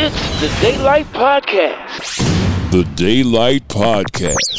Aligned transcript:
It's 0.00 0.24
the 0.40 0.48
Daylight 0.62 1.08
Podcast. 1.14 2.18
The 2.72 2.82
Daylight 2.96 3.64
Podcast. 3.74 4.58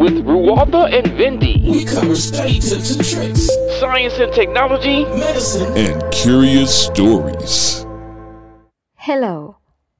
With 0.00 0.16
Ruwalda 0.28 0.82
and 0.98 1.08
Vindy. 1.18 1.52
We 1.66 1.78
cover 1.84 2.16
study 2.18 2.56
tips 2.60 2.90
and 2.94 3.04
tricks, 3.10 3.44
Science 3.80 4.18
and 4.18 4.32
technology. 4.32 4.96
medicine, 5.22 5.70
And 5.84 5.98
curious 6.18 6.72
stories. 6.82 7.56
Hello 9.00 9.34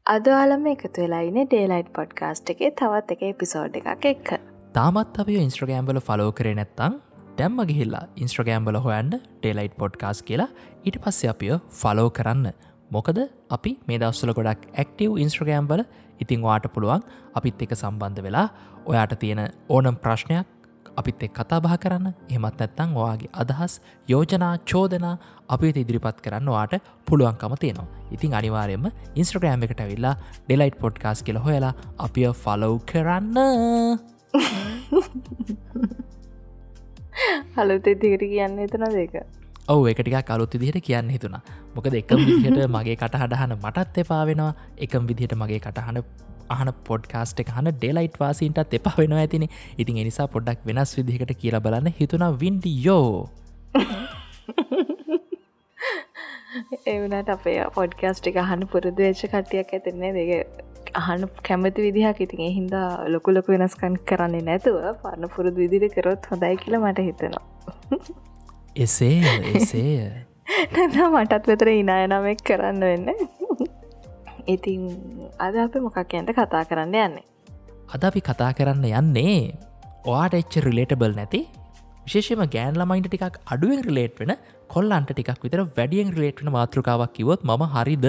අදවාලම 0.06 0.70
එකතු 0.74 1.02
වෙලා 1.02 1.24
ඉන්න 1.30 1.40
daylight 1.46 1.90
podcast 1.98 2.54
එකේ 2.54 2.70
තවත් 2.80 3.18
එක 3.18 3.26
episode 3.32 3.78
එකක් 3.82 4.08
එක්ක 4.14 4.30
තාමත් 4.78 5.20
අපිය 5.24 5.38
ඉන්ස්ට්‍රගෑම්බල 5.46 6.00
follow 6.08 6.30
කරේ 6.40 6.56
නැත්තං 6.60 6.96
දැම්ම 7.40 7.60
ගිහිල්ලා 7.70 8.06
ඉන්ස්ට්‍රගෑම්බල 8.24 8.80
හොයන්න 8.86 9.12
ටේලයිට් 9.18 9.76
පොඩ්කාස් 9.84 10.20
කියලා 10.30 10.50
ඊට 10.86 10.98
පස්සේ 11.06 11.30
අපිය 11.34 11.54
ෆලෝ 11.82 12.08
කරන්න 12.18 12.48
මොකද 12.90 13.18
අපි 13.50 13.72
මේ 13.88 13.98
දස්සල 13.98 14.32
ගොඩක් 14.32 14.62
ඇක්ටව් 14.74 15.18
ඉන්ස්ට්‍රගෑම්බල 15.18 15.82
ඉතිං 16.20 16.40
වාට 16.42 16.66
පුළුවන් 16.74 17.02
අපිත් 17.34 17.64
එක 17.64 17.72
සම්බන්ධ 17.76 18.22
වෙලා 18.22 18.46
ඔයාට 18.86 19.14
තියෙන 19.20 19.40
ඕනම් 19.68 19.96
ප්‍රශ්නයක් 19.96 20.46
අපිත් 20.96 21.22
එක් 21.22 21.32
කතා 21.32 21.60
බහ 21.60 21.74
කරන්න. 21.76 22.06
එමත් 22.28 22.56
නැත්තං 22.56 22.90
ඔයාගේ 22.96 23.30
අදහස් 23.34 23.72
යෝජනා 24.08 24.54
චෝදනා 24.64 25.14
අපිට 25.48 25.76
ඉදිරිපත් 25.76 26.18
කරන්න 26.20 26.48
වාට 26.48 26.74
පුළුවන්කම 27.06 27.54
තියෙනවා. 27.56 27.88
ඉතින් 28.10 28.32
අනිවාරයම 28.34 28.84
ඉන්ස්ට්‍රගෑම් 29.14 29.62
එකට 29.62 29.80
ඇවිල්ලා 29.80 30.14
ඩෙලයිට් 30.40 30.78
පොඩ්කාස් 30.80 31.22
කියල 31.22 31.38
හොයලා 31.38 31.74
අපිය 31.98 32.28
ෆලව් 32.34 32.74
කරන්න. 32.84 33.36
හලුත 37.56 37.86
දිගට 37.96 38.24
කියන්න 38.24 38.58
එතන 38.60 38.84
දෙක 38.94 39.14
ඔව 39.68 39.86
එකටික 39.86 40.16
කලුත් 40.24 40.54
විදිහට 40.54 40.80
කියන්න 40.82 41.10
හිතුනා 41.10 41.42
මොකද 41.74 41.94
එකම් 41.94 42.20
විදිහට 42.20 42.60
මගේ 42.74 42.96
කටහඩහන 42.96 43.52
මටත් 43.56 44.02
එපා 44.02 44.22
වෙනවා. 44.26 44.52
එකම් 44.78 45.08
විදිහට 45.08 45.34
මගේ 45.36 45.60
කටහන 45.60 45.98
අහන 46.48 46.70
පොඩ්කාස්ට 46.84 47.42
එක 47.42 47.50
හන 47.54 47.68
ඩෙලයිට් 47.72 48.16
වාසින්ටත් 48.20 48.76
එපා 48.78 48.94
වෙනවා 48.98 49.24
ඇතින. 49.24 49.44
ඉතින් 49.78 49.98
එනිසා 50.02 50.28
පොඩ්ඩක් 50.28 50.64
වෙනස් 50.66 50.94
විදිහකට 50.98 51.34
කියලා 51.42 51.60
බලන්න 51.60 51.92
හිතුනා 52.00 52.30
වින්ඩි 52.42 52.72
යෝ 52.84 53.28
එවනට 56.86 57.28
අපේ 57.34 57.58
පොඩ්කාස්ට් 57.74 58.30
එක 58.32 58.38
අහන්න 58.44 58.64
පුරදු 58.72 58.94
වෙච්ච 59.00 59.22
කටියක් 59.26 59.74
ඇතින්නේ 59.76 60.12
දෙක 60.14 60.64
අහන්න 60.94 61.26
කැමති 61.42 61.84
විදිහක්. 61.86 62.22
ඉතින් 62.26 62.40
එහින්දා 62.46 62.88
ලොකු 63.08 63.36
ලොකු 63.36 63.52
වෙනස්කන් 63.54 64.00
කරන්නේ 64.08 64.46
නැතුව 64.48 64.80
පරණ 65.02 65.34
පුරුදු 65.36 65.62
විදිරි 65.62 65.90
කරොත් 65.90 66.32
හොඳයි 66.32 66.56
කියලා 66.64 66.82
මට 66.84 67.06
හිතෙනවා 67.08 68.18
එසේ 68.78 69.34
එසේ 69.52 70.08
නැ 70.74 71.06
මටත් 71.12 71.44
වෙතර 71.50 71.68
ඉනායනමෙක් 71.72 72.40
කරන්න 72.48 72.80
වෙන්න. 72.82 73.08
ඉතින් 74.54 74.82
අද 75.38 75.56
අප 75.64 75.74
මොකක් 75.86 75.98
ඇන්ට 76.00 76.32
කතා 76.32 76.62
කරන්න 76.70 76.96
යන්නේ. 77.04 77.26
අද 77.94 78.02
අපි 78.08 78.20
කතා 78.22 78.50
කරන්න 78.58 78.86
යන්නේ 78.92 79.36
ඔයාට 80.06 80.38
එච්ච 80.40 80.54
රිලේටබල් 80.66 81.14
නැති 81.18 81.40
විශේෂම 82.06 82.42
ගෑන් 82.54 82.80
ළමයින්ට 82.80 83.10
ටිකක් 83.10 83.36
අඩුවෙන් 83.46 83.84
රිලේට් 83.88 84.16
වෙන 84.22 84.32
කොල්ලන්ට 84.74 85.12
ටිකක් 85.12 85.44
විතර 85.44 85.60
වැඩියෙන් 85.78 86.12
රිලේට් 86.16 86.42
වන 86.42 86.54
මාතෘකාවක් 86.56 87.14
කිවොත් 87.18 87.40
ම 87.44 87.68
හරිද? 87.76 88.06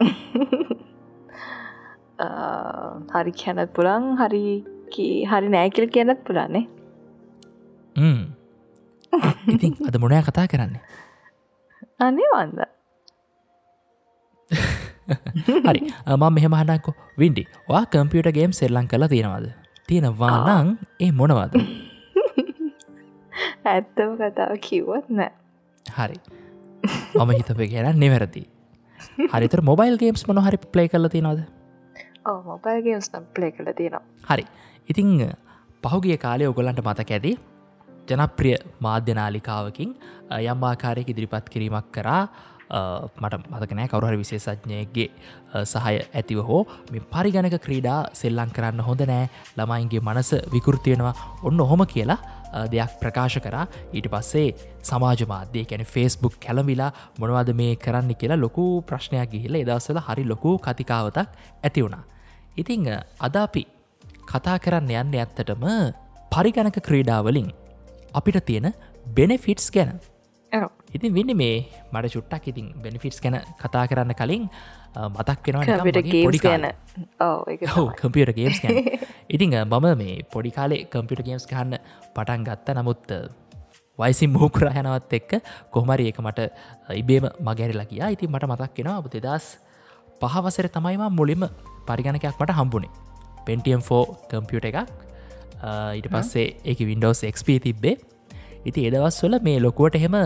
හරි 3.14 3.32
කියැනත් 3.40 3.72
පුළන් 3.76 4.04
හරි 4.20 4.44
හරි 5.30 5.48
නෑකිල් 5.56 5.86
කියනත් 5.96 6.20
පුළන්නේ. 6.28 6.64
ඉතින් 9.48 9.72
අද 9.88 9.96
මොනය 9.98 10.20
කතා 10.22 10.46
කරන්නේ? 10.46 10.82
අනේ 12.00 12.28
වන්ද 12.34 12.60
හරි 15.66 15.80
ම 16.16 16.24
මෙහම 16.36 16.54
හනක්කො 16.54 16.94
වින්ඩි 17.18 17.44
වා 17.68 17.84
කම්පියට 17.86 18.32
ගේම් 18.32 18.52
සෙල්ලං 18.52 18.88
කලා 18.88 19.08
තියෙනවාද? 19.08 19.46
තියෙනවා 19.88 20.62
නං 20.62 20.78
ඒ 21.00 21.10
මොනවද? 21.12 21.54
ඇත්තම 23.72 24.16
කතාව 24.20 24.56
කිව්වත් 24.60 25.06
නෑ. 25.10 25.30
හරි. 25.86 26.18
මම 27.14 27.30
හිතප 27.30 27.62
ගැන 27.72 27.98
නෙවැරදි. 27.98 28.44
හරිතර 29.32 29.62
මොබයිල් 29.62 29.98
ගේම්ස් 29.98 30.26
මොන 30.28 30.42
හරි 30.42 30.58
ප්ලේ 30.74 30.88
කල 30.88 31.08
තියෙනවද? 31.08 31.46
ඕ 32.26 32.38
මොබයිල්ගේම්ස් 32.44 33.12
නම් 33.12 33.24
ප්ලේ 33.34 33.52
කළ 33.52 33.72
තියෙනවා. 33.76 34.04
හරි. 34.30 34.44
ඉතිං 34.88 35.08
පහුගිය 35.82 36.18
කාලය 36.18 36.46
ඔගොලන්ට 36.46 36.82
මතක 36.84 37.10
ඇති 37.10 37.32
ජනප්‍රිය 38.10 38.56
මාධ්‍යනාලිකාවකින් 38.86 39.90
යම් 40.52 40.64
ආකාරයක 40.70 41.08
ඉදිරිපත් 41.12 41.48
කිරීමක් 41.52 41.90
කරා 41.96 42.22
අ, 42.70 42.80
මට 43.22 43.34
මතකනෑ 43.52 43.88
කවරුහර 43.92 44.16
විශේෂඥයගේ 44.22 45.06
අ, 45.54 45.64
සහය 45.66 45.94
ඇතිව 46.18 46.40
හෝ 46.48 46.60
මේ 46.92 47.02
පරිගණක 47.14 47.56
ක්‍රීඩා 47.64 48.00
සෙල්ලං 48.20 48.52
කරන්න 48.56 48.82
හොඳ 48.88 49.02
නෑ 49.10 49.24
ළමයින්ගේ 49.58 50.02
මනස 50.08 50.30
විකෘතියෙනවා 50.54 51.14
ඔන්න 51.50 51.60
ඔහොම 51.66 51.82
කියලා 51.94 52.18
අ, 52.52 52.66
දෙයක් 52.72 52.92
ප්‍රකාශ 53.02 53.38
කරා. 53.44 53.66
ඊට 53.94 54.06
පස්සේ 54.12 54.46
සමාජ 54.82 55.20
මාධ්‍යය 55.32 55.64
කැන 55.70 55.84
ෆෙස්බුක් 55.94 56.38
කැලමිලා 56.44 56.90
මොනවද 57.20 57.50
මේ 57.60 57.74
කරන්න 57.84 58.14
කියලා 58.20 58.38
ලොකු 58.44 58.64
ප්‍රශ්නයක් 58.88 59.30
ගිහිල 59.34 59.58
එදස්සල 59.62 59.98
හරි 60.08 60.24
ලොකු 60.32 60.52
කතිකාවතක් 60.58 61.28
ඇති 61.64 61.82
වුණා. 61.84 62.04
ඉතිං 62.56 62.86
අ, 62.88 63.02
අද 63.26 63.36
අපි 63.36 63.62
කතා 64.30 64.56
කරන්න 64.64 64.90
යන්න 65.02 65.18
ඇත්තටම 65.20 65.64
පරිගණක 66.32 66.78
ක්‍රීඩාවලින් 66.88 67.48
අපිට 68.18 68.44
තියෙන 68.48 68.72
බෙනෙෆිටස් 69.16 69.70
ගැන. 69.74 70.00
ඉතින් 70.96 71.14
වෙන්න 71.14 71.32
මේ 71.36 71.56
මට 71.92 72.12
චුට්ටක් 72.14 72.48
ඉතින් 72.52 72.66
බෙනිෆිටස් 72.84 73.20
ගැන 73.24 73.36
කතා 73.62 73.84
කරන්න 73.90 74.14
කලින් 74.20 74.44
මතක් 75.14 75.40
වෙනවා. 75.46 75.64
කම්පියට 78.00 78.34
ගේම්ස් 78.38 78.58
ඉතිං 79.28 79.50
මම 79.62 79.86
මේ 80.02 80.14
පොඩි 80.32 80.50
කාලේ 80.50 80.84
කම්පිට 80.92 81.22
ගේම්ස් 81.28 81.46
ගන්න 81.46 81.78
පටන් 82.14 82.42
ගත්ත. 82.48 82.66
නමුත් 82.78 83.06
වයිසින් 83.98 84.30
මූකරහනවත් 84.32 85.12
එක්ක 85.18 85.32
කොහමරි 85.70 86.04
ඒක 86.10 86.18
මට 86.18 86.40
ඉබේම 87.02 87.24
මගැරිලා 87.48 87.88
කියා 87.90 88.10
ඉතින් 88.16 88.30
මට 88.32 88.50
මතක් 88.50 88.76
වෙනවා 88.78 88.98
අප 89.02 89.08
දෙදස් 89.14 89.46
පහවසර 90.20 90.66
තමයිම 90.76 91.04
මුලින්ම 91.18 91.42
පරිගණකයක් 91.88 92.34
මට 92.40 92.58
හම්බුණේ 92.58 92.92
පෙන්ටියම්4 93.46 94.04
කම්පියුට 94.30 94.68
එකක් 94.70 95.09
අ, 95.60 95.92
ඊට 95.96 96.08
පස්සේ 96.08 96.46
ඒක 96.64 96.78
වින්ඩෝස් 96.90 97.22
එක්ප 97.24 97.48
තිබ්බේ. 97.62 97.96
ඉති 98.64 98.86
එදවස්වල 98.88 99.38
මේ 99.42 99.60
ලොකුවට 99.60 99.96
එහෙම 99.96 100.16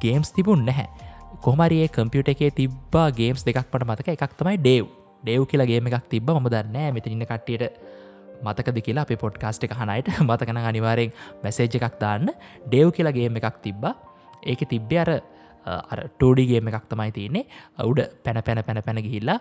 ගේම්ස් 0.00 0.32
තිබුන් 0.32 0.64
නැහැ. 0.66 0.86
කොමරියේ 1.42 1.88
කම්පියුට 1.88 2.28
එකේ 2.28 2.50
තිබ්බා 2.52 3.10
ගේම්ස් 3.12 3.44
දෙකක් 3.44 3.60
මට 3.64 3.84
මතක 3.86 4.08
එකක් 4.14 4.34
තමයි 4.38 4.56
ඩේව් 4.58 4.84
ඩේව් 5.24 5.42
කියලා 5.46 5.66
ගේම 5.66 5.86
එකක් 5.90 6.08
තිබ 6.08 6.30
ම 6.30 6.48
දන්න 6.48 6.94
මෙතඉන්න 6.94 7.24
කට්ටියට 7.24 7.78
මතකද 8.42 8.78
කියලා 8.82 9.04
අප 9.04 9.12
පොඩ්කාස්ට් 9.20 9.64
එක 9.64 9.74
හනයිට 9.74 10.08
මතකන 10.28 10.58
අනිවාරයෙන් 10.62 11.12
මැසේජ් 11.42 11.76
එකක් 11.78 11.98
දාන්න. 12.00 12.30
ඩේව් 12.66 12.90
කියලා 12.92 13.12
ගේම 13.12 13.36
එකක් 13.36 13.58
තිබ්බා. 13.62 13.94
ඒක 14.42 14.64
තිබ්බේ 14.68 15.00
අර 15.02 15.10
ටෝඩිගේම 16.18 16.68
එකක් 16.70 16.86
තමයි 16.90 17.10
තියන්නේ. 17.12 17.44
උඩ 17.82 18.00
පැන 18.24 18.42
පැන 18.42 18.62
පැන 18.62 18.82
පැන 18.82 19.02
ගිහිල්ලා 19.02 19.38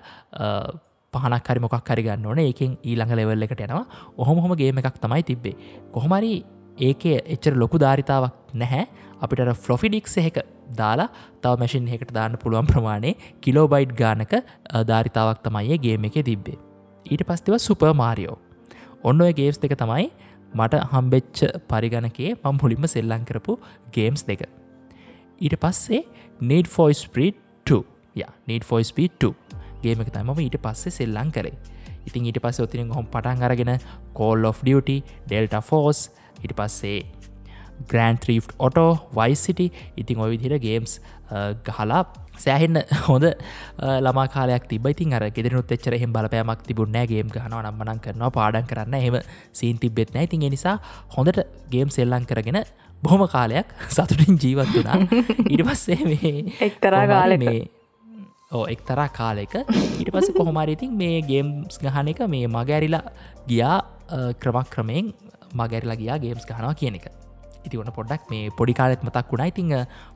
පහනක් 1.15 1.47
හරි 1.47 1.63
මොකක් 1.65 1.89
හරිගන්න 1.89 2.25
ඕන 2.25 2.41
ඒකෙන් 2.41 2.75
ඊළඟ 2.83 3.15
ලෙවල් 3.19 3.47
එකට 3.47 3.63
යනවා 3.67 3.85
ඔහොමොහොම 4.17 4.53
ගේම 4.55 4.81
එකක් 4.81 4.99
තමයි 4.99 5.23
තිබ්බේ 5.23 5.55
කොහොමරි 5.93 6.33
ඒක 6.79 7.05
එච්චර 7.27 7.53
ලොකු 7.55 7.79
ධාරිතාවක් 7.79 8.53
නැහැ 8.53 8.85
අපිට 9.21 9.51
ෆ්ලොෆිඩික්ස් 9.57 10.17
එක 10.19 10.39
දාලා 10.73 11.07
තව 11.41 11.53
මැසින් 11.61 11.87
එකට 11.89 12.11
දාන්න 12.13 12.37
පුළුවන් 12.37 12.67
ප්‍රමාණය 12.67 13.11
කිලෝබයිට් 13.41 13.95
ගානක 13.95 14.33
ධාරිතාවක් 14.83 15.39
තමයියේ 15.43 15.79
ගේම 15.79 16.05
එක 16.05 16.17
තිබ්බේ. 16.23 16.57
ඊට 17.05 17.23
පස්තිව 17.23 17.57
සුපර් 17.59 17.93
මාරියෝ. 17.93 18.37
ඔන්න 19.03 19.21
ඔය 19.21 19.33
ගේම්ස් 19.33 19.57
දෙක 19.57 19.75
තමයි 19.75 20.09
මට 20.53 20.83
හම්බෙච්ච 20.91 21.39
පරිගණකේ 21.69 22.35
මම් 22.35 22.59
හොලිම 22.61 22.87
සෙල්ලං 22.87 23.25
කරපු 23.25 23.57
ගේම්ස් 23.91 24.23
දෙක. 24.23 24.43
ඊට 25.37 25.55
පස්සේ 25.57 26.03
නඩ 26.41 26.67
ෆොයිස් 26.67 27.07
ප්‍රීට් 27.07 27.41
ය 28.15 28.23
නඩ 28.47 28.63
ෆොයිස් 28.63 28.91
පිට් 28.91 29.15
2 29.19 29.44
ගේමක 29.85 30.09
තමම 30.09 30.39
ඊට 30.39 30.57
පස්සේ 30.61 30.97
සෙල්ලං 30.99 31.31
කරේ. 31.31 31.55
ඉතින් 32.07 32.29
ඊට 32.29 32.41
පස්ස 32.41 32.61
ඔතින 32.61 32.91
හොම 32.91 33.07
පටන් 33.07 33.43
අරගෙන 33.43 33.75
call 34.13 34.45
of 34.45 34.61
duty 34.61 35.13
delta 35.27 35.61
force 35.63 36.09
ඉට 36.41 36.53
පස්සේ 36.53 36.99
ග්‍රන්ට 37.83 38.27
්‍රී් 38.27 38.41
ඔටෝ 38.59 38.91
වයිසිටි 39.13 39.71
ඉතිං 39.97 40.19
ඔය 40.19 40.29
විදිර 40.35 40.55
ගේම්ස් 40.59 40.99
ගහලා 41.65 42.03
සෑහෙන්න 42.37 42.79
හොඳ 43.07 43.25
ලාකාලයක් 43.99 44.67
තිබති 44.67 45.07
අර 45.13 45.25
ගෙදනුත් 45.29 45.71
එච්චර 45.71 45.97
හෙම 45.97 46.13
බලපෑමක් 46.13 46.63
තිබුණෑ 46.63 47.07
ගේම් 47.07 47.29
ගහනවා 47.29 47.63
නම්මනන් 47.63 48.01
කරනවා 48.01 48.31
පාඩන් 48.31 48.67
කරන්න. 48.67 48.95
හෙම 48.95 49.19
සීන් 49.53 49.79
තිබෙත්න 49.79 50.19
ඉතින් 50.21 50.47
එනිසා 50.49 50.77
හොඳට 51.15 51.39
ගේම් 51.71 51.89
සෙල්ලං 51.89 52.25
කරගෙන 52.25 52.61
බොහොම 53.03 53.27
කාලයක් 53.27 53.67
සතුටින් 53.89 54.37
ජීවත් 54.37 54.75
වනා 54.75 54.99
ඉඩ 55.49 55.65
පස්සේ 55.67 55.99
මේ 56.03 56.35
එක්තරා 56.61 57.05
කාල 57.07 57.37
මේ 57.37 57.59
ඕ 58.51 58.65
එක්තරා 58.69 59.09
කාලෙක 59.09 59.53
ඊට 59.99 60.09
පස්ස 60.13 60.33
කොහොමරිඉතින් 60.37 60.91
මේ 60.93 61.21
ගේම්ස් 61.23 61.79
ගහන 61.81 62.11
එක 62.11 62.21
මේ 62.29 62.45
මගැරිලා 62.47 63.03
ගියා 63.47 63.77
ක්‍රමක් 64.39 64.69
ක්‍රමයෙන් 64.69 65.07
මගැරිලා 65.53 65.97
ගියා 65.97 66.17
ගේම්ස් 66.19 66.45
ගහනවා 66.45 66.75
කියන 66.75 66.99
එක. 66.99 67.07
ඉති 67.65 67.79
වන 67.79 67.89
පොඩක් 67.89 68.29
මේ 68.29 68.51
පොඩි 68.51 68.73
කාලෙත් 68.73 69.01
මතක් 69.01 69.25
වුණා. 69.31 69.49
ඉතිං 69.49 69.73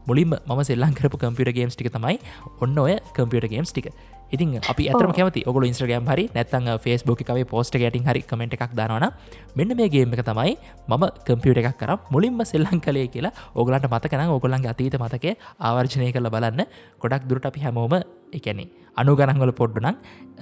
මුලින්ම 0.07 0.37
ම 0.37 0.63
සෙල්ලන් 0.63 0.93
කරපු 0.93 1.17
කම්පියට 1.17 1.55
ගේම්ස් 1.55 1.75
ටික 1.75 1.89
තමයි 1.89 2.17
ඔන්න 2.61 2.77
ඔය 2.77 2.95
කම්පියට 3.17 3.49
ගේම්ස් 3.49 3.73
ටික 3.73 3.89
ඉතින් 4.31 4.59
අපි 4.63 4.83
ඇතරම 4.89 5.11
කැමති. 5.11 5.43
ඔගොල 5.45 5.65
ඉස්ට්‍රගම් 5.65 6.05
හරි 6.05 6.25
නැත්තන් 6.35 6.69
ෆස්බුක් 6.83 7.21
එකේ 7.23 7.45
පෝස්ට 7.45 7.75
ගැටින් 7.75 8.05
හරි 8.05 8.21
කමෙන්ට් 8.23 8.55
එකක් 8.57 8.73
දානවන 8.73 9.07
මෙන්න 9.55 9.75
මේ 9.75 9.89
ගේම 9.89 10.13
එක 10.13 10.23
තමයි 10.23 10.55
මම 10.87 11.03
කම්පියට 11.27 11.61
එකක් 11.61 11.77
කර. 11.77 11.91
මුලින්ම 12.11 12.39
සෙල්ලං 12.45 12.79
කලේ 12.79 13.07
කියලා 13.07 13.33
ඔගලන්ට 13.55 13.89
මතකන 13.89 14.29
ඔගොලන්ගේ 14.29 14.71
අතීත 14.73 14.95
මතක 14.95 15.35
ආවර්ජනය 15.59 16.11
කළ 16.11 16.29
බලන්න. 16.29 16.65
ගොඩක් 17.01 17.27
දුරට 17.29 17.45
අපි 17.45 17.59
හැමෝම 17.61 17.99
එකැනෙ 18.33 18.65
අනු 18.95 19.15
ගණන්වල 19.15 19.53
පොඩ්ඩුනම් 19.53 19.95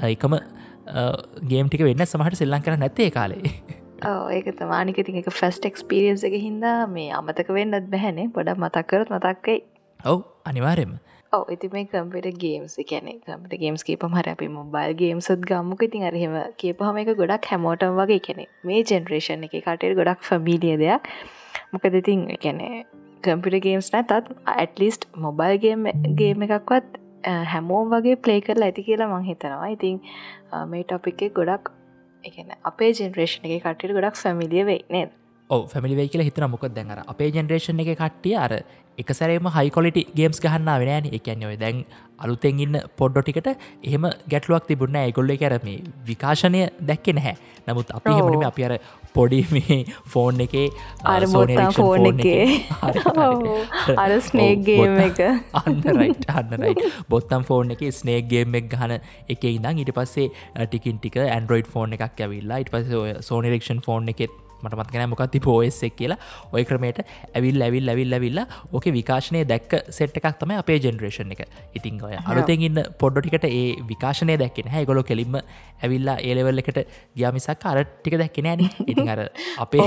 එකම 0.05 0.39
ගේම්ටික 1.43 1.83
වෙන්න 1.83 2.05
සමහට 2.05 2.35
සෙල්ලං 2.35 2.61
කර 2.61 2.77
නැත්තේ 2.77 3.11
කාලේ. 3.11 3.43
ඒක 4.31 4.47
තමානික 4.53 5.01
තින් 5.01 5.17
එක 5.17 5.29
ෆස්ට 5.31 5.65
එක්ස්පිරියන්ස 5.65 6.23
එක 6.23 6.35
හින්දා 6.37 6.85
මේ 6.87 7.09
අමතක 7.11 7.49
වෙන්නත් 7.49 7.89
බැහැනේ 7.89 8.29
පොඩක් 8.29 8.57
මතක්කරත් 8.57 9.09
මතක්කයි 9.09 9.59
ඔව් 9.99 10.21
අනිවාරෙම 10.45 10.99
ඔව 11.33 11.49
ඉති 11.51 11.67
මේ 11.69 11.85
කම්පිට 11.85 12.37
ගේම්ස් 12.39 12.75
කැනෙ 12.89 13.13
කම්පිට 13.21 13.59
ගේම්ස් 13.61 13.83
කේපම 13.83 14.13
හර 14.17 14.29
අපි 14.33 14.47
මොබයිල් 14.49 14.93
ගේම්සත් 15.01 15.41
ගම්මුක 15.49 15.81
ඉතින් 15.87 16.05
අරහෙම 16.09 16.35
කියපහම 16.57 16.99
එක 17.01 17.11
ගොඩක් 17.21 17.49
හැමෝටම් 17.51 17.97
වගේ 17.99 18.21
කැනෙ 18.27 18.45
මේ 18.63 18.83
ජෙනරේෂන් 18.83 19.43
එක 19.47 19.57
කටට 19.57 19.97
ගොඩක් 19.99 20.23
ෆමීලිය 20.29 20.77
දෙයක්. 20.83 21.09
මොකද 21.73 21.99
ඉතින් 22.01 22.23
කැනෙ 22.45 22.69
කම්පිට 23.23 23.59
ගේම්ස් 23.65 23.91
නැතත් 23.93 24.31
ඇටලිස්ට 24.55 25.09
මොබයිල් 25.17 25.59
ගේම 25.63 26.47
එකක්වත් 26.47 26.99
හැමෝම් 27.53 27.93
වගේ 27.93 28.15
ප්ලේ 28.17 28.39
කරලා 28.41 28.71
ඇති 28.71 28.87
කියලා 28.87 29.11
මං 29.13 29.29
හිතනවා. 29.29 29.69
ඉතින් 29.75 30.01
මේ 30.71 30.83
ටොපික් 30.83 31.21
ගොඩක් 31.39 31.71
එකන 32.23 32.55
අපේ 32.63 32.91
ජෙනරේෂන් 32.93 33.47
එක 33.47 33.63
කටට 33.63 33.97
ගොඩක් 33.97 34.23
ෆැමිලිය 34.23 34.65
වෙයි 34.65 34.83
නේද? 34.89 35.11
ඔව 35.49 35.61
ෆැමිලි 35.67 36.07
කියලා 36.07 36.27
හිතන 36.27 36.45
මොකක් 36.49 36.67
දැන්ර 36.71 36.99
අපේ 37.05 37.29
ජෙනරේෂන් 37.31 37.79
එක 37.81 37.91
කට්ටිය 37.93 38.35
අර 38.37 38.53
එකසරේම 38.97 39.47
හයිකොලිටි 39.49 40.01
ගේම්ස් 40.13 40.41
ගහන්න 40.43 40.69
වෙනෑන 40.81 41.05
එකන්න 41.09 41.43
ඔය 41.45 41.57
දැන් 41.57 41.77
අලුතෙන් 42.19 42.59
ඉන්න 42.59 42.77
පොඩ්ඩොටිකට 42.97 43.47
එහෙම 43.49 44.07
ගැටලුවක් 44.27 44.65
තිබුණ 44.65 44.97
ඇගොල්ල 44.97 45.33
කරම 45.35 45.67
විකාශනය 46.05 46.63
දැක්කෙ 46.81 47.13
නැහැ. 47.13 47.35
නමුත් 47.67 47.93
අපි 47.97 48.15
හෙමනිම 48.17 48.43
අපි 48.47 48.65
අර 48.67 48.73
පොඩි 49.13 49.39
මේ 49.51 49.77
ෆෝන් 50.07 50.43
එකේ 50.45 50.65
අර 51.05 51.27
බොත්තා 51.27 51.69
ෆෝන් 51.73 52.07
එකේ. 52.07 52.43
අර 54.03 54.11
ස්නේගේම 54.21 54.99
එක. 55.01 55.21
අන්නරයි 55.61 56.09
අන්නරයි 56.35 56.91
බොත්තම් 57.07 57.45
ෆෝන් 57.45 57.71
එක 57.77 57.85
ස්නේගේම් 57.93 58.59
එක් 58.61 58.67
ගහන 58.73 58.97
එක 59.29 59.47
ඉඳම් 59.47 59.79
ඊට 59.79 59.93
පස්සේ 59.93 60.27
ටිකින් 60.65 60.99
ටික 60.99 61.21
ඇන්ඩරෝයිඩ් 61.27 61.71
ෆෝන් 61.71 61.95
එකක් 61.99 62.25
ඇවිල්ලා 62.27 62.59
ඉට 62.65 62.73
පස 62.75 63.23
සෝනිරක්ෂන් 63.23 63.81
ෆෝන් 63.81 64.13
එකෙත් 64.15 64.35
මට 64.63 64.77
මත්ගෙන 64.77 65.09
මොකක්ති 65.09 65.39
පෝස්සෙක් 65.39 65.95
කියලා. 65.95 66.19
ඔය 66.53 66.63
ක්‍රමයට 66.65 67.01
ඇවිල් 67.33 67.61
ඇවිල් 67.61 67.89
ඇවිල් 67.89 68.13
ඇවිල්ල 68.13 68.41
ඕක 68.71 68.87
විකාශනය 68.97 69.43
දැක්ක 69.45 69.77
සෙට් 69.89 70.17
එකක් 70.17 70.29
තම 70.39 70.55
අපේ 70.57 70.79
ජෙනරේෂන් 70.79 71.33
එක. 71.35 71.43
ඉතින් 71.73 72.01
ඔය 72.03 72.15
අලුතෙන් 72.23 72.65
ඉන්න 72.69 72.83
පොඩ්ඩොටිකට 72.99 73.47
ඒ 73.51 73.65
විකාශනය 73.91 74.37
දැක්කෙන 74.37 74.71
හැ 74.75 74.85
ගොලො 74.85 75.03
කෙලින්ම 75.03 75.39
ඇවිල්ලා 75.39 76.17
ඒලෙවල් 76.21 76.63
එකට 76.63 76.81
ගියමිසක් 77.15 77.65
අර 77.65 77.83
ටික 77.85 78.17
දැක්කෙන 78.17 78.51
න. 78.55 78.69
ඉතින් 78.85 79.09
අර 79.09 79.25
අපේ 79.57 79.85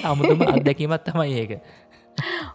අමුතුම 0.10 0.42
අත්දැකීමත් 0.48 1.04
තමයි 1.06 1.40
ඒක. 1.40 1.52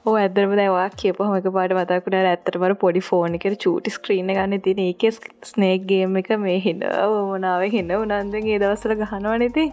ඕ 0.06 0.16
ඇදරම 0.16 0.54
දවා 0.60 0.88
කියපහම 0.94 1.36
එක 1.38 1.48
පාට 1.56 1.76
මතකුට 1.76 2.18
ඇත්තරමර 2.22 2.76
පොඩි 2.82 3.02
ෆෝන් 3.02 3.38
එක 3.38 3.48
චූටි 3.64 3.94
ස්ක්‍රීන 3.96 4.32
ගන්න 4.32 4.64
තින 4.66 4.82
ඒක 4.84 5.06
ස්නේක්ගේම 5.52 6.20
එක 6.22 6.34
මේ 6.40 6.58
හිඩ 6.66 6.86
ඕනාව 6.98 7.66
හින්න 7.76 7.96
උනන්දගේ 7.98 8.60
දවසල 8.62 8.96
ගහනවනති 9.02 9.66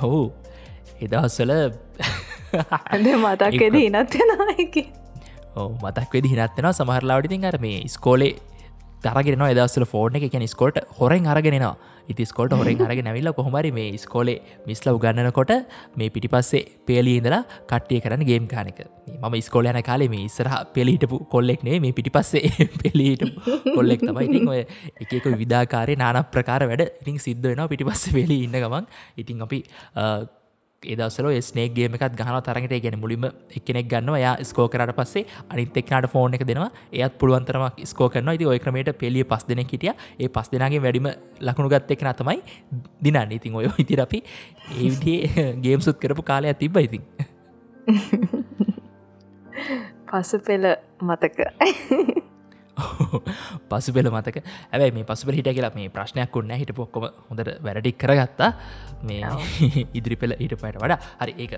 හෝ 0.00 0.24
එදහස්සල 1.00 1.52
මතක්කෙද 3.16 3.74
හිනත්වෙනක 3.76 4.76
ඕ 5.56 5.68
මතක් 5.82 6.12
වෙදි 6.14 6.32
හිනත්වෙන 6.32 6.68
සමහරලාවටිතින් 6.72 7.44
අර 7.44 7.58
මේ 7.60 7.78
ස්කෝලේ 7.88 8.34
තරගෙන 9.02 9.44
දස්සල 9.52 9.84
ෆෝර්න 9.86 10.16
එක 10.16 10.30
කියන 10.30 10.46
ස්කොල්ට 10.46 10.80
හොරෙන් 10.98 11.26
අරගෙනවා 11.26 11.74
ඉති 12.08 12.24
ස්කොල්ට 12.24 12.52
හොරෙන් 12.52 12.80
අරගෙන 12.80 13.04
නැවිල්ල 13.04 13.32
කොහමරි 13.32 13.70
මේ 13.72 13.96
ස්කෝලේ 13.98 14.38
මිස්ල 14.66 14.90
උගන්නනකොට 14.90 15.52
මේ 15.96 16.10
පිටි 16.10 16.28
පස්සේ 16.28 16.62
පේලීඉදලා 16.86 17.42
කට්ටිය 17.70 18.00
කරන්න 18.00 18.24
ගේම් 18.24 18.46
කානක 18.46 18.80
ම 19.22 19.36
ස්කෝල 19.40 19.66
යන 19.66 19.80
කාලේ 19.82 20.08
මේ 20.08 20.26
ඉස්සරහ 20.28 20.56
පෙලිහිටපු 20.74 21.18
කොල්ලෙක් 21.26 21.62
නේ 21.62 21.80
මේ 21.80 21.92
පිටි 21.92 22.10
පස්සේ 22.10 22.50
පෙලිහිට 22.82 23.22
කොල්ලෙක් 23.68 24.00
තමයි. 24.00 24.26
ඉතින් 24.28 24.48
ඔය 24.48 24.60
එකක 25.02 25.28
විදාකාරය 25.42 25.96
නාන 25.96 26.22
ප්‍රකාර 26.32 26.62
වැඩ 26.70 26.86
ඉතින් 26.86 27.18
සිද්ධ 27.18 27.46
වෙනවා 27.46 27.68
පිටි 27.68 27.84
පස්ස 27.84 28.12
වෙලි 28.12 28.38
ඉන්න 28.46 28.56
ගමන්. 28.56 28.90
ඉතින් 29.16 29.42
අපි 29.42 29.60
ඒදසල 30.82 31.28
ස්නේගේම 31.40 31.94
එකත් 31.94 32.16
ගහන 32.16 32.40
තරගට. 32.40 32.82
ගැන 32.82 32.98
මුලින්ම 33.00 33.24
එකනෙක් 33.50 33.88
ගන්න 33.88 34.18
යා 34.18 34.34
ස්කෝ 34.42 34.68
කරට 34.68 34.94
පස්සේ 34.94 35.24
අනිත් 35.50 35.76
එක්නට 35.76 36.10
ෆෝන් 36.10 36.34
එක 36.34 36.44
දෙනවා. 36.44 36.70
ඒත් 36.92 37.18
පුළුවන්තරමක් 37.18 37.84
ස්කෝ 37.84 38.08
කරන 38.08 38.38
ති 38.38 38.46
ඔය 38.46 38.58
ක්‍රමට 38.58 38.98
පෙලිය 38.98 39.24
පස් 39.24 39.48
දෙන 39.48 39.58
හිටිය. 39.60 39.92
ඒ 40.18 40.28
පස් 40.28 40.50
දෙනගේ 40.50 40.82
වැඩිම 40.82 41.08
ලකුණු 41.40 41.68
ගත් 41.68 41.90
එක්න 41.90 42.12
තමයි 42.14 42.42
දිනන්න. 43.00 43.32
ඉතින් 43.32 43.54
ඔය 43.54 43.70
ඉතිර 43.78 44.00
අපි 44.00 44.22
ඒවිදිේ 44.72 45.54
ගේම් 45.62 45.80
සුත් 45.80 45.98
කරපු 45.98 46.22
කාලය 46.22 46.54
තිබ 46.54 46.76
ඉතින්. 46.78 47.02
පසු 50.08 50.38
පෙළ 50.40 50.76
මතක. 51.00 51.38
පසු 53.70 53.92
පෙළ 53.92 54.10
මතක. 54.10 54.42
ඇැයි 54.72 54.92
මේ 54.92 55.04
පසු 55.04 55.32
හිට 55.32 55.48
කියලා 55.48 55.72
මේ 55.74 55.88
ප්‍රශ්නයක් 55.88 56.32
වන්න 56.32 56.60
හිට 56.60 56.72
පොක්කොම 56.76 57.08
හොඳට 57.30 57.50
වැඩටික් 57.60 57.98
කරගත්තා. 57.98 58.50
මේ 59.02 59.20
ඉදිරි 59.92 60.16
පෙළ 60.16 60.36
ඊට 60.38 60.54
පයට 60.54 60.80
වඩා. 60.82 60.98
හරි 61.20 61.34
ඒක 61.38 61.54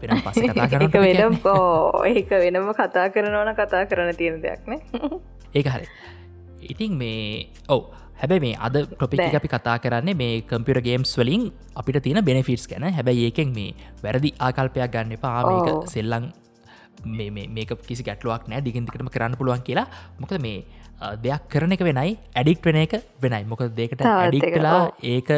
පෙන 0.00 0.16
පස 0.18 0.40
කතා 0.48 1.00
වෙනම් 1.00 1.38
ඕ 1.46 2.04
ඒක 2.04 2.30
වෙනම 2.36 2.72
කතා 2.72 3.08
කරනවන 3.08 3.54
කතා 3.54 3.86
කරන 3.86 4.14
තියෙන 4.16 4.42
දෙයක්න 4.42 4.78
ඒක 5.56 5.66
හරි. 5.68 5.86
ඉතින් 6.64 6.96
මේ 6.96 7.48
ඔව්. 7.68 7.82
හැබැ 8.14 8.40
මේ 8.40 8.56
අද 8.56 8.76
ටොපික 8.88 9.34
අපි 9.34 9.48
කතා 9.48 9.76
කරන්නේ 9.78 10.14
මේ 10.14 10.42
කම්පියර 10.42 10.78
ගේම්ස් 10.80 11.16
වලින් 11.18 11.50
අපිට 11.74 12.02
තියෙන 12.02 12.24
බෙනෆිටස් 12.24 12.68
ගැන. 12.68 12.88
හැබැයි 12.90 13.28
ඒකෙන් 13.28 13.50
මේ 13.52 13.74
වැරදි 14.04 14.32
ආකල්පයක් 14.38 14.88
ගන්න 14.88 15.18
පාමක 15.18 15.88
සෙල්ලං 15.88 16.32
මේක 17.56 17.74
කිසි 17.88 18.06
ගැටලුවක් 18.08 18.46
නෑ 18.52 18.62
දිගින්දිකටම 18.68 19.10
කරන්න 19.16 19.38
පුළුවන් 19.40 19.62
කියලා. 19.68 19.86
මොකද 20.20 20.40
මේ 20.46 20.64
දෙයක් 21.24 21.44
කරන 21.52 21.74
එක 21.76 21.84
වෙනයි 21.88 22.16
ඇඩික්ට 22.38 22.64
වෙන 22.70 22.80
එක 22.86 22.94
වෙනයි. 23.24 23.44
මොක 23.52 23.62
දෙකට 23.80 24.02
ඇඩික්ලා 24.06 24.80
ඒක 25.14 25.30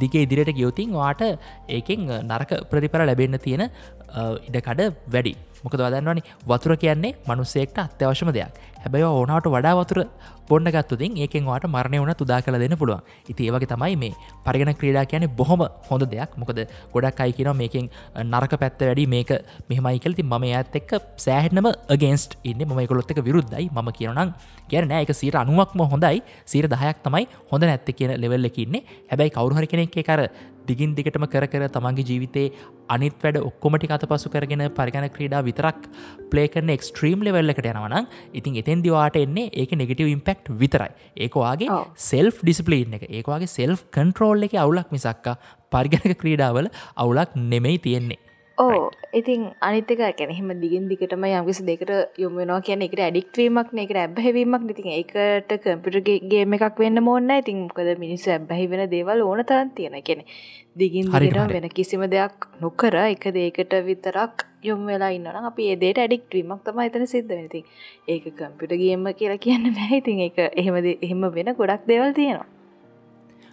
දිගේ 0.00 0.24
ඉදිරියට 0.26 0.56
ගියවතින් 0.58 0.92
වාට 0.98 1.22
ඒකෙන් 1.76 2.06
නරක 2.28 2.52
ප්‍රතිපර 2.70 3.02
ලැබෙන්න 3.08 3.38
තියෙන 3.46 3.64
ඉඩකඩ 4.48 4.82
වැඩි 5.14 5.34
මොකද 5.64 5.80
වදන්නවනි? 5.80 6.22
වතුර 6.46 6.76
කියන්නේ 6.76 7.16
මනුස්සෙක්ට 7.28 7.78
අත්‍යවශ්‍යම 7.78 8.30
දෙයක්. 8.32 8.60
හැබැයි 8.82 9.06
ඕනාට 9.08 9.46
වඩා 9.46 9.74
වතුර 9.80 9.98
පොන්න 10.48 10.68
ගත්තුතින් 10.74 11.16
ඒකෙන් 11.22 11.44
වාට 11.46 11.66
මරණය 11.74 11.98
වන 12.02 12.14
තුදා 12.20 12.40
කළ 12.44 12.58
දෙන්න 12.62 12.76
පුළුවන්. 12.76 13.02
ඉති 13.30 13.46
ඒවගේ 13.48 13.70
තමයි 13.72 13.96
මේ 13.96 14.14
පරිගන 14.46 14.72
ක්‍රීඩා 14.80 15.04
කියන 15.10 15.26
බොහොම 15.38 15.62
හොඳ 15.88 16.04
දෙයක්. 16.12 16.32
මොකද 16.40 16.58
ගොඩක් 16.94 17.20
අයි 17.24 17.32
කියන 17.38 17.50
මේකින් 17.60 17.90
නරක 18.24 18.58
පැත්ත 18.62 18.82
වැඩි 18.88 19.06
මේක 19.14 19.30
මෙහමයිකල්ති 19.70 20.22
ම 20.22 20.34
ඇත් 20.42 20.76
එක් 20.80 20.90
සෑහනම 21.26 21.68
ගේන්ස්ට 22.04 22.36
ඉන්න. 22.44 22.66
ම 22.68 22.86
කොලොත්තක 22.90 23.22
විරුද්ධයි. 23.28 23.70
ම 23.70 23.92
කියනනම් 23.98 24.34
කියන 24.70 24.88
නෑ. 24.88 25.02
එක 25.06 25.14
සීර 25.14 25.36
අනුවක්ම 25.42 25.80
හොඳයි. 25.94 26.22
සීර 26.44 26.66
දහයක් 26.74 27.02
තමයි 27.06 27.24
හොඳ 27.52 27.62
නැත්ත 27.70 27.88
කියන 27.98 28.16
ලෙවල්ල 28.24 28.50
ඉන්නේ. 28.64 28.82
හැබැයි 29.10 29.36
කවරුහරි 29.38 29.70
කෙනෙක් 29.72 29.94
කර 30.08 30.26
දිගින් 30.68 30.94
දිගටම 30.98 31.26
කර 31.26 31.46
කර 31.46 31.66
තමන්ගේ 31.76 32.06
ජීවිතේ 32.10 32.46
අනිත් 32.88 33.16
වැඩ 33.24 33.38
ඔක්කොමටි 33.42 33.90
අත 33.96 34.06
පසු 34.10 34.32
කරගෙන 34.34 34.64
පරිගණ 34.78 35.08
ක්‍රීඩා 35.16 35.42
විතරක් 35.48 35.88
පලේ 36.32 36.48
කරන 36.48 36.74
එක්ස්ට්‍රීම් 36.76 37.24
ලෙවල්ලකට 37.28 37.70
යනවනම් 37.72 38.10
ඉතින් 38.32 38.58
එතෙන් 38.62 38.84
දිවාට 38.86 39.16
එන්නේ 39.16 39.50
ඒක 39.54 39.76
නෙගටව 39.76 40.12
ඉම්පෙක්් 40.16 40.50
විතරයි. 40.62 40.90
ඒකවාගේ 41.16 41.80
සෙල්් 42.08 42.30
ඩිස්පලීන් 42.42 42.98
එක. 42.98 43.08
ඒවාගේ 43.10 43.54
සෙල්් 43.56 43.76
කන්ට්‍රෝල් 43.96 44.48
එක 44.48 44.58
අවුලක් 44.64 44.92
මිසක්කා 44.96 45.38
පරිගණක 45.72 46.20
ක්‍රීඩාවල 46.20 46.68
අවුලක් 46.96 47.40
නෙමෙයි 47.52 47.78
තියෙන්නේ 47.78 48.31
ඕ 48.62 48.90
ඉතින් 49.12 49.40
අනිතක 49.60 50.00
කැනෙහෙම 50.18 50.50
දිගින් 50.62 50.84
දිගටම 50.90 51.24
යම්කිසි 51.28 51.64
දෙකට 51.64 51.90
යොමෙනවා 52.16 52.60
කියන 52.60 52.84
එකට 52.86 53.00
ඇඩික්වීමක් 53.00 53.72
එකට 53.76 53.98
ඇබැහැවීමක් 53.98 54.70
ඉතින් 54.72 54.88
ඒකට 54.92 55.52
කම්පිටගේම 55.64 56.56
එකක් 56.56 56.78
වෙන්න 56.78 57.02
මොන්න 57.02 57.32
ඉතින් 57.32 57.58
මොකද 57.64 57.90
මිනිස්සු 57.98 58.30
ඇබැහි 58.30 58.70
වෙන 58.72 58.84
දේවල් 58.90 59.22
ඕන 59.22 59.42
තරන් 59.44 59.74
තියෙන 59.74 59.98
කෙනෙ 60.02 60.24
දිගින් 60.76 61.12
දිගට 61.16 61.52
වෙන 61.54 61.68
කිසිම 61.72 62.06
දෙයක් 62.08 62.48
නොකර 62.60 62.96
එක 63.02 63.28
දේකට 63.32 63.76
විතරක් 63.82 64.46
යොම් 64.62 64.82
වෙලා 64.86 65.12
ඉන්නන 65.12 65.44
අපි 65.44 65.68
ඒදේට 65.70 65.98
ඇඩික්වීමක් 65.98 66.64
තම 66.64 66.82
එතන 66.82 67.06
සිද්ධ 67.08 67.32
වෙනති 67.32 67.62
ඒක 68.08 68.32
කම්පිට 68.34 68.80
ගේම 68.80 69.06
කියලා 69.14 69.40
කියන්න 69.40 69.70
බැහිතින් 69.72 70.26
එක 70.28 70.42
එහෙමද 70.48 70.90
එහෙම 70.96 71.30
වෙන 71.30 71.54
ගොඩක් 71.54 71.88
දේවල් 71.88 72.18
තියෙනවා 72.18 72.61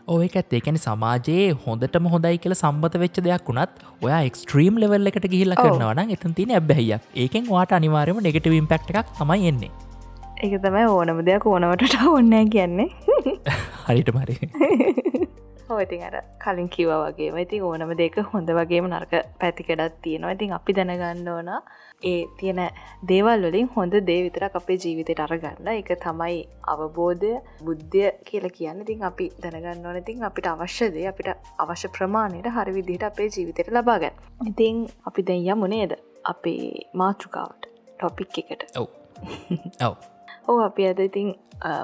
ඕක 0.10 0.36
ඇත් 0.40 0.54
ඒකැන 0.58 0.78
සමාජයේ 0.84 1.50
හොඳටම 1.66 2.06
හොඳයි 2.14 2.38
කියල 2.44 2.56
සම්බත 2.56 2.96
වෙච්ච 3.02 3.20
දෙයක් 3.26 3.50
වුණත් 3.50 3.84
ඔය 4.02 4.14
එක්ස්ට්‍රීම් 4.14 4.80
ලෙවල් 4.84 5.12
එකට 5.12 5.28
ගිහිල්ල 5.34 5.56
කරනවන 5.60 6.14
එතන් 6.16 6.34
තින 6.40 6.54
ඇබැහියක් 6.58 7.20
ඒකෙන් 7.24 7.46
වාට 7.50 7.76
අනිවාරයම 7.78 8.24
නෙගටව 8.28 8.58
ඉම්පෙක්් 8.60 8.90
එකක් 8.94 9.14
තමයි 9.20 9.52
එන්නේ. 9.52 9.72
එක 10.40 10.56
තමයි 10.66 10.86
ඕනම 10.96 11.22
දෙයක් 11.30 11.46
ඕනවටට 11.54 12.08
ඔන්න 12.16 12.36
කියන්නේ. 12.56 12.90
හරිට 13.88 14.14
මරි 14.16 14.40
ඉතින් 15.78 16.04
අර 16.04 16.16
කලින් 16.40 16.70
කිව 16.70 16.90
වගේ 16.90 17.42
ඉතින් 17.42 17.64
ඕනම 17.64 17.94
දෙක 17.98 18.18
හොඳ 18.34 18.50
වගේම 18.50 18.88
නර්ක 18.88 19.14
පැතිකඩත් 19.40 20.02
තියෙනවා. 20.02 20.32
ඉතින් 20.32 20.54
අපි 20.54 20.74
දැනගන්න 20.74 21.28
ඕන 21.28 21.50
ඒ 22.04 22.26
තියෙන 22.40 22.62
දේවල් 23.08 23.46
වලින් 23.46 23.70
හොඳ 23.76 23.94
දේ 24.02 24.20
විතරක් 24.26 24.56
අපේ 24.56 24.78
ජීවිතයට 24.78 25.20
අරගන්න. 25.20 25.68
එක 25.74 25.92
තමයි 26.00 26.38
අවබෝධය 26.68 27.34
බුද්ධය 27.62 28.06
කියල 28.26 28.50
කියන්න. 28.50 28.82
ඉතින් 28.82 29.04
අපි 29.04 29.32
දැනගන්න 29.42 29.86
ඕන 29.86 29.98
ඉතින් 29.98 30.24
අපිට 30.24 30.48
අවශ්‍යදේ 30.48 31.08
අපිට 31.08 31.30
අවශ්‍ය 31.58 31.88
ප්‍රමාණයට 31.90 32.50
හරි 32.50 32.74
විදිහට 32.74 33.04
අපේ 33.04 33.30
ජීවිතයට 33.30 33.72
ලබාගන්න 33.72 34.48
ඉතින් 34.48 34.88
අපි 35.06 35.22
දැන් 35.24 35.44
යමුණේද 35.48 35.98
අපේ 36.24 36.88
මාතෘකාවට 36.94 37.70
ටොපික් 37.90 38.38
එකට. 38.38 38.78
ඔව්. 38.78 38.88
ඔව්. 39.88 39.96
ඕ 40.48 40.60
අපි 40.62 40.88
අද 40.88 41.00
ඉතින් 41.00 41.36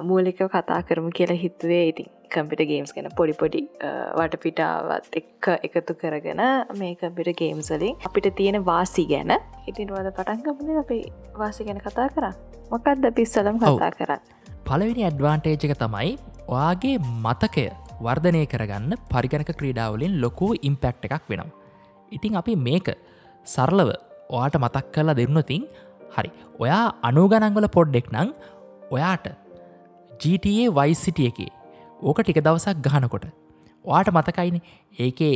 මූලික 0.04 0.40
කතා 0.48 0.84
කරමු 0.84 1.10
කියලා 1.10 1.38
හිතුවේ. 1.38 1.88
ඉතින් 1.88 2.15
කම්පිට 2.34 2.62
ගේම්ස් 2.72 2.92
ගැන 2.96 3.08
පොඩිපොඩි 3.20 3.62
වටපිටාවත් 4.20 5.18
එක්ක 5.20 5.50
එකතු 5.68 5.94
කරගෙන 6.02 6.42
මේ 6.82 6.94
කම්පිට 7.02 7.32
ගේම්සලින් 7.42 7.96
අපිට 8.08 8.28
තියෙන 8.40 8.58
වාසි 8.70 9.06
ගැන. 9.12 9.34
ඉතින් 9.70 9.94
වද 9.96 10.14
පටන්ගමන 10.18 10.82
අපි 10.84 11.00
වාසි 11.42 11.68
ගැන 11.68 11.82
කතා 11.86 12.08
කරන්න 12.16 12.36
මොකක්ද 12.72 13.10
පිස්සලම් 13.20 13.60
කතා 13.64 13.92
කරන්න? 14.00 14.22
පලවෙනි 14.68 15.08
ඇඩ්වාන්ටේජ් 15.10 15.58
එක 15.70 15.76
තමයි 15.84 16.16
ඔයාගේ 16.48 16.96
මතකය 17.26 17.68
වර්ධනය 18.06 18.44
කරගන්න 18.54 18.98
පරිගණක 19.14 19.52
ක්‍රීඩාවලින් 19.60 20.20
ලොකූ 20.24 20.52
ඉම්පෙක්් 20.70 21.08
එකක් 21.10 21.32
වෙනම් 21.32 21.50
ඉතිං 22.12 22.42
අපි 22.42 22.56
මේක 22.68 22.90
සරලව 23.46 23.90
ඔයාට 24.30 24.58
මතක් 24.64 24.86
කරලා 24.96 25.18
දෙන්නතින් 25.20 25.64
හරි. 26.16 26.30
ඔයා 26.60 26.86
අනුගනංගල 27.10 27.68
පොඩ්ඩෙක් 27.78 28.08
නං 28.14 28.30
ඔයාට 28.96 29.28
GTA 30.22 30.66
වයිසිටිය 30.78 31.28
එකේ 31.32 31.52
ඕක 32.02 32.22
ටික 32.22 32.42
දවසක් 32.42 32.78
ගහනකොට. 32.82 33.26
ඔයාට 33.86 34.12
මතකයින? 34.12 34.62
ඒකේ 35.00 35.36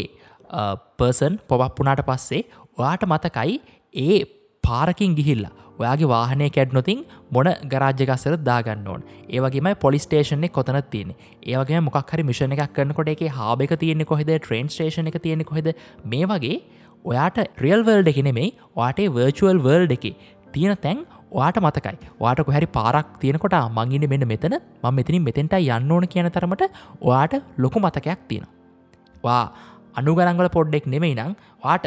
පර්සන් 0.97 1.39
පොපප්පුනාට 1.47 2.03
පස්සේ 2.05 2.43
ඔයාට 2.77 3.05
මතකයි 3.05 3.61
ඒ 3.95 4.19
පාරකින් 4.63 5.15
ගිහිල්ලා 5.15 5.53
ඔයාගේ 5.79 6.09
වාහනය 6.13 6.49
කැඩ්නොතින් 6.49 7.05
මොන 7.31 7.49
ගරාජ්‍යගස්සර 7.73 8.35
දාගන්න 8.49 8.87
ඕන්. 8.87 9.03
ඒවගේම 9.29 9.69
පොලිස්ටේෂන 9.83 10.47
කොතන 10.57 10.81
තියන 10.91 11.13
ඒවගේ 11.45 11.79
මොක්හරි 11.87 12.23
මිෂණ 12.23 12.57
එකක් 12.57 12.73
කරනකොට 12.75 13.13
එක 13.15 13.23
හාබ 13.37 13.61
එක 13.61 13.75
තියෙනෙ 13.83 14.05
කොහෙද? 14.05 14.31
ට්‍රේන් 14.35 14.67
ේෂන 14.79 15.11
එක 15.11 15.21
තියෙනෙ 15.21 15.43
කොහෙද? 15.43 15.69
මේ 16.05 16.25
වගේ 16.25 16.57
ඔයාට 17.05 17.39
රියල් 17.65 17.85
වර්ල්ඩ 17.87 18.11
එක 18.13 18.19
නෙමෙයි 18.29 18.51
වාටේ 18.75 19.13
වර්චුවල් 19.17 19.63
වර්ල්ඩ 19.67 19.95
එක 19.97 20.05
තියෙන 20.53 20.75
තැන් 20.77 21.05
වාට 21.31 21.57
මතකයි. 21.63 21.95
වාට 22.23 22.39
කොහැරි 22.47 22.67
පාරක් 22.77 23.07
තියෙනකොට 23.21 23.55
මංගින 23.77 24.05
මෙන්න 24.13 24.27
මෙතන. 24.31 24.55
ම 24.83 24.87
මෙතිනින් 24.99 25.23
මෙතෙන්ට 25.27 25.55
යන්න 25.57 25.91
ඕන 25.91 26.07
කියන 26.13 26.29
තරමට 26.35 26.63
ඔයාට 27.01 27.35
ලොකු 27.57 27.79
මතකයක් 27.79 28.21
තියෙන 28.29 28.45
වා 29.23 29.43
අනුගරංගල 29.99 30.49
පොඩ්ඩෙක් 30.57 30.87
නෙමෙයි 30.93 31.17
නං 31.17 31.35
වාට 31.65 31.85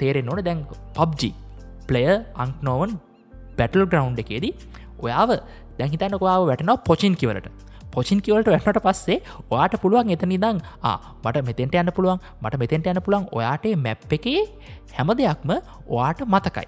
තේරෙන් 0.00 0.30
ඕන 0.32 0.44
දැන් 0.48 0.60
පබ්ජි 0.98 1.30
ප්ලය 1.88 2.04
අංක්නෝවන් 2.44 2.92
බැටල් 3.58 3.88
ග්‍රවන්් 3.90 4.22
එකේදී 4.24 4.54
ඔයාව 5.04 5.30
දැහිතන්න 5.78 6.16
ඔයාව 6.20 6.42
වැටනව 6.50 6.78
පොචින් 6.88 7.14
කිවලට 7.20 7.48
පොචින් 7.94 8.18
කිවලට 8.22 8.48
වැටට 8.54 8.80
පස්සේ 8.86 9.18
ඔයාට 9.50 9.74
පුළුවන් 9.82 10.10
එතනි 10.14 10.38
දං 10.44 10.58
මට 11.24 11.42
මෙතෙන්ට 11.48 11.74
යන්න 11.74 11.92
පුළුවන්. 11.96 12.18
මට 12.42 12.60
මෙතෙන්ට 12.62 12.86
යන්න 12.86 13.02
පුළුවන් 13.06 13.26
ඔයාටේ 13.38 13.74
මැප් 13.76 14.12
එකේ 14.16 14.42
හැම 14.96 15.10
දෙයක්ම 15.20 15.50
ඔයාට 15.96 16.20
මතකයි. 16.34 16.66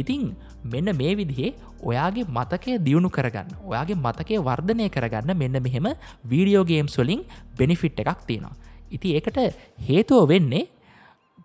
ඉතිං 0.00 0.22
මෙන්න 0.64 0.96
මේ 0.96 1.14
විදිහේ 1.16 1.54
ඔයාගේ 1.82 2.24
මතකය 2.28 2.78
දියුණු 2.78 3.10
කරගන්න. 3.10 3.48
ඔයාගේ 3.64 3.96
මතකය 3.96 4.38
වර්ධනය 4.40 4.88
කරගන්න 4.88 5.36
මෙන්න 5.36 5.62
මෙහෙම 5.62 5.88
වීඩියෝ 6.24 6.64
ගේම්ස් 6.64 6.96
වලින් 6.98 7.24
බෙනිෆිට් 7.58 8.00
එකක් 8.00 8.20
තියෙනවා. 8.26 8.54
ඉති 8.90 9.14
ඒකට 9.16 9.38
හේතුව 9.88 10.28
වෙන්නේ 10.28 10.66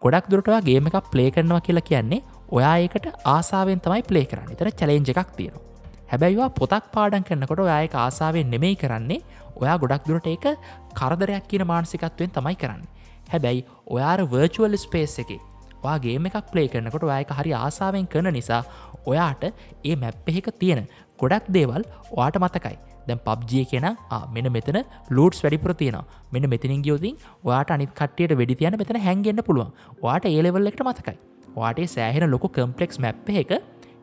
ගොඩක් 0.01 0.29
දුරටවා 0.31 0.61
ගේම 0.61 0.87
එකක් 0.87 1.11
ප්ලේ 1.13 1.29
කරනවා 1.31 1.61
කියලා 1.61 1.87
කියන්නේ 1.89 2.21
ඔයා 2.49 2.75
ඒකට 2.77 3.07
ආසාාවෙන් 3.25 3.81
තමයි 3.81 4.03
ප්ලේ 4.03 4.25
කරන්න. 4.25 4.55
තර 4.55 4.71
චලෙන්ජ 4.71 5.09
එකක් 5.13 5.31
තියෙනවා. 5.37 5.63
හැබැයිවා 6.11 6.49
පොතක් 6.51 6.85
පාඩන් 6.93 7.23
කරන්නකොට 7.23 7.59
ඔයායක 7.59 7.95
ආසාාවෙන් 7.95 8.51
නෙමෙයි 8.51 8.75
කරන්නේ. 8.75 9.21
ඔයා 9.55 9.77
ගොඩක් 9.77 10.07
දුරට 10.07 10.27
ඒක 10.27 10.45
කරදරයක් 10.93 11.47
කියන 11.47 11.65
මානසිකත්වයෙන් 11.65 12.31
තමයි 12.31 12.55
කරන්න. 12.55 12.83
හැබැයි 13.31 13.65
ඔයාර 13.87 14.19
වර්චුවල් 14.25 14.77
ස්පේස් 14.77 15.19
එකේ 15.19 15.41
වාගේම 15.87 16.27
එකක් 16.29 16.51
ප්ලේ 16.53 16.67
කරනකොට 16.73 17.07
ඔයක 17.09 17.31
හරි 17.39 17.53
ආසාාවෙන් 17.59 18.07
කරන 18.13 18.29
නිසා 18.37 18.61
ඔයාට 19.05 19.43
ඒ 19.47 19.95
මැප් 20.03 20.29
එහෙක 20.31 20.49
තියෙන 20.61 20.83
ගොඩක් 21.19 21.47
දේවල් 21.49 21.83
ඔයාට 22.11 22.37
මතකයි. 22.43 22.77
දැන් 23.07 23.19
පබ්ජිය 23.27 23.63
කියෙන 23.71 23.87
මෙන 24.35 24.47
මෙතන 24.51 24.79
ලූටස් 25.09 25.39
වැඩිපුර 25.43 25.73
තියෙන 25.81 25.97
මෙන 26.33 26.49
මෙතිනින් 26.53 26.81
ගියෝතින් 26.81 27.15
ඔයාට 27.43 27.71
අනිත් 27.71 27.93
කටියට 27.99 28.35
වෙඩි 28.41 28.55
තියන 28.55 28.77
මෙතන 28.81 28.99
හැන්ගෙන්න්න 28.99 29.43
පුළුවන්. 29.47 29.71
වාට 30.03 30.25
ඒලෙවල් 30.27 30.69
එකට 30.71 30.83
මතකයි. 30.89 31.17
වාටේ 31.55 31.87
සෑහෙන 31.87 32.29
ලොක 32.33 32.45
කම්පලෙක්ස් 32.51 32.99
මැප් 32.99 33.29
එක 33.33 33.53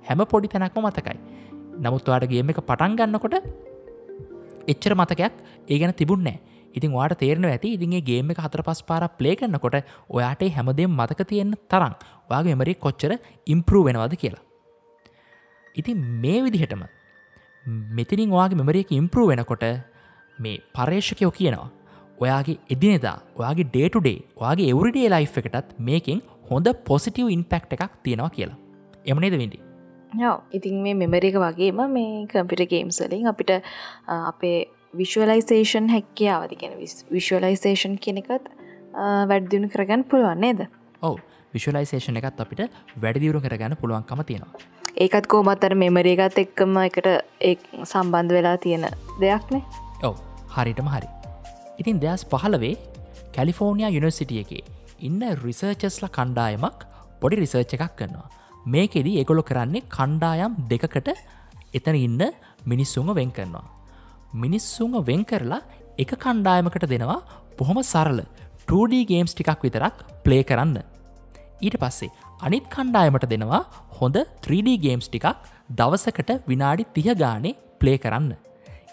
හැම 0.08 0.26
පොඩි 0.32 0.48
තැනක්ම 0.48 0.88
මතකයි. 0.88 1.18
නමුත් 1.76 2.08
වාට 2.08 2.26
ගේම 2.32 2.50
එක 2.50 2.60
පටන් 2.62 2.96
ගන්නකොට 2.98 3.36
එච්චර 4.68 4.94
මතකයක් 4.94 5.34
ඒ 5.68 5.78
ගැන 5.80 5.94
තිබුන්නෑ 6.00 6.38
ඉතින් 6.74 6.92
වාට 6.96 7.18
තේරන 7.22 7.44
ඇති. 7.44 7.74
ඉදිගේ 7.76 8.02
ගේම 8.10 8.32
එක 8.32 8.40
හතර 8.44 8.62
පස් 8.62 8.82
පාර 8.88 9.02
ප්ලේ 9.18 9.36
කරන්නකොට 9.36 9.76
ඔයාට 10.10 10.42
හැමදේ 10.56 10.88
මතක 10.88 11.28
තියෙන 11.30 11.54
තරම් 11.70 11.94
වගේ 12.30 12.52
මෙමරි 12.52 12.74
කොච්චර 12.84 13.12
ඉම්පරූ 13.46 13.84
වෙනවාද 13.88 14.16
කියලා. 14.16 14.44
ඉතින් 15.74 15.98
මේ 16.22 16.40
විදිහටම 16.46 16.84
මෙතිනින් 17.98 18.30
වාගේ 18.30 18.60
මෙමරියක 18.60 18.92
ඉම්පරූ 18.92 19.26
වෙනකොට 19.30 19.64
මේ 20.38 20.56
පර්ේෂකයෝ 20.76 21.32
කියනවා 21.38 21.68
ඔයාගේ 22.18 22.58
එදිනෙදා 22.70 23.16
ඔයාගේ 23.40 23.68
ඩේටුඩේ 23.68 24.18
වගේ 24.42 24.70
එවරිඩේ 24.72 25.12
ලයි් 25.14 25.28
එකටත් 25.42 25.76
මේකින් 25.88 26.20
හොඳ 26.50 26.68
පොසිටව් 26.88 27.28
ඉන්පෙක්් 27.36 27.72
එකක් 27.76 27.94
තියෙනවා 28.04 28.34
කියලා. 28.36 28.58
එමනේද 29.06 29.36
විඩි 29.42 29.60
යව 30.16 30.34
ඉතින් 30.52 30.76
මේ 30.84 30.94
මෙමරික 30.94 31.36
වගේම 31.36 31.80
මේ 31.96 32.26
කම්පිට 32.32 32.64
ගේම්සලින් 32.72 33.26
අපිට 33.26 33.50
අපේ 34.06 34.58
විශ්වලයිසේෂන් 34.98 35.88
හැක්කියාවති 35.88 36.56
කියෙන 36.56 36.74
විශ්වලයිසේෂන් 37.12 37.96
කෙනෙකත් 37.98 38.46
වැඩදියුණු 39.30 39.68
කරගන්න 39.68 40.04
පුළුවන් 40.04 40.40
නේද? 40.40 40.60
ඔව. 41.02 41.18
විශ්වලයිසේෂන 41.54 42.20
එකත් 42.20 42.40
අපිට 42.40 42.62
වැඩදිවරු 43.02 43.40
කරගන්න 43.40 43.76
පුළුවන්කම 43.80 44.22
තියෙනවා. 44.30 44.62
ඒකත් 44.96 45.26
කෝමත්තර 45.26 45.74
මෙමරේගත් 45.74 46.38
එක්කම 46.44 46.78
එකට 46.84 47.10
ඒ 47.40 47.54
සම්බන්ධ 47.84 48.36
වෙලා 48.38 48.56
තියෙන 48.58 48.86
දෙයක්නේ 49.20 49.62
ඔව. 50.02 50.16
හරිටම 50.48 50.88
හරි. 50.88 51.08
ඉතින් 51.78 52.00
දෙයස් 52.00 52.26
පහලවේ 52.26 52.74
කැලිෆෝර්නියා 53.36 53.94
යුනිසිටිය 53.98 54.40
එකේ 54.44 54.64
ඉන්න 55.00 55.20
රිසර්චස්ල 55.44 56.08
කණ්ඩායමක් 56.18 56.88
පොඩි 57.20 57.42
රිසර්ච් 57.42 57.78
එකක් 57.78 57.94
කරනවා. 57.96 58.28
මේකෙදී 58.66 59.20
එකොලො 59.20 59.42
කරන්නේ 59.42 59.88
කණ්ඩායම් 59.90 60.52
දෙකකට 60.70 61.14
එතන 61.74 61.96
ඉන්න 61.98 62.22
මිනිස්සුම 62.64 63.08
වෙන් 63.14 63.32
කරනවා 63.32 63.73
මිනිස්සුන්ව 64.34 65.06
වෙන් 65.08 65.22
කරලා 65.24 65.62
එක 65.98 66.12
කණ්ඩායමකට 66.22 66.86
දෙනවා 66.92 67.20
බොහොම 67.58 67.78
සරල 67.82 68.20
2D 68.68 69.02
ගේම්ස් 69.10 69.34
ටිකක් 69.34 69.60
විතරක් 69.66 69.96
ප්ලේ 70.24 70.44
කරන්න. 70.48 70.78
ඊට 71.60 71.76
පස්සේ 71.82 72.12
අනිත් 72.40 72.66
කණ්ඩායමට 72.74 73.26
දෙනවා 73.32 73.62
හොඳ 73.98 74.16
3D 74.46 74.74
ගේම්ස් 74.84 75.06
ටිකක් 75.08 75.28
දවසකට 75.70 76.30
විනාඩි 76.50 76.90
තිය 76.96 77.14
ගානේ 77.22 77.58
ප්ලේ 77.80 77.98
කරන්න. 77.98 78.32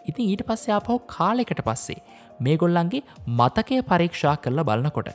ඉතින් 0.10 0.30
ඊට 0.32 0.46
පස්සේ 0.48 0.76
ආපහෝ 0.78 1.00
කාලෙකට 1.16 1.64
පස්සේ 1.68 2.00
මේ 2.40 2.58
ගොල්ලන්ගේ 2.58 3.04
මතකය 3.40 3.82
පරීක්ෂා 3.90 4.36
කරලා 4.44 4.68
බලනකොට. 4.70 5.10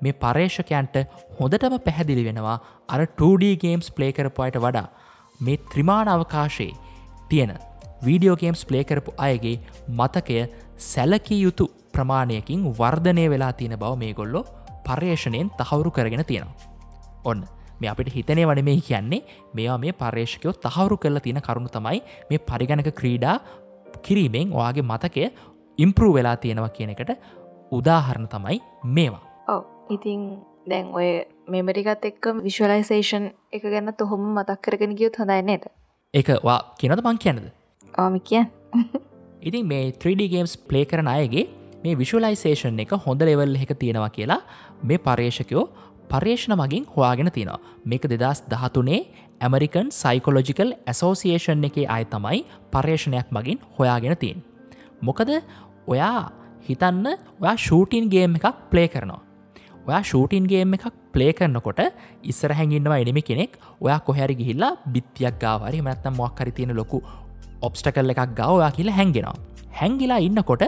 මේ 0.00 0.18
පර්ේෂකයන්ට 0.22 0.96
හොඳටම 1.38 1.78
පැහැදිලි 1.86 2.26
වෙනවා 2.28 2.58
අර 2.88 3.00
2D 3.20 3.54
ගේම්ස් 3.64 3.94
ප්ලේ 3.96 4.12
කරපුයට 4.12 4.58
වඩා 4.64 4.86
මේ 5.40 5.62
ත්‍රිමාණ 5.70 6.14
අවකාශයේ 6.14 6.78
තියෙන 7.30 7.52
වීඩියෝ 8.06 8.36
ගේම්ස් 8.36 8.64
ප්ලේ 8.64 8.84
කරපු 8.84 9.14
අයගේ 9.18 9.56
මතකය 9.90 10.38
සැලකිය 10.84 11.42
යුතු 11.42 11.66
ප්‍රමාණයකින් 11.92 12.64
වර්ධනය 12.72 13.24
වෙලා 13.30 13.52
තියෙන 13.52 13.78
බව 13.78 13.92
මේ 13.98 14.14
ගොල්ලො 14.14 14.44
පර්යේෂණයෙන් 14.86 15.50
තහවුරු 15.58 15.90
කරගෙන 15.90 16.24
තියෙනවා. 16.24 16.56
ඔන්න 17.24 17.40
මේ 17.80 17.90
අපිට 17.90 18.12
හිතනය 18.14 18.44
වන 18.46 18.64
මේ 18.64 18.80
කියන්නේ 18.88 19.22
මේවා 19.54 19.78
මේ 19.78 19.92
පර්ේෂකයෝ 19.94 20.54
තහවුරු 20.64 20.96
කරලා 20.96 21.20
තියෙන 21.20 21.42
කරුණු 21.42 21.68
තමයි 21.68 22.02
මේ 22.30 22.38
පරිගණක 22.40 22.90
ක්‍රීඩා 23.00 23.36
කිරීමෙන් 24.02 24.52
ඔයාගේ 24.52 24.86
මතකය 24.92 25.30
ඉම්පරූ 25.78 26.12
වෙලා 26.14 26.36
තියෙනවා 26.36 26.68
කියන 26.68 26.90
එකට 26.90 27.10
උදාහරණ 27.72 28.28
තමයි 28.28 28.60
මේවා. 28.84 29.24
ඔව 29.48 29.62
ඉතිං 29.90 30.22
දැන් 30.70 30.88
ඔය 30.92 31.08
මෙමරිකත් 31.48 32.04
එක්ක 32.04 32.24
විශ්වලයිසේෂන් 32.44 33.30
එක 33.52 33.62
ගැන්න 33.64 33.92
තොහොම 33.96 34.24
මතක් 34.34 34.60
කරගෙන 34.62 34.96
ගියුත් 34.98 35.18
හොඳයි 35.20 35.42
නේද 35.42 35.64
එක 36.14 36.28
වා 36.44 36.60
කියනද 36.80 37.02
මං 37.04 37.18
කියනද 37.18 37.46
ආම 37.94 38.20
කිය 38.20 38.44
ඉතින් 39.42 39.66
මේ 39.66 39.84
3D 39.92 40.28
ගේම්ස් 40.34 40.56
ප්ලේ 40.70 40.84
කරන 40.84 41.08
අයගේ 41.08 41.46
මේ 41.84 41.98
විශලයිසේෂන් 42.00 42.82
එක 42.84 42.96
හොඳ 43.06 43.22
ලෙවල් 43.22 43.54
එක 43.56 43.72
තියෙනවා 43.78 44.10
කියලා 44.10 44.40
මේ 44.82 44.98
පර්යේෂකයෝ 44.98 45.64
පර්යේෂණ 46.10 46.58
මගින් 46.60 46.84
හොයාගෙන 46.96 47.30
තියෙනවා 47.30 47.60
මේක 47.84 48.04
දෙදස් 48.12 48.42
දහතුනේ 48.52 49.00
ඇමරිකන් 49.40 49.88
සයිකොලොජිකල් 49.92 50.70
ඇසෝසිේෂන් 50.86 51.64
එකේ 51.68 51.86
අය 51.88 52.04
තමයි 52.06 52.40
පර්යේෂණයක් 52.72 53.28
මගින් 53.30 53.58
හොයාගෙන 53.78 54.16
තියෙන්. 54.16 54.42
මොකද 55.00 55.30
ඔයා 55.86 56.30
හිතන්න 56.68 57.06
ඔයා 57.40 57.56
ෂූටින් 57.56 58.10
ගේම් 58.10 58.34
එකක් 58.34 58.46
ප්ලේ 58.70 58.88
කරනවා. 58.88 59.22
ඔයා 59.86 60.02
ෂූටින් 60.02 60.46
ගේම් 60.46 60.74
එකක් 60.74 60.86
ප්ලේ 61.12 61.32
කරනකොට 61.32 61.80
ඉස්සර 62.22 62.52
හැඟින්නවා 62.52 62.98
එනිමි 62.98 63.22
කෙනෙක්. 63.22 63.52
ඔයා 63.80 64.00
කොහැරි 64.00 64.34
ගිහිල්ලා 64.34 64.76
බිත්තියක් 64.86 65.38
ගාවරි 65.38 65.82
මනත්තම් 65.82 66.16
මොක්කරි 66.16 66.52
තියෙන 66.52 66.76
ලොකු 66.76 67.02
ඔබ්ස්ටකල් 67.62 68.14
එකක් 68.14 68.36
ගව 68.38 68.48
ඔයා 68.58 68.70
කියලා 68.70 68.96
හැඟෙනවා 69.00 69.36
හැංගිලා 69.80 70.18
ඉන්නකොට 70.18 70.64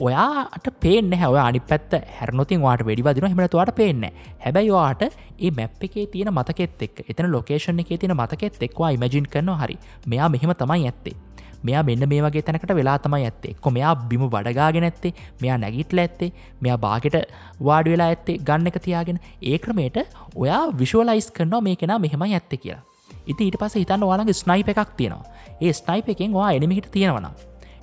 ඔයාට 0.00 0.66
පේන 0.80 1.12
හැව 1.12 1.36
අනි 1.42 1.60
පැත් 1.60 1.92
හැරනොතින් 2.18 2.60
වාට 2.60 2.82
වැඩිවදින 2.86 3.28
හමටතුවාට 3.32 3.74
පේන්න 3.76 4.02
හැබැයි 4.44 4.72
වාට 4.72 5.02
ඒ 5.04 5.50
මැප් 5.50 5.84
එකේ 5.88 6.06
තියෙන 6.06 6.32
මතකෙත් 6.32 6.82
එක් 6.82 7.04
එතන 7.08 7.30
ලොකේෂන් 7.32 7.80
එකේ 7.80 7.98
තියෙන 7.98 8.16
මතකෙත් 8.16 8.62
එක්වා 8.62 8.90
ඉමජින් 8.90 9.28
කරන 9.32 9.48
හරි. 9.62 9.78
මෙයා 10.06 10.28
මෙහෙම 10.28 10.52
තමයි 10.54 10.84
ඇත්තේ. 10.84 11.14
මෙයා 11.62 11.82
මෙන්න 11.82 12.08
මේ 12.08 12.20
වගේ 12.22 12.42
තැනකට 12.42 12.74
වෙලා 12.74 12.98
තමයි 12.98 13.24
ඇත්තේ. 13.24 13.54
කො 13.60 13.70
මෙයා 13.70 13.94
බිම 14.10 14.28
බඩගාගෙන 14.28 14.84
ඇත්තේ. 14.84 15.14
මෙයා 15.40 15.58
නැගිටල 15.58 15.98
ඇත්තේ. 15.98 16.32
මෙයා 16.60 16.78
බාගෙට 16.78 17.16
වාඩ 17.60 17.88
වෙලා 17.88 18.08
ඇත්තේ. 18.08 18.36
ගන්න 18.38 18.66
එක 18.66 18.78
තියාගෙන. 18.82 19.20
ඒ 19.42 19.58
ක්‍රමේට 19.58 19.96
ඔයා 20.34 20.62
විශුවලයිස් 20.78 21.30
කරනවා 21.30 21.60
මේ 21.60 21.76
කෙනා 21.76 21.98
මෙහෙමයි 21.98 22.34
ඇත්ත 22.34 22.60
කියලා. 22.60 22.84
ඉති 23.26 23.42
ඊට 23.48 23.58
පස 23.62 23.76
හිතන්න 23.80 24.06
වාලගේ 24.10 24.40
ස්නයිප 24.42 24.68
එකක් 24.72 24.90
තියෙනවා. 24.98 25.24
ඒ 25.64 25.72
ස්නයිප 25.80 26.08
එකෙන් 26.14 26.32
වා 26.38 26.50
එනිමිහිට 26.56 26.90
තියෙනවනම් 26.96 27.34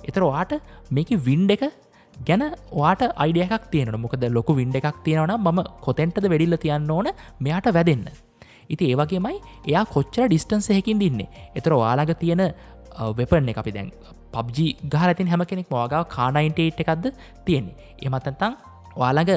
එතර 0.08 0.22
වාට 0.24 0.52
මේක 0.90 1.10
වින්ඩ 1.28 1.54
එක 1.56 1.64
ගැන 2.16 2.42
වාට 2.80 3.02
අයිඩියයක් 3.16 3.64
තියෙන 3.72 3.94
මොකද 4.04 4.24
ලොක 4.36 4.50
වින්ඩ 4.60 4.76
එකක් 4.80 5.00
තියෙනවන 5.06 5.34
ම 5.36 5.58
කොතෙන්ටද 5.86 6.28
වැඩිල්ල 6.32 6.56
තියන්න 6.64 6.90
ඕන 6.90 7.08
මෙයාට 7.40 7.68
වැදන්න. 7.78 8.06
ඉති 8.72 8.84
ඒවගේමයි 8.90 9.38
එයා 9.70 9.84
කොච්චර 9.94 10.28
ඩිස්ටන්ස 10.28 10.68
හැකින් 10.76 11.00
දින්නේ 11.02 11.28
එතර 11.58 11.72
වාලාග 11.82 12.12
තියෙන 12.22 12.42
වෙපන 13.18 13.50
එක 13.52 13.58
අපි 13.62 13.72
දැන් 13.76 13.90
පබ්ජි 14.34 14.66
ගහරතින් 14.92 15.28
හැම 15.32 15.42
කෙනෙක් 15.50 15.68
මවාගාව 15.70 16.06
කානයින්ටේට් 16.16 16.80
එකක්ද 16.84 17.04
තියෙන්නේ. 17.46 17.76
එමත්තතං 18.06 18.54
වාළඟ 18.96 19.32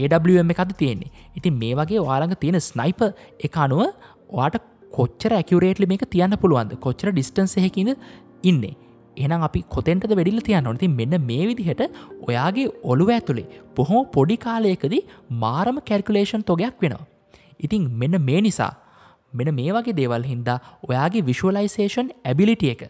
ඒWM 0.00 0.50
එකද 0.54 0.72
තියෙන්නේ. 0.80 1.10
ඉතින් 1.38 1.54
මේ 1.62 1.74
වගේ 1.80 2.04
වාළඟ 2.08 2.36
තියෙන 2.42 2.60
ස්නයිප 2.60 3.02
එක 3.46 3.56
අනුව 3.64 3.82
වාට 4.38 4.56
කොච්චර 4.92 5.32
ඇකවරේටලි 5.32 5.90
මේක 5.92 6.04
තියන්න 6.14 6.38
පුළුවන්ද? 6.42 6.72
කොච්චර 6.78 7.10
ඩිස්ටන්ස 7.10 7.54
හැකිද 7.56 7.90
ඉන්නේ? 8.42 8.74
එනම් 9.16 9.44
අපි 9.48 9.62
කොතෙන්ටද 9.68 10.14
වැඩිල්ල 10.18 10.44
තියන්න 10.48 10.64
නොති 10.64 10.88
මෙන්න 10.90 11.16
මේ 11.30 11.44
විදිහට 11.50 11.82
ඔයාගේ 12.28 12.68
ඔළුව 12.84 13.10
ඇතුළේ 13.16 13.48
බොහොම 13.76 14.06
පොඩි 14.16 14.36
කාලයකදී 14.46 15.02
මාරම 15.42 15.78
කැල්කුලේෂන් 15.90 16.48
තොගයක් 16.50 16.80
වෙනවා. 16.82 17.06
ඉතින් 17.60 17.90
මෙන්න 18.00 18.16
මේ 18.22 18.40
නිසා 18.40 18.72
මෙන 19.32 19.54
මේ 19.54 19.70
වගේ 19.76 19.98
දේවල් 20.00 20.26
හින්දා 20.32 20.58
ඔයාගේ 20.88 21.26
විශුවලයිසේෂන් 21.28 22.08
ඇබිලිටිය 22.30 22.72
එක 22.74 22.82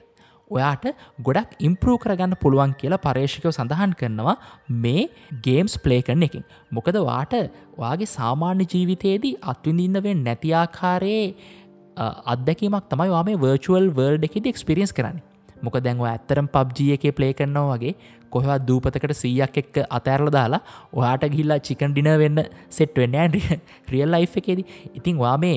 ඔයාට 0.51 0.85
ගොඩක් 1.27 1.51
ඉම්පරූ 1.69 1.97
කරගන්න 2.03 2.35
පුළුවන් 2.43 2.75
කියලා 2.81 3.03
පර්ේෂිකව 3.07 3.49
සඳහන් 3.51 3.95
කරනවා 4.01 4.37
මේ 4.85 5.05
ගේම්ස් 5.47 5.75
ප්ලේ 5.85 6.03
කරන 6.03 6.27
එකින්. 6.29 6.45
මොකද 6.71 6.99
වාට 7.09 7.35
ඔයාගේ 7.79 8.13
සාමාන්‍ය 8.17 8.67
ජීවිතයේදී 8.75 9.35
අත්විඳින්නවෙන් 9.53 10.25
නැතිආකාරයේ 10.29 11.27
අදැකීමක් 11.97 12.89
තමයි 12.91 13.11
වාම 13.17 13.29
වර්චුවල් 13.45 13.87
වර්ල්ඩ 13.99 14.25
එකෙද 14.29 14.47
එක්ස්පිරියන්ස් 14.53 14.93
කරන්නේ. 14.99 15.23
මොක 15.63 15.77
දැන්ව 15.87 16.05
ඇත්තරම් 16.11 16.47
පබ්ජිය 16.55 16.93
එක 16.97 17.05
ප්ලේ 17.17 17.33
කරනවා 17.39 17.77
වගේ 17.77 17.95
කොහවා 18.35 18.59
දූපතකට 18.69 19.15
සීයක් 19.23 19.59
එක්ක 19.63 19.77
අතෑරල 19.99 20.31
දාලා 20.37 20.63
ඔයාට 20.99 21.27
ගිල්ලා 21.37 21.59
චිකන් 21.67 21.93
ඩින 21.95 22.11
වෙන්න 22.23 22.43
සෙට් 22.77 22.97
වෙන්න 22.97 23.17
රියල් 23.93 24.11
ලයි් 24.15 24.29
එකේදී. 24.41 24.67
ඉතින් 24.99 25.19
වා 25.19 25.37
මේ 25.39 25.57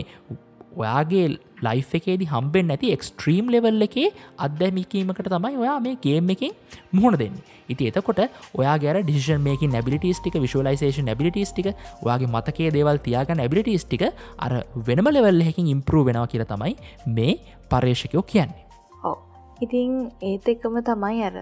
ඔයාගේ 0.75 1.25
ලයි් 1.65 1.83
එකේදි 1.99 2.25
හම්බෙන් 2.25 2.67
නැති 2.71 2.91
එක්ස්ට්‍රීම් 2.95 3.51
ලෙවල් 3.55 3.85
එකේ 3.87 4.07
අදැමිකීමකට 4.37 5.29
තමයි 5.35 5.61
ඔයා 5.63 5.77
මේ 5.79 5.95
ගේම් 6.05 6.33
එකින් 6.35 6.51
මුහුණ 6.91 7.19
දෙන්න. 7.21 7.37
ඉති 7.69 7.89
එතකොට 7.91 8.21
ඔයා 8.53 8.75
ගැර 8.77 8.97
ඩිෂන් 9.01 9.41
මේක 9.47 9.63
නැබිලිටිස්ටික 9.75 10.37
විශලයිසේෂන් 10.45 11.09
නැබිලිටිස්ටික 11.11 11.71
ඔයාගේ 12.01 12.33
මතකේ 12.35 12.69
දේවල් 12.77 13.01
තියාග 13.07 13.33
නැබිලිටිස්ටික 13.41 14.05
අර 14.39 14.53
වෙනම 14.89 15.09
ලෙවල් 15.17 15.41
එකින් 15.47 15.71
ඉම්පරූ 15.75 16.05
වෙනවා 16.09 16.27
කියල 16.27 16.45
තමයි 16.45 16.75
මේ 17.17 17.33
පර්ේෂකයෝ 17.71 18.25
කියන්නේ. 18.33 18.64
ඉතිං 19.61 19.91
ඒත් 20.21 20.47
එකම 20.47 20.75
තමයි 20.81 21.21
අර 21.23 21.35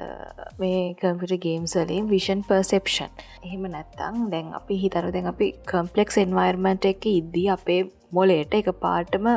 මේ 0.60 0.82
කම්පිට 0.96 1.34
ගේම්සලින් 1.46 2.10
විෂන් 2.12 2.43
පර්සෙප්ෂන් 2.43 3.12
එහෙම 3.46 3.65
නැත්තං 3.70 4.20
දැන් 4.34 4.53
අපි 4.60 4.77
හිතර 4.84 5.10
දැන් 5.12 5.32
අපි 5.32 5.48
කම්පලෙක්ස් 5.72 6.20
එන්වර්මට 6.24 6.85
එක 6.85 7.09
ඉද්දී 7.11 7.48
අපේ 7.55 7.81
මොලේට 8.11 8.53
එක 8.53 8.70
පාටම 8.85 9.29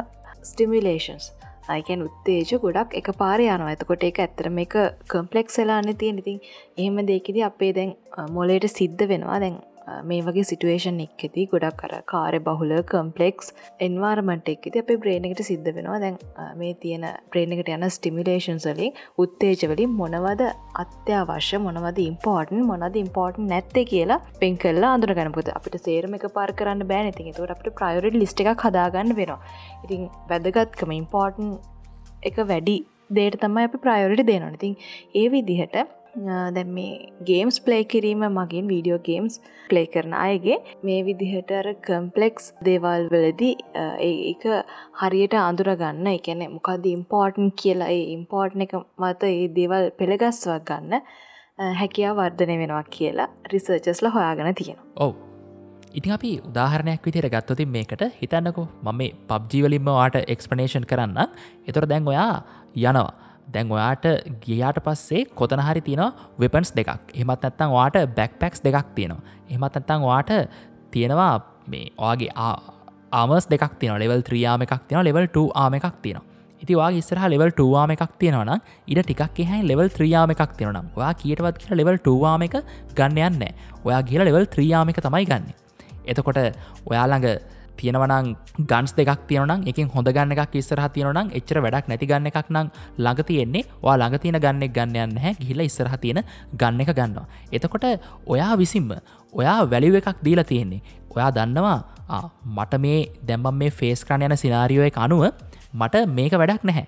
ස්ටිමිලේෂන්ස් 0.43 1.33
අයිකැන් 1.69 2.03
උත්තේජ 2.03 2.53
ගොඩක් 2.63 2.99
එක 3.01 3.09
පාර 3.19 3.41
යනවා 3.41 3.71
ඇතකොට 3.71 4.05
එක 4.09 4.21
ඇතරම 4.25 4.59
එක 4.65 4.77
කම්පලෙක්ස් 5.13 5.59
වෙලාන්න 5.61 5.97
තියෙන 6.03 6.21
ඉතින් 6.23 6.39
එහෙම 6.77 7.01
දෙකිදි 7.09 7.47
අපේ 7.49 7.73
දැන් 7.73 7.97
මොලේට 8.31 8.69
සිද්ධ 8.71 9.09
වෙනවා. 9.09 9.41
දැන් 9.41 9.57
මේ 10.11 10.23
වගේ 10.27 10.45
සිටුවේෂන් 10.51 10.99
එක්කෙති 11.05 11.43
ගොඩක් 11.53 11.77
කර 11.83 11.93
කාරය 12.13 12.41
බහුල 12.49 12.73
කම්පලෙක්ස් 12.93 13.53
එන්වාර්මට 13.87 14.49
එක්කෙති 14.55 14.83
අප 14.83 14.91
බ්‍රේණකට 15.05 15.43
සිද්ධ 15.51 15.71
වෙනවා. 15.77 15.99
දැන් 16.05 16.17
මේ 16.61 16.73
තියෙන 16.85 17.07
ප්‍රේණකට 17.33 17.71
යන 17.77 17.87
ස්ටිමිලේෂන් 17.97 18.61
සලින් 18.65 18.97
උත්තේජවලින් 19.25 19.93
මොනවද 20.01 20.43
අත්‍යවශ්‍ය 20.85 21.63
මොනවද 21.67 22.01
ඉම්පෝර්ටන් 22.09 22.67
මොනද 22.73 22.99
ඉම්පෝර්ටන් 23.05 23.49
නැත්තේ 23.53 23.87
කියලා 23.93 24.21
පෙන් 24.43 24.59
කල්ලා 24.65 24.93
අඳුර 24.97 25.15
ගනපුද 25.21 25.53
අපිට 25.59 25.79
සේරම 25.87 26.19
එක 26.19 26.27
පාර 26.39 26.51
කරන්න 26.61 26.89
බෑන. 26.93 27.13
ති 27.19 27.33
තුට 27.39 27.55
අපට 27.55 27.71
ප්‍රයෝරට 27.79 28.21
ලිස්ට 28.23 28.45
එකක් 28.45 28.67
හදාගන්න 28.69 29.17
වෙනවා. 29.21 29.41
ඉතින් 29.85 30.11
වැදගත්කම 30.33 30.93
ඉම්පෝර්ටන් 31.01 31.55
එක 32.31 32.39
වැඩි 32.51 32.77
දේට 33.19 33.39
තමයි 33.45 33.69
අපි 33.69 33.79
ප්‍රයෝරිටි 33.85 34.27
දෙනවා. 34.33 34.57
ඉතින් 34.59 34.75
ඒ 35.21 35.27
විදිහට 35.35 35.77
දැන් 36.17 36.71
මේ 36.75 36.93
ගේම්ස් 37.27 37.59
ප්ලේ 37.61 37.83
කිරීම 37.85 38.23
මගින් 38.29 38.69
වීඩියෝ 38.73 38.99
ගේම්ස් 39.09 39.35
ප්ලේ 39.71 39.87
කරන 39.87 40.15
අයගේ 40.19 40.57
මේ 40.83 41.01
විදිහට 41.05 41.53
කම්පලෙක්ස් 41.87 42.47
දේවල් 42.69 43.07
වලදී 43.13 43.55
ඒක 44.01 44.47
හරියට 45.03 45.37
අඳුරගන්න 45.43 46.11
එකන 46.15 46.43
මොකද 46.55 46.89
ඉම්පෝර්ටන් 46.95 47.53
කියලා 47.63 47.91
ඒ 47.91 48.03
ඉම්පෝර්ට් 48.17 48.67
එක 48.67 48.75
මත 48.99 49.31
ඒ 49.31 49.47
දේවල් 49.59 49.91
පෙළගස්වක් 50.01 50.67
ගන්න 50.71 51.07
හැකියා 51.75 52.17
වර්ධනය 52.17 52.59
වෙනවා 52.63 52.85
කියලා 52.97 53.29
රිසර්චස්ල 53.53 54.13
හොයාගෙන 54.17 54.55
තියෙනවා. 54.55 54.87
ඔවු. 54.97 55.15
ඉතින් 55.95 56.13
අපි 56.13 56.33
උදාහරණයක් 56.49 57.07
විදියට 57.07 57.31
ගත්තතින් 57.35 57.69
මේකට 57.69 58.03
හිතන්නකෝ. 58.23 58.67
මම 58.85 59.03
පබ්ජීවලින්ම 59.29 59.93
වාට 59.93 60.19
එක්ස්පනේෂන් 60.27 60.91
කරන්න 60.91 61.23
එතොර 61.69 61.89
දැන් 61.89 62.09
ඔයා 62.09 62.35
යනවා. 62.77 63.26
දැන් 63.55 63.73
ඔයාට 63.73 64.07
ගියාට 64.45 64.79
පස්සේ 64.87 65.25
කොතන 65.39 65.63
හරි 65.67 65.81
තියෙන 65.81 66.13
වෙපන්ස් 66.41 66.73
දෙකක්. 66.79 67.13
එමත් 67.15 67.45
ඇත්තන් 67.45 67.75
වාට 67.77 67.97
බැක් 68.17 68.39
පැක්ස් 68.41 68.65
දෙකක් 68.67 68.95
තියෙනවා. 68.97 69.23
එමත් 69.51 69.77
ඇත්තන් 69.77 70.07
වාට 70.11 70.31
තියෙනවා 70.91 71.35
මේ 71.69 71.91
ඔයාගේ 71.99 72.31
ආමස් 73.13 73.47
දෙක් 73.51 73.67
තින 73.81 73.99
ලෙවල් 74.05 74.23
ත්‍රියාම 74.29 74.63
එකක් 74.63 74.89
තියෙන 74.89 75.05
ලෙවල් 75.05 75.27
2 75.29 75.51
ආම 75.55 75.75
එකක් 75.79 75.95
තියෙනවා. 76.03 76.37
ඉතිවා 76.63 76.91
ඉස්සරහ 77.01 77.25
ලෙවල් 77.33 77.51
ටවාම 77.53 77.91
එකක් 77.95 78.13
තියෙනවන 78.21 78.53
ඉට 78.91 79.01
ටිකක් 79.03 79.41
එහැ 79.45 79.61
ලෙවල් 79.71 79.89
ත්‍රියාම 79.97 80.31
එකක් 80.35 80.53
තියෙනම් 80.59 80.89
ඔයා 80.99 81.13
කියටවත් 81.23 81.59
කියල 81.63 81.77
ලෙවල් 81.81 81.99
ටවාම 81.99 82.43
එක 82.47 82.57
ගන්න 82.99 83.19
යන්න 83.29 83.45
ඔයා 83.87 84.01
කියල 84.09 84.25
ලෙවල් 84.29 84.47
ත්‍රියාම 84.55 84.91
එක 84.93 85.01
තමයි 85.07 85.27
ගන්න. 85.31 85.45
එතකොට 86.11 86.41
ඔයාළඟ 86.91 87.29
තියෙනවනං 87.81 88.29
ගන්ස් 88.71 88.93
දෙක් 88.99 89.11
තියනන 89.29 89.53
එක 89.71 89.79
හොඳ 89.95 90.09
ගන්න 90.17 90.33
එකක් 90.35 90.55
ඉස්සරහ 90.61 90.87
තියනනම් 90.95 91.33
එච්චර 91.39 91.61
වැඩක් 91.65 91.89
නැති 91.91 92.09
ගන්න 92.11 92.31
එකක් 92.31 92.51
නම් 92.55 92.71
ළඟ 92.99 93.23
තියෙන්නේ. 93.31 93.65
වා 93.85 93.97
ළඟ 94.01 94.23
තියෙන 94.23 94.41
ගන්නෙක් 94.45 94.73
ගන්නයන්න 94.77 95.19
හැ 95.25 95.35
ගිහිල 95.41 95.61
ඉස්සරහ 95.69 95.97
තියෙන 96.05 96.23
ගන්න 96.61 96.81
එක 96.85 96.93
ගන්නවා. 96.99 97.27
එතකොට 97.53 97.87
ඔයා 98.27 98.55
විසින්ම 98.63 98.91
ඔයා 99.33 99.61
වැලිව 99.73 100.01
එකක් 100.01 100.25
දීලා 100.27 100.49
තියෙන්නේ. 100.53 100.83
ඔයා 101.15 101.31
දන්නවා 101.39 101.79
මට 102.57 102.83
මේ 102.85 102.99
දැම්බම් 103.29 103.57
මේ 103.63 103.71
ෆේස් 103.81 104.05
කරන 104.09 104.27
යන 104.27 104.37
සිනාරියෝ 104.45 104.85
එක 104.91 104.99
අනුව 105.07 105.25
මට 105.75 106.05
මේක 106.19 106.35
වැඩක් 106.43 106.69
නැහැ. 106.71 106.87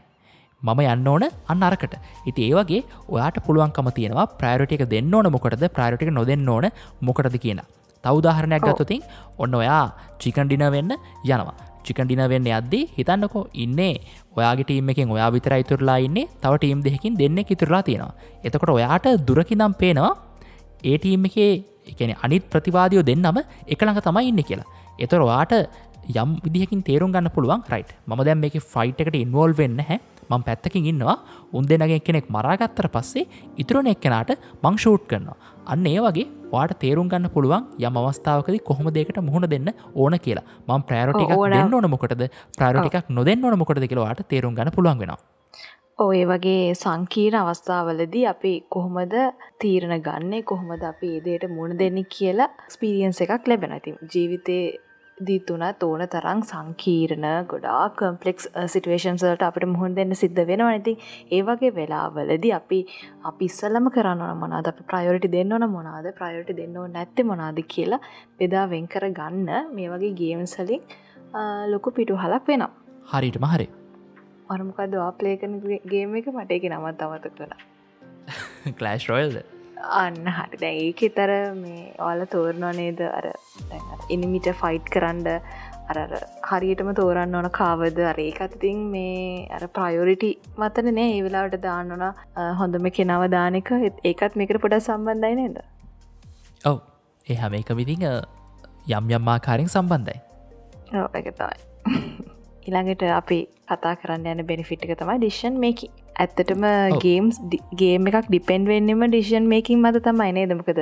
මම 0.62 0.80
යන්න 0.92 1.08
ඕන 1.08 1.24
අන්න 1.52 1.62
අරකට. 1.66 1.94
ඉති 2.28 2.50
ඒවගේ 2.50 2.82
ඔයාට 3.14 3.36
පුළුවන්කම 3.46 3.90
තියෙනවා 3.98 4.26
ප්‍රයිරට 4.40 4.72
එක 4.76 4.84
දෙන්න 4.94 5.14
ඕන 5.14 5.30
මොකටද? 5.34 5.64
ප්‍රයිරටික 5.76 6.10
නොදෙන්න 6.18 6.48
ඕන 6.54 6.66
මොකටද 7.08 7.36
කියන 7.44 7.60
තවදාහරණයක් 8.04 8.62
ගත්තතින් 8.68 9.02
ඔන්න 9.38 9.54
ඔයා 9.54 9.86
චිකන්ඩින 10.20 10.64
වෙන්න 10.74 10.92
යනවා. 11.24 11.56
චිකන්ඩින 11.86 12.22
වෙන්න 12.32 12.48
අද්දී 12.58 12.84
හිතන්නකෝ 12.98 13.44
ඉන්නේ 13.64 13.94
ඔයාගේ 14.36 14.66
ටීම 14.68 14.90
එකෙන් 14.92 15.10
ඔයා 15.16 15.30
විතර 15.36 15.54
ඉතුරලා 15.62 15.98
ඉන්නේ 16.06 16.28
තව 16.42 16.52
ටීම් 16.56 16.82
දෙකින් 16.86 17.18
දෙන්න 17.20 17.38
ඉතුරලා 17.44 17.82
තියෙනවා. 17.82 18.14
එතකොට 18.44 18.74
ඔයාට 18.76 19.06
දුරකිනම් 19.28 19.74
පේනවා 19.82 20.12
ඒටීම් 20.84 21.24
එකේ 21.30 21.52
එකන 21.92 22.12
අනිත් 22.24 22.44
ප්‍රතිවාදයෝ 22.52 23.04
දෙන්නම 23.10 23.38
එකළඟ 23.66 24.00
තමයි 24.08 24.28
ඉන්න 24.30 24.42
කියලා. 24.42 24.68
එතොර 24.98 25.22
වාට 25.30 25.52
යම් 26.08 26.30
විදිහකින් 26.44 26.82
තේරුම් 26.82 27.12
ගන්න 27.12 27.30
පුළුවන්. 27.34 27.62
රයිට් 27.72 27.90
ම 28.06 28.24
දැම් 28.28 28.38
මේ 28.40 28.60
ෆයිට් 28.74 29.00
එකට 29.02 29.16
ඉන්වෝල් 29.24 29.52
වෙන්න 29.60 29.80
හැ 29.88 29.98
මං 30.30 30.42
පැත්තකින් 30.48 30.90
ඉන්නවා. 30.92 31.16
උන් 31.52 31.68
දෙනගෙන් 31.70 32.02
කෙනෙක් 32.08 32.26
මරාගත්තර 32.36 32.88
පස්සේ 32.96 33.28
ඉතුරන 33.62 33.92
එක්කෙනට 33.94 34.34
මං 34.64 34.76
ෂූට් 34.76 35.06
කරනවා. 35.10 35.38
අන්න 35.66 35.86
ඒ 35.86 36.00
වගේ 36.06 36.26
වාට 36.52 36.74
තේරුම් 36.82 37.08
ගන්න 37.12 37.32
පුළුවන් 37.34 37.64
යම 37.86 37.98
අවස්ථාවකද 38.02 38.60
කොහොම 38.68 38.86
දෙකට 38.98 39.18
මුහුණ 39.28 39.48
දෙන්න 39.54 39.72
ඕන 39.94 40.18
කියලා. 40.26 40.46
මං 40.68 40.86
ප්‍රෑරෝටි 40.88 41.26
දෙන්න 41.56 41.74
ඕන 41.74 41.90
මොකටද? 41.94 42.22
ප්‍රාරටිකක් 42.58 43.10
නොදෙන්න 43.18 43.44
ඕන 43.44 43.58
මොකටද 43.62 43.90
කියලවාට 43.90 44.22
තේරුම් 44.32 44.56
ගන්න 44.58 44.76
පුළුවන් 44.76 45.02
වෙනවා. 45.02 45.20
ඔය 45.98 46.18
වගේ 46.30 46.74
සංකීර්ණ 46.80 47.40
අවස්ථාවලදී 47.42 48.26
අපි 48.32 48.52
කොහොමද 48.74 49.14
තීරණ 49.62 49.94
ගන්නේ? 50.08 50.42
කොහොමද 50.50 50.82
අපි 50.90 51.08
ඒදයට 51.16 51.46
මුණ 51.56 51.78
දෙන්න 51.80 51.98
කියලා 52.16 52.50
ස්පීරියන්ස 52.74 53.20
එකක් 53.24 53.48
ලැබෙන 53.50 53.74
ඇති 53.76 53.96
ජීවිතය 54.12 54.58
දීතුනත් 55.26 55.82
ඕන 55.82 56.02
තරං 56.14 56.40
සංකීරණ 56.50 57.26
ගොඩා 57.52 57.82
කම්පලෙක්ස් 57.98 58.44
සිටුවේෂන්සලට 58.74 59.42
අපට 59.48 59.66
මුහුණ 59.72 59.96
දෙන්න 59.98 60.14
සිද්ධ 60.20 60.40
වෙනවා. 60.50 60.70
ඇති 60.74 60.94
ඒ 61.32 61.42
වගේ 61.48 61.72
වෙලාවලද 61.78 62.46
අපි 62.58 62.78
අපි 63.30 63.48
ඉස්සල්ලම 63.50 63.88
කරන්න 63.96 64.22
මොනාද 64.42 64.70
අපි 64.72 64.86
ප්‍රයෝරිටි 64.92 65.32
දෙන්න 65.36 65.52
ඕන 65.56 65.66
මොනාද 65.76 66.08
ප්‍රයෝටි 66.20 66.58
දෙන්න 66.60 66.78
නැත්ත 66.96 67.24
මොනාද 67.32 67.60
කියලා 67.74 68.00
බෙදා 68.40 68.64
වෙන්කර 68.74 69.08
ගන්න 69.20 69.74
මේ 69.74 69.90
වගේ 69.94 70.14
ගේම්සලින් 70.22 70.82
ලොකු 71.74 71.96
පිටු 71.98 72.22
හලක් 72.24 72.44
වෙනවා. 72.52 72.72
හරිටම 73.12 73.46
හරි. 73.52 73.68
අරමකද 74.54 74.98
ආපලේකන 75.08 75.60
ගේම 75.92 76.18
එක? 76.20 76.32
මට 76.36 76.58
එක 76.58 76.68
නමත් 76.72 77.06
අමත 77.06 77.30
කළ 77.30 78.74
කලෑශ් 78.78 79.08
රොයල්ද 79.10 79.57
අන්න 79.78 80.26
හරි. 80.28 80.56
දැ 80.56 80.74
ඒක 80.84 81.02
තර 81.14 81.32
මේ 81.54 81.94
ඔල 82.00 82.24
තෝරනවා 82.26 82.72
නේද? 82.72 83.00
අර 83.00 83.32
ඉනිමිට 84.08 84.48
ෆයිට් 84.62 84.90
කරන්ඩ 84.90 85.28
අර 85.90 85.98
හරියටම 86.50 86.92
තෝරන්න 86.94 87.34
ඕන 87.34 87.50
කාවද? 87.50 87.98
අර 88.02 88.18
ඒකත්තින් 88.18 88.84
මේ 88.90 89.48
අර 89.50 89.66
ප්‍රයෝරිටි 89.68 90.30
මතන 90.56 90.94
නෑ 90.94 91.16
ඒ 91.16 91.22
වෙලාවට 91.22 91.60
දාන්නන 91.62 92.06
හොඳම 92.60 92.90
කෙනව 92.90 93.28
දානක 93.30 93.72
ඒකත් 94.04 94.36
මේකට 94.36 94.60
පොඩ 94.60 94.78
සම්බන්ධයි 94.80 95.40
නේද? 95.42 95.60
ඔව්. 96.64 96.80
ඒ 97.26 97.34
හැම 97.34 97.54
එක 97.54 97.74
විදිඟ 97.74 98.08
යම් 98.88 99.10
යම්මාකාරෙන් 99.10 99.68
සම්බන්ධයි. 99.68 100.20
එකතයි 100.92 101.68
ඉළඟට 102.66 103.02
අපි 103.20 103.38
කතා 103.68 103.96
කරන්න 103.96 104.26
යන 104.32 104.46
බෙනිෆිට්ක 104.46 104.92
තමයි 104.96 105.18
ඩිෂන් 105.18 105.58
මේකි 105.60 105.90
ඇත්තටම 106.22 106.64
ගේම්ස් 107.04 107.36
ගේම 107.80 108.08
එකක් 108.10 108.28
ඩිපෙන්ඩ් 108.28 108.70
වෙන්නම 108.72 109.02
ඩිෂන් 109.10 109.44
මේකින් 109.52 109.82
මත 109.84 110.02
තමයි 110.06 110.30
නේ 110.36 110.46
දමකද 110.50 110.80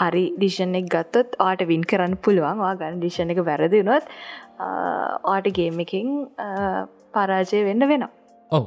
හරි 0.00 0.24
ඩිෂන් 0.36 0.76
එක 0.80 0.86
ගත්තොත් 0.94 1.36
ආට 1.46 1.64
වින් 1.70 1.82
කරන්න 1.90 2.14
පුළුවන්. 2.26 2.60
වා 2.62 2.74
ගන්න 2.80 3.00
ඩිෂන් 3.02 3.32
එක 3.34 3.40
වැරදිනොත් 3.48 4.06
ආට 5.34 5.50
ගේම 5.58 5.82
එකින් 5.84 6.14
පරාජය 7.16 7.60
වෙන්න 7.68 7.88
වෙනවා. 7.92 8.10
ඔව් 8.50 8.64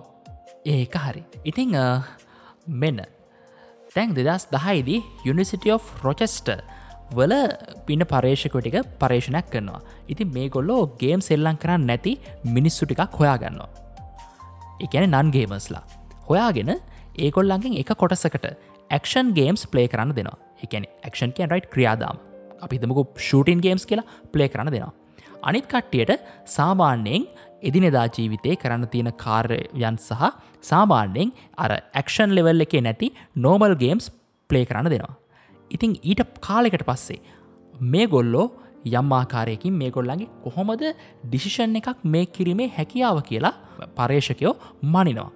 ඒක 0.75 0.95
හරි. 1.05 1.23
ඉතිං 1.49 1.73
මෙන්න. 2.83 3.01
තැන් 3.95 4.13
දෙදස් 4.17 4.45
දහයිදී 4.53 5.01
යුනිසිට 5.27 5.65
of 5.75 5.87
රොචෙස්ට 6.03 6.49
වල 7.17 7.33
පින 7.87 8.03
පර්ේෂකොටික 8.11 8.77
පර්ේෂණයක් 9.01 9.47
කරනවා. 9.53 9.81
ඉතින් 10.11 10.29
මේ 10.35 10.47
ගොල්ලෝ 10.55 10.83
ගේම් 11.01 11.21
සෙල්ලං 11.29 11.57
කරන්න 11.63 11.87
නැති 11.89 12.13
මිනිස්සු 12.55 12.85
ටිකක් 12.85 13.17
හොයාගන්නවා. 13.21 13.69
එකැන 14.85 15.11
නන්ගේමස්ලා 15.17 15.83
හොයාගෙන 16.29 16.71
ඒකොල්ලන්ගෙන් 17.17 17.77
එක 17.81 17.93
කොටසකට 18.01 18.47
ඇක්ෂන් 18.89 19.33
ගේම්ස් 19.37 19.63
ප්ලේ 19.71 19.87
කරන්න 19.87 20.15
දෙනවා. 20.17 20.37
එකන 20.63 20.85
ක්ෂන් 21.05 21.31
කන් 21.37 21.51
රයිට් 21.53 21.69
ක්‍රියාදාම. 21.73 22.17
අපි 22.61 22.81
දමකු 22.81 23.03
ෂූටන් 23.17 23.61
ගේම්ස් 23.65 23.85
කියලා 23.85 24.09
ප්ලේ 24.33 24.49
කරන්න 24.49 24.71
දෙනවා. 24.75 24.93
අනිත් 25.43 25.65
කට්ටියට 25.71 26.23
සාමාන්‍යයෙන් 26.57 27.25
එදිනෙදා 27.61 28.07
ජීවිතය 28.15 28.55
කරන්න 28.55 28.87
තියෙන 28.93 29.11
කාර්යයන් 29.23 29.97
සහ 29.97 30.23
සාමාන්‍යයෙන් 30.61 31.33
අර 31.57 31.71
ඇක්ෂන් 31.73 32.35
ලෙවල් 32.37 32.65
එකේ 32.65 32.83
නැති 32.87 33.13
නෝමල් 33.45 33.75
ගේම්ස් 33.83 34.11
ප්ලේ 34.49 34.65
කරන්න 34.65 34.91
දෙනවා. 34.93 35.15
ඉතිං 35.71 35.91
ඊට 36.03 36.21
කාලෙකට 36.47 36.85
පස්සේ 36.89 37.21
මේ 37.93 38.07
ගොල්ලෝ 38.07 38.47
යම් 38.91 39.11
ආකාරයකින් 39.11 39.73
මේ 39.73 39.91
ගොල්ලන්ගේ 39.91 40.31
කොහොමද 40.45 40.83
ඩිසිෂන් 41.25 41.77
එකක් 41.79 42.01
මේ 42.05 42.25
කිරීමේ 42.27 42.73
හැකියාව 42.77 43.21
කියලා 43.29 43.53
පර්ේෂකයෝ 43.97 44.55
මනිනවා. 44.93 45.29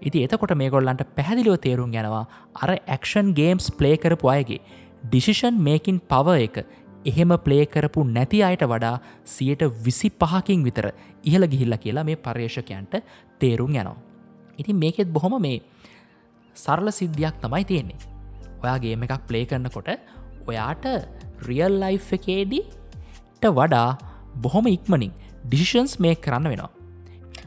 ඉති 0.00 0.22
එතකොට 0.24 0.54
මේ 0.56 0.70
ගොල්ලන්ට 0.70 1.02
පැහැදිලිව 1.16 1.56
තේරුම් 1.58 1.90
ගැනවා 1.92 2.24
අර 2.62 2.70
ඇක්ෂන් 2.74 3.32
ගේම්ස් 3.34 3.66
ප්ලේ 3.78 3.96
කරපු 3.96 4.30
අයගේ 4.34 4.60
ඩිසිෂන් 5.04 5.56
මේකින් 5.60 5.98
පව 6.10 6.36
එක 6.46 6.56
එහෙම 7.04 7.32
ප්ලේ 7.46 7.64
කරපු 7.66 8.04
නැති 8.06 8.40
අයට 8.42 8.64
වඩා 8.64 8.94
සියට 9.26 9.64
විසි 9.84 10.10
පහකින් 10.12 10.64
විතර 10.64 10.86
ඉහළ 11.24 11.46
ගිහිල්ල 11.52 11.76
කියලා 11.76 12.04
මේ 12.04 12.16
පර්යේෂකයන්ට 12.18 12.94
තේරුම් 13.40 13.72
යනවා. 13.72 13.96
ඉතින් 14.58 14.76
මේකෙත් 14.76 15.08
බොහොම 15.08 15.36
මේ 15.40 15.60
සරල 16.56 16.88
සිද්ධියක් 16.90 17.36
තමයි 17.42 17.64
තියෙන්නේ. 17.64 18.00
ඔයාගේම 18.62 19.02
එකක් 19.02 19.22
ප්ලේ 19.28 19.44
කරනකොට 19.46 19.88
ඔයාට 20.46 20.84
රියල් 21.48 21.74
ලයි් 21.82 21.96
එකේදීට 22.12 23.44
වඩා 23.50 23.88
බොහොම 24.36 24.66
ඉක්මනින් 24.68 25.12
ඩිසිෂන්ස් 25.44 25.94
මේ 25.98 26.14
කරන්න 26.16 26.52
වෙනවා 26.52 26.79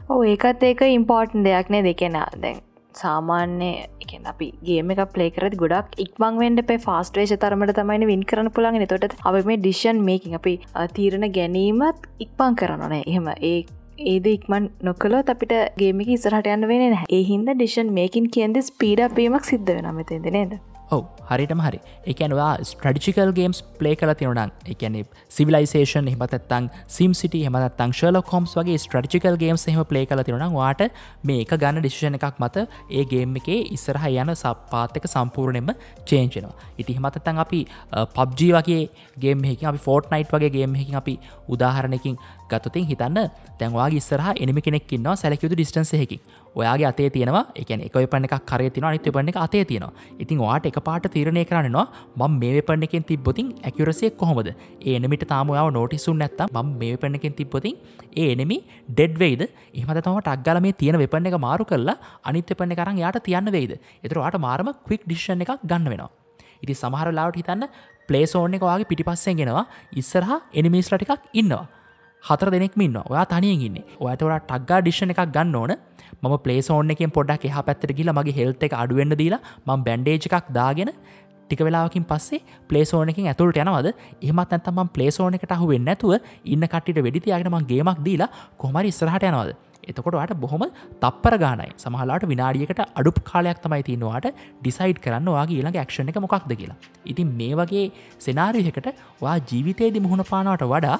ඕ 0.06 0.22
ඒකත් 0.24 0.64
ඒක 0.64 0.80
ඉම්පෝර්ටන් 0.88 1.44
දෙයක්නේ 1.46 1.82
දෙකෙන 1.82 2.16
දැන් 2.38 2.58
සාමාන්‍ය 2.94 3.70
එක 4.02 4.10
අපි 4.24 4.48
ගේම 4.66 4.90
එක 4.94 5.00
පලේකරත් 5.14 5.56
ගොඩක් 5.62 5.96
ඉක්මං 5.98 6.40
වෙන්ඩ 6.42 6.64
පේ 6.68 6.80
ෆාස්ට 6.80 7.16
වේශ 7.16 7.32
තරමට 7.36 7.78
තමයි 7.78 8.10
වින් 8.10 8.24
කරන 8.24 8.50
පුළන් 8.50 8.84
තොට 8.86 9.16
අප 9.22 9.38
මේ 9.44 9.56
ඩිෂන් 9.58 10.04
මේකින් 10.10 10.36
අපි 10.40 10.54
තීරණ 10.98 11.30
ගැනීමත් 11.38 12.04
ඉක්පං 12.18 12.60
කරනනේ 12.60 13.00
එහෙම 13.04 13.32
ඒ 13.32 13.56
ඒද 14.04 14.26
ඉක්මන් 14.26 14.68
නොකලොත් 14.82 15.28
අපිට 15.28 15.56
ගේමික 15.78 16.08
ඉසරහට 16.10 16.52
යන්න 16.52 16.68
වෙන 16.68 17.00
ඒ 17.08 17.24
හින්ද 17.24 17.50
ඩිෂන් 17.50 17.92
මේකින් 17.92 18.30
කියන්ද 18.30 18.60
ස්පීඩ 18.62 19.04
පීමක් 19.14 19.44
සිද්ධ 19.44 19.70
වෙන 19.70 19.90
මෙතෙද 19.94 20.30
නේද? 20.30 20.54
ඔව 20.90 21.04
හරිටම 21.28 21.60
හරි. 21.60 21.78
එකනවා 22.06 22.50
ස්ට්‍රඩිකල් 22.62 23.32
ගේම්ස් 23.32 23.62
ප්ලේ 23.78 23.96
කල 23.96 24.12
තිවුණන් 24.14 24.52
එකන 24.66 24.96
සිවිලයිසේෂන් 25.30 26.10
එහමතත්තං 26.12 26.68
සිම්සිට 26.88 27.36
හමතන් 27.40 27.92
ශල 27.92 28.20
කොම්ස් 28.22 28.54
වගේ 28.58 28.78
ස්ට්‍රටිකල් 28.78 29.36
ගේම්ස් 29.36 29.66
එහම 29.66 29.82
ප්ලේ 29.84 30.04
කල 30.06 30.22
තිරුණ 30.22 30.52
වාට 30.52 30.84
මේ 31.22 31.40
එක 31.44 31.56
ගන්න 31.56 31.80
ඩිසිෂණ 31.80 32.18
එකක් 32.20 32.38
මත 32.38 32.66
ඒ 32.90 33.04
ගේම් 33.06 33.36
එකේ 33.36 33.60
ඉස්සරහ 33.76 34.06
යන 34.12 34.34
සප්පාතක 34.34 35.08
සම්පූර්ණයම 35.08 35.72
චේන්චෙනවා 36.04 36.70
ඉති 36.78 36.98
හමතත්තන් 36.98 37.42
අපි 37.44 37.60
පබ්ජී 38.14 38.52
වගේ 38.52 38.80
ගේම් 39.18 39.44
හකින් 39.44 39.72
අපි 39.72 39.84
ෆෝට් 39.88 40.12
නයිට් 40.12 40.32
වගේ 40.32 40.50
ගේම් 40.50 40.74
හකින් 40.74 41.00
අපි 41.02 41.18
උදාහරණකින් 41.48 42.18
ගතතින් 42.50 42.86
හිතන්න 42.86 43.20
තැන්වාගේ 43.58 44.02
ඉස්සරහ 44.02 44.30
එනිමි 44.36 44.60
කෙනෙක්කින්නවා 44.60 45.16
සැලකියුතු 45.16 45.56
ඩිස්ටන්සයකි 45.56 46.20
ඔයාගේ 46.54 46.86
අතේ 46.90 47.08
තියෙනවා. 47.14 47.44
එකන 47.54 47.80
එක 47.86 47.96
පන 48.12 48.26
එක 48.28 48.34
කරේ 48.50 48.70
තින 48.70 48.84
අනිත 48.84 49.08
පන 49.16 49.30
එක 49.32 49.38
අතේ 49.44 49.64
තියෙනවා. 49.64 49.92
ඉතින් 50.22 50.38
වාට 50.38 50.66
එක 50.66 50.78
පාට 50.88 51.06
තීරණය 51.14 51.44
කරන්නවා 51.44 51.86
ම 52.20 52.38
මේ 52.40 52.62
පන්න 52.62 52.86
එකෙන් 52.88 53.04
තිබ්බොතින් 53.10 53.52
ඇකුරසේ 53.62 54.10
කොහොමද? 54.22 54.50
ඒනමිට 54.82 55.24
තාමාව 55.32 55.70
නෝටිසුන් 55.78 56.18
නැත්තම් 56.18 56.58
ම 56.62 56.74
මේ 56.80 56.96
පන්න 56.96 57.20
එකෙන් 57.20 57.36
තිබ්බොතින් 57.40 57.76
ඒ 58.16 58.28
එනෙමි 58.34 58.58
ඩෙඩ්වෙයිද 58.90 59.42
එහමත 59.74 60.02
තම 60.06 60.20
ටක්ගල 60.20 60.60
මේ 60.66 60.78
තියෙන 60.82 60.98
වෙපන්න 61.04 61.30
එක 61.30 61.38
මාරු 61.46 61.64
කරලා 61.64 61.96
අනිත්‍ය 62.24 62.58
පන්න 62.60 62.76
කරන්න 62.80 63.02
යාට 63.04 63.22
තියන්න 63.28 63.54
වෙයිද? 63.56 63.72
එතරවාට 64.06 64.38
මාරම 64.48 64.70
ක්වික් 64.86 65.02
ඩිෂන් 65.06 65.46
එකක් 65.46 65.56
ගන්න 65.64 65.90
වෙනවා. 65.94 66.10
ඉති 66.64 66.74
සමහර 66.74 67.08
ලාවට 67.18 67.40
හිතන්න 67.40 67.64
පලේසෝන් 68.08 68.56
එක 68.56 68.66
වගේ 68.68 68.90
පිටිපස්සෙන් 68.90 69.40
ගෙනවා 69.40 69.64
ඉස්සරහ 70.00 70.30
එනිමිස්ල 70.52 70.96
ටිකක් 70.96 71.32
ඉන්නවා. 71.40 71.64
හතර 72.28 72.48
දෙනෙක් 72.54 72.76
ඉන්න 72.78 72.96
ඔයා 73.02 73.24
තනියෙන් 73.32 73.66
ඉන්න. 73.68 73.76
ඔයට 74.00 74.22
ොට 74.22 74.46
ටක්ගා 74.46 74.80
ඩිෂණ 74.82 75.12
එකක් 75.14 75.24
ගන්න 75.34 75.56
ඕන. 75.56 75.72
ම 76.22 76.36
පලේසෝන් 76.44 76.94
එකෙන් 76.94 77.10
පොඩක් 77.10 77.44
එහ 77.48 77.58
පැත්තර 77.68 77.92
ගිල 77.98 78.10
මගේ 78.12 78.36
හෙල්ත 78.38 78.62
එක 78.62 78.78
අඩුවෙන්න්න 78.82 79.18
දීලා 79.20 79.42
ම 79.66 79.84
බැන්ඩේජ් 79.86 80.28
එකක් 80.28 80.48
දාගෙන 80.58 80.90
ටික 81.44 81.60
වෙලාකින් 81.66 82.04
පස්සේ 82.10 82.40
පලේසෝනකින් 82.70 83.28
ඇතුළට 83.32 83.60
යනවද? 83.64 83.88
එහමත් 84.22 84.56
ඇතම 84.56 84.80
පලේසෝන 84.96 85.36
එකට 85.38 85.52
අහු 85.56 85.68
වෙන්න 85.72 85.92
ඇතුව 85.92 86.14
ඉන්න 86.44 86.66
කටට 86.66 87.04
වෙඩිතියාගෙනම 87.06 87.58
ගේමක් 87.72 88.00
දීලා 88.08 88.30
කොමරි 88.56 88.92
ඉස්සරහට 88.92 89.28
යනවද? 89.30 89.52
එතකොටට 89.90 90.34
බොහොම 90.44 90.64
තප්පර 91.02 91.36
ගානයි. 91.44 91.68
සමහලාට 91.76 92.24
විනාඩියකට 92.32 92.80
අඩුප 93.00 93.20
කාලයක් 93.30 93.60
තමයි 93.64 93.82
තින්නවාට 93.90 94.30
ඩිසයිඩ් 94.62 95.02
කරන්න 95.04 95.28
වගේ 95.36 95.58
ඊළඟ 95.58 95.78
ක්ෂණ 95.82 96.12
එක 96.12 96.20
මොකක්ද 96.24 96.56
කියලා. 96.60 96.78
ඉතින් 97.04 97.36
මේ 97.40 97.54
වගේ 97.60 97.84
සෙනාරියකට 98.18 98.88
වා 99.20 99.36
ජීවිතයේදි 99.50 100.04
මුහුණ 100.06 100.24
පානවට 100.32 100.66
වඩා 100.72 100.98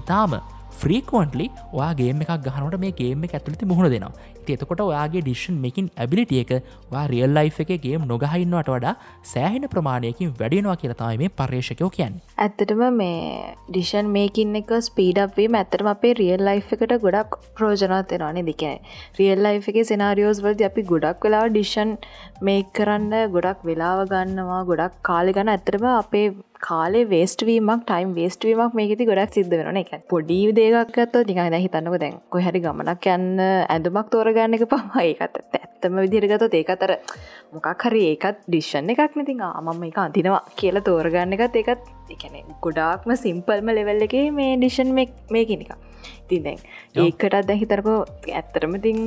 ඉතාම 0.00 0.38
ෆ්‍රීකෝන්ටලි 0.80 1.46
ඔයාගේම 1.72 2.24
එකක් 2.24 2.32
ගහනට 2.46 2.80
මේ 2.84 2.96
ගේම 3.00 3.24
එක 3.26 3.36
ඇතුළති 3.38 3.68
මුහුණ 3.70 3.92
දෙනවා. 3.94 4.12
එතකොට 4.54 4.82
ඔයාගේ 4.84 5.22
ඩිෂන් 5.22 5.56
මකින් 5.64 5.90
ඇබිලිටිය 5.96 6.40
එක 6.44 6.52
වා 6.92 7.04
රියල් 7.12 7.34
ලයි් 7.38 7.52
එකගේම් 7.64 8.06
නොගහන්නවට 8.10 8.70
වඩා 8.74 8.94
සෑහෙන 9.32 9.68
ප්‍රමාණයකින් 9.74 10.32
වැඩියනවා 10.40 10.76
කියලතයි 10.82 11.20
මේ 11.22 11.32
පර්ේෂකයෝ 11.40 11.90
කියන්න. 11.90 12.20
ඇත්තටම 12.38 12.82
මේ 13.00 13.54
ඩිෂන් 13.68 14.12
මේකින් 14.16 14.56
එක 14.62 14.72
ස්පීඩක්වීම 14.88 15.58
ඇතරම 15.60 15.92
අපේ 15.94 16.14
රියල් 16.20 16.44
ලයි් 16.48 16.64
එකට 16.78 16.96
ගොඩක් 17.04 17.38
ප්‍රෝජනත්වෙනවානේ 17.58 18.46
දෙකන 18.50 18.76
රියල් 19.20 19.46
ලයි් 19.46 19.62
එක 19.74 19.80
සෙනාරියෝස් 19.92 20.42
වලද 20.46 20.66
අපි 20.70 20.88
ගොඩක් 20.92 21.28
වෙලා 21.28 21.46
ඩිෂන් 21.48 21.96
මේ 22.48 22.66
කරන්න 22.76 23.14
ගොඩක් 23.36 23.64
වෙලාව 23.70 24.04
ගන්නවා 24.12 24.64
ගොඩක් 24.72 25.00
කාලි 25.02 25.32
ගන්න. 25.32 25.54
ඇතරම 25.56 25.88
අපේ 25.92 26.26
කාලේ 26.60 27.04
වේස්ටවීමක් 27.10 27.82
ටයිම් 27.84 28.12
වේස්ටවීමක් 28.16 28.76
මේකති 28.78 29.06
ගොඩක් 29.08 29.34
සිද්ධ 29.36 29.54
වෙන 29.58 29.78
එක 29.80 29.90
පොඩි 30.12 30.38
දේගත්ත 30.58 31.18
නික 31.28 31.40
හිතන්නක 31.56 31.98
දැන් 32.02 32.16
කොහැරි 32.32 32.60
ගමනක් 32.64 33.06
යන්න 33.14 33.42
ඇඳුමක් 33.44 34.08
තෝරගන්න 34.36 34.56
එක 34.56 34.68
පමා 34.68 35.02
ඒකත් 35.02 35.36
ඇත්තම 35.56 36.00
විදිරගතොත් 36.04 36.54
ඒක 36.54 36.70
අතර 36.70 36.92
මොකක් 37.54 37.84
හරි 37.84 38.02
ඒකත් 38.10 38.42
ඩිශ්ෂන් 38.44 38.92
එකක් 38.92 39.16
නතින් 39.16 39.40
ආමම 39.42 39.84
එක 39.88 39.98
අඳනවා 39.98 40.42
කියලා 40.56 40.84
තෝරගන්න 40.84 41.36
එකත් 41.36 41.56
ඒකත් 41.60 41.95
එකන. 42.14 42.54
ගොඩාක්ම 42.66 43.16
සිම්පල්ම 43.24 43.74
ලෙවල් 43.78 44.06
එක 44.08 44.16
මේ 44.38 44.56
ඩිෂන් 44.56 44.94
මේකිනික 45.34 45.72
තිදැන් 46.30 46.60
ඒකටත් 47.02 47.36
දැ 47.48 47.58
හිතරකෝ 47.62 47.98
ඇත්තරම 48.40 48.76
තින් 48.86 49.00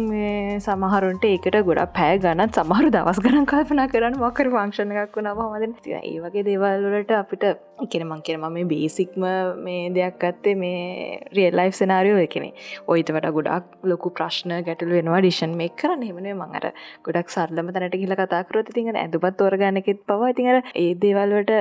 සමහරුන්ට 0.68 1.26
ඒකට 1.32 1.58
ගොඩ 1.70 1.82
පෑ 1.98 2.20
ගණත් 2.26 2.60
සමහරු 2.62 2.92
දවස් 2.96 3.24
ගන 3.26 3.50
කල්පනා 3.52 3.88
කරන්න 3.94 4.20
මකර 4.22 4.52
වංක්ෂණ 4.56 4.96
එකක් 5.04 5.18
වුණ 5.20 5.32
හමද 5.32 5.98
ඒ 6.02 6.20
වගේ 6.26 6.46
දේවල්ලට 6.50 7.16
අපිට 7.22 7.46
එකන 7.86 8.06
මං 8.08 8.22
කියෙන 8.28 8.46
මේ 8.56 8.66
බේසික්ම 8.72 9.26
මේ 9.66 9.90
දෙයක් 9.98 10.18
ගත්තේ 10.24 10.56
මේ 10.64 11.20
රියල් 11.38 11.58
ලයි් 11.60 11.72
සනාරියෝ 11.80 12.22
එකනෙ 12.26 12.50
ඔයිට 12.94 13.12
වට 13.16 13.34
ගොඩක් 13.38 13.88
ලොකු 13.92 14.12
ප්‍රශ්න 14.20 14.56
ගැටලු 14.68 14.96
වෙනවා 14.98 15.22
ඩිෂන් 15.24 15.56
මේ 15.62 15.72
කරන්න. 15.82 16.04
හෙමනේ 16.10 16.36
මංර 16.36 16.66
ගොඩක් 17.08 17.36
සරලම 17.36 17.72
තැනට 17.76 17.98
කියල 18.02 18.16
කතාකරොත් 18.22 18.72
තිඟ 18.78 18.92
ඇඳපත් 18.94 19.38
තෝරගන්නකෙත් 19.42 20.02
පවා 20.12 20.32
තිඟර 20.40 20.60
ඒ 20.76 20.90
දේවල්වට 21.06 21.54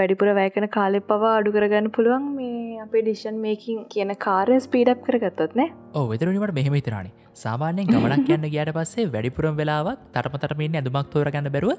වැඩිපුර 0.00 0.32
වැෑකන 0.40 0.68
කාලෙ 0.74 0.98
පවා 1.02 1.34
අඩු 1.38 1.50
කරගන්න 1.54 1.88
පුළුවන් 1.90 2.24
මේ 2.36 2.78
අපේ 2.84 3.02
ඩිෂන් 3.02 3.36
මේකින් 3.40 3.84
කියන 3.88 4.14
කාරය 4.18 4.56
ස්පීඩප් 4.60 5.04
කරගත්තොත් 5.06 5.52
නෑ? 5.54 5.68
ඕ 5.94 6.04
වෙදරනිට 6.10 6.56
මෙහෙම 6.56 6.76
තරනේ 6.80 7.12
සාමාන්‍යයෙන් 7.34 7.88
ගමනක් 7.88 8.28
යන්න 8.30 8.46
ගයාට 8.46 8.72
පස්සේ 8.74 9.06
වැඩිපුරම් 9.08 9.56
වෙලාවක් 9.56 10.02
තරමතරමන්න 10.14 10.78
ඇඳුමක් 10.80 11.08
තෝරගන්න 11.10 11.50
බැරුව 11.50 11.72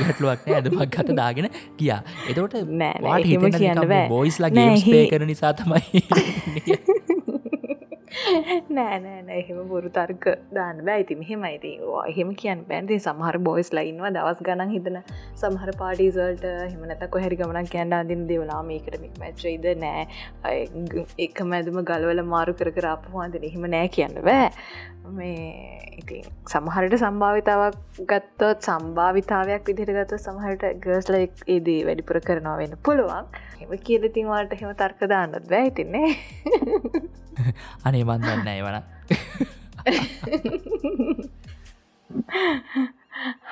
හැටලුවක් 0.00 0.46
ඇඳුමක් 0.50 0.86
ගත 0.88 1.16
දාගෙන 1.16 1.48
කියා 1.76 2.00
එතකොට 2.28 2.56
නෑ 2.74 3.20
එහෙම 3.20 3.44
කියන්න 3.52 3.82
බෑ. 3.84 4.06
බෝයිස්ලා 4.08 4.50
කර 5.10 5.26
නිසා 5.26 5.52
තමයි 5.54 6.04
නෑනෑන 8.76 9.28
එහෙම 9.30 9.58
බොරු 9.68 9.90
තර්ක 9.90 10.26
දාන්න 10.56 10.82
බෑ. 10.86 11.02
ඉති 11.04 11.16
මෙහෙම 11.20 11.44
ඉති 11.48 11.72
එහෙම 12.02 12.30
කියන්න 12.34 12.64
බැන්ති 12.70 12.98
සමහර 12.98 13.38
බොයිස් 13.48 13.70
ලයින්වා 13.72 14.12
දවස් 14.16 14.42
ගණන් 14.48 14.72
හිතන 14.74 14.98
සමහර 15.42 15.72
පාඩිසල්ට 15.82 16.46
හෙම 16.46 16.86
නැතක 16.90 17.18
හැරි 17.24 17.40
ගමනක් 17.40 17.72
කියන්න 17.74 17.96
අදින් 18.00 18.26
දෙවලා 18.30 18.62
මේකටමික් 18.70 19.18
මැච්චයිද 19.22 19.68
නෑ. 19.84 20.06
එක 21.26 21.44
මැදුම 21.52 21.82
ගලවල 21.90 22.24
මාරු 22.34 22.56
කර 22.60 22.72
කරාපුවාද 22.78 23.38
එහෙම 23.42 23.68
නෑ 23.76 23.92
කියන්න 23.98 24.18
බෑ. 24.22 24.50
මේ 25.10 25.78
ඉති 26.00 26.18
සමහරට 26.50 26.98
සම්භාවිතාවක් 26.98 28.02
ගත්තොත් 28.10 28.68
සම්භාවිතාවයක් 28.68 29.70
විදිහට 29.70 29.96
ගත්ත 29.96 30.20
සමහට 30.20 30.66
ගර්ස්ල 30.84 31.16
ඒදී 31.20 31.80
වැඩිපුර 31.88 32.20
කරනවා 32.28 32.58
වෙන්න 32.60 32.76
පුළුවන්. 32.84 33.32
හෙම 33.60 33.74
කියලතින්වාට 33.88 34.54
හෙම 34.60 34.76
තර්ක 34.82 35.10
දාන්නත් 35.14 35.50
බෑ. 35.50 35.72
ඉතින්නේ 35.72 36.08
අනේ 37.86 38.04
මන්දන්න 38.04 38.48
වන 38.66 38.78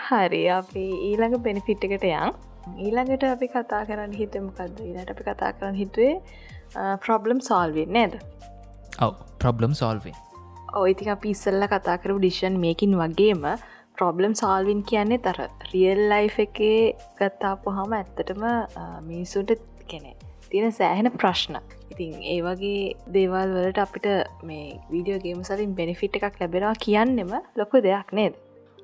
හරි 0.09 0.43
අපි 0.59 0.85
ඊළඟ 1.09 1.37
බෙනිෆිට් 1.49 1.89
එකට 1.89 2.07
යන්. 2.11 2.33
ඊළඟට 2.85 3.25
අපි 3.33 3.47
කතා 3.55 3.83
කරන්න 3.89 4.15
හිතමකක්ද 4.21 4.85
ඊලට 4.87 5.13
අපි 5.15 5.23
කතා 5.29 5.51
කරන්න 5.57 5.77
හිතුවේ 5.83 6.15
ප්‍රබ්ලම් 7.05 7.41
සෝල්වෙන් 7.49 7.93
නේද? 7.99 8.15
ඔව 9.05 9.13
ප්‍රබ්ලම් 9.43 9.73
සෝල්වෙන් 9.81 10.17
ඔයිතික 10.83 11.11
පිස්සල්ල 11.25 11.65
කතා 11.73 11.97
කරු 12.05 12.17
ඩිෂන් 12.21 12.57
මේකින් 12.65 12.97
වගේම 13.01 13.45
ප්‍රොබ්ලම් 13.99 14.35
සාල්වින් 14.41 14.81
කියන්නේ 14.91 15.23
තර 15.27 15.39
රියල් 15.73 16.03
ලයි් 16.13 16.29
එකේ 16.45 16.83
ගත්තාපු 17.19 17.75
හම 17.77 17.93
ඇත්තටම 17.99 18.45
මිනිසුන්ට 19.09 19.51
කෙනෙ 19.91 20.13
තියෙන 20.51 20.73
සෑහෙන 20.73 21.11
ප්‍රශ්න 21.23 21.57
ඉතින් 21.93 22.15
ඒ 22.25 22.41
වගේ 22.43 22.81
දේවල් 23.15 23.55
වලට 23.57 23.81
අපිට 23.85 24.07
මේ 24.49 24.67
වීඩියෝ 24.93 25.21
ගේම 25.25 25.41
සලින් 25.49 25.75
බෙනිෆිට් 25.75 26.19
එකක් 26.19 26.41
ලැබෙනවා 26.41 26.75
කියන්නෙම 26.85 27.33
ලොක 27.57 27.73
දෙයක් 27.87 28.13
නේද? 28.13 28.35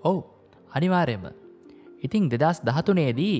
ඔවු 0.02 0.20
අනිවාරයම 0.70 1.24
ඉතිං 2.02 2.28
දෙදස් 2.32 2.60
දහතුනේදී 2.68 3.38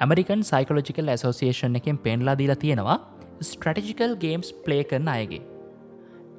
ඇමරිකන් 0.00 0.42
සයිකලෝජිකල් 0.50 1.10
ඇසෝසිේෂන් 1.14 1.80
එකෙන් 1.80 1.98
පෙන්ලා 1.98 2.36
දීලා 2.40 2.60
තියෙනවා 2.64 2.98
ස්ට්‍රටජිකල් 3.42 4.14
ගේම්ස් 4.24 4.48
ප්ලේ 4.64 4.84
කරන 4.84 5.08
අයගේ. 5.08 5.42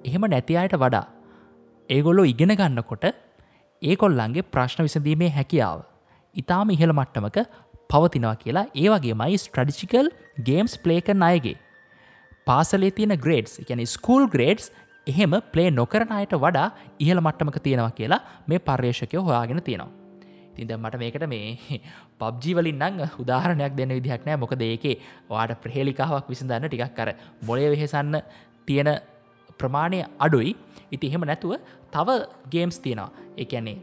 එහෙම 0.08 0.26
නැති 0.34 0.58
අයට 0.62 0.76
වඩා 0.84 1.06
ඒගොල්ලො 1.90 2.24
ඉගෙන 2.34 2.54
ගන්නකොට 2.62 3.06
ඒකොල්ලන්ගේ 3.82 4.50
ප්‍රශ්න 4.54 4.88
විසඳීමේ 4.88 5.32
හැකියාව 5.38 5.80
ඉතාම 6.36 6.70
ඉහළ 6.76 6.94
මට්ටමක 7.00 7.38
පවතිනවා 7.92 8.36
කියලා 8.44 8.66
ඒවගේමයි 8.84 9.38
ස්ට්‍රඩිචිකල් 9.44 10.08
ගේම්ස් 10.48 10.74
ප්ලේකරන 10.84 11.26
අයගේ. 11.30 11.58
පාසලේ 12.48 12.92
තියෙන 12.92 13.14
ග්‍රේඩ්ස් 13.18 13.54
ගැන 13.68 13.82
ස්කූල් 13.88 14.26
ග්‍රේඩ්ස් 14.28 14.66
එහෙම 15.08 15.34
ප්ලේ 15.54 15.70
නොකරන 15.72 16.12
අයට 16.12 16.34
වඩා 16.38 16.68
ඉහළ 17.00 17.22
මට්ටමක 17.22 17.58
තියෙනවා 17.60 17.92
කියලා 17.92 18.22
මේ 18.48 18.60
පර්යේෂකයෝ 18.60 19.24
හොයාගෙන 19.24 19.62
තියෙනවා. 19.62 19.92
තින්ද 20.56 20.72
මට 20.76 21.00
මේකට 21.02 21.26
මේ 21.28 21.80
පබ්ජීවලින් 22.20 22.78
නං 22.80 23.02
උදාහරණයක් 23.20 23.74
දෙන්න 23.78 23.96
විදිහක් 23.98 24.26
නෑ. 24.26 24.38
මොක 24.38 24.54
දේකේ 24.56 24.96
වාට 25.30 25.56
ප්‍රහේලිකාවක් 25.64 26.30
විසඳන්න 26.30 26.68
ටිකක් 26.68 26.94
කර 26.94 27.10
මොලය 27.42 27.66
වෙහෙසන්න 27.74 28.22
තියෙන 28.66 28.92
ප්‍රමාණය 29.60 30.06
අඩුයි. 30.20 30.56
ඉති 30.92 31.08
එහෙම 31.08 31.26
නැතුව 31.26 31.58
තව 31.92 32.08
ගේම්ස් 32.52 32.80
තියෙනවා. 32.80 33.10
එකන්නේ 33.38 33.78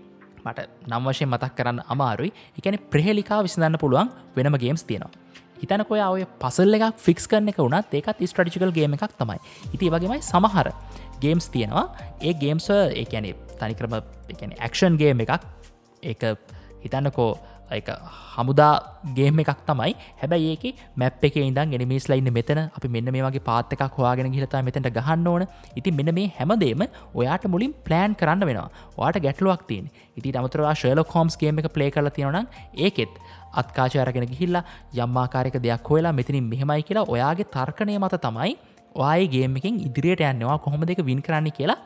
මට 0.45 0.69
නම් 0.87 1.03
වශයෙන් 1.07 1.29
මතක් 1.29 1.53
කරන්න 1.57 1.83
අමාරුයි. 1.89 2.33
එකන 2.59 2.79
ප්‍රහේලිකා 2.93 3.43
විසඳන්න 3.43 3.79
පුළුවන් 3.79 4.15
වෙනම 4.37 4.59
ගේම්ස් 4.59 4.85
තියෙනවා. 4.85 5.22
හිතනකොය 5.63 6.03
ඔය 6.03 6.27
පසල් 6.43 6.79
එකක් 6.79 6.99
ෆික්ස් 7.07 7.29
කරන 7.31 7.53
එක 7.53 7.61
වුණත් 7.63 7.95
ඒකත් 7.99 8.23
ස්ට්‍රටිකල් 8.27 8.75
ගේම 8.79 8.99
එකක් 8.99 9.15
තමයි. 9.21 9.39
ඉති 9.75 9.91
වගේමයි 9.95 10.21
සමහර 10.23 10.73
ගේම්ස් 11.23 11.49
තියෙනවා. 11.55 11.87
ඒ 12.21 12.35
ගේම්ස 12.35 12.69
ඒැනේ 12.75 13.35
තනික්‍රම 13.61 13.97
ඇක්ෂන් 14.59 14.99
ගේම 14.99 15.23
එකක්. 15.25 15.49
ඒ 16.03 16.35
හිතන්නකෝ 16.83 17.31
එක 17.71 17.89
හමුදා 18.35 18.73
ගේම 19.17 19.39
එකක් 19.43 19.61
තමයි. 19.69 19.93
හැබැයි 20.21 20.51
ඒක 20.55 20.65
මැප් 20.97 21.25
එක 21.29 21.37
ඉදන් 21.43 21.75
එනිමිස් 21.77 22.09
ලයින්න 22.11 22.33
මෙතන 22.39 22.61
අපි 22.69 22.89
මෙන්න 22.89 23.13
මේ 23.15 23.25
වගේ 23.27 23.45
පාත් 23.51 23.73
එකක් 23.77 23.97
හවාගෙන 23.99 24.33
ගිලතා 24.35 24.63
මෙතැට 24.63 24.91
ගහන්න 24.99 25.27
ඕන. 25.27 25.47
ඉති 25.77 25.91
මෙන්න 25.91 26.15
මේ 26.15 26.33
හැමදේම 26.39 26.83
ඔයාට 27.15 27.47
මුලින් 27.55 27.75
ප්ලෑන් 27.87 28.19
කරන්න 28.21 28.47
වෙනවා. 28.49 28.69
වාට 28.99 29.23
ගැටලුවක් 29.27 29.63
තින් 29.71 29.91
ඉති 30.17 30.35
අමතරවා 30.35 30.75
ශල 30.75 31.03
කෝම්ස් 31.15 31.39
ගේම 31.39 31.63
එක 31.63 31.71
ප්ලේ 31.77 31.91
කල 31.91 32.11
තියෙනන 32.11 32.49
ඒකෙත් 32.77 33.15
අත්කාචාරගෙන 33.61 34.27
ගිහිල්ලා 34.33 34.65
යම්මාකාරක 34.97 35.57
දෙයක් 35.67 35.89
හොලා 35.91 36.13
මෙතිනින් 36.13 36.51
මෙහෙමයි 36.53 36.83
කියලා 36.89 37.07
ඔයාගේ 37.15 37.49
තර්කණය 37.57 37.97
මත 37.99 38.21
තමයි 38.27 38.53
ඔයගේ 38.95 39.31
ගේමකින් 39.35 39.81
ඉදිරියට 39.87 40.25
යන්නවා 40.31 40.59
කොහොම 40.59 40.85
දෙක 40.91 41.01
වින් 41.11 41.23
කරන්න 41.23 41.51
කියලා 41.59 41.79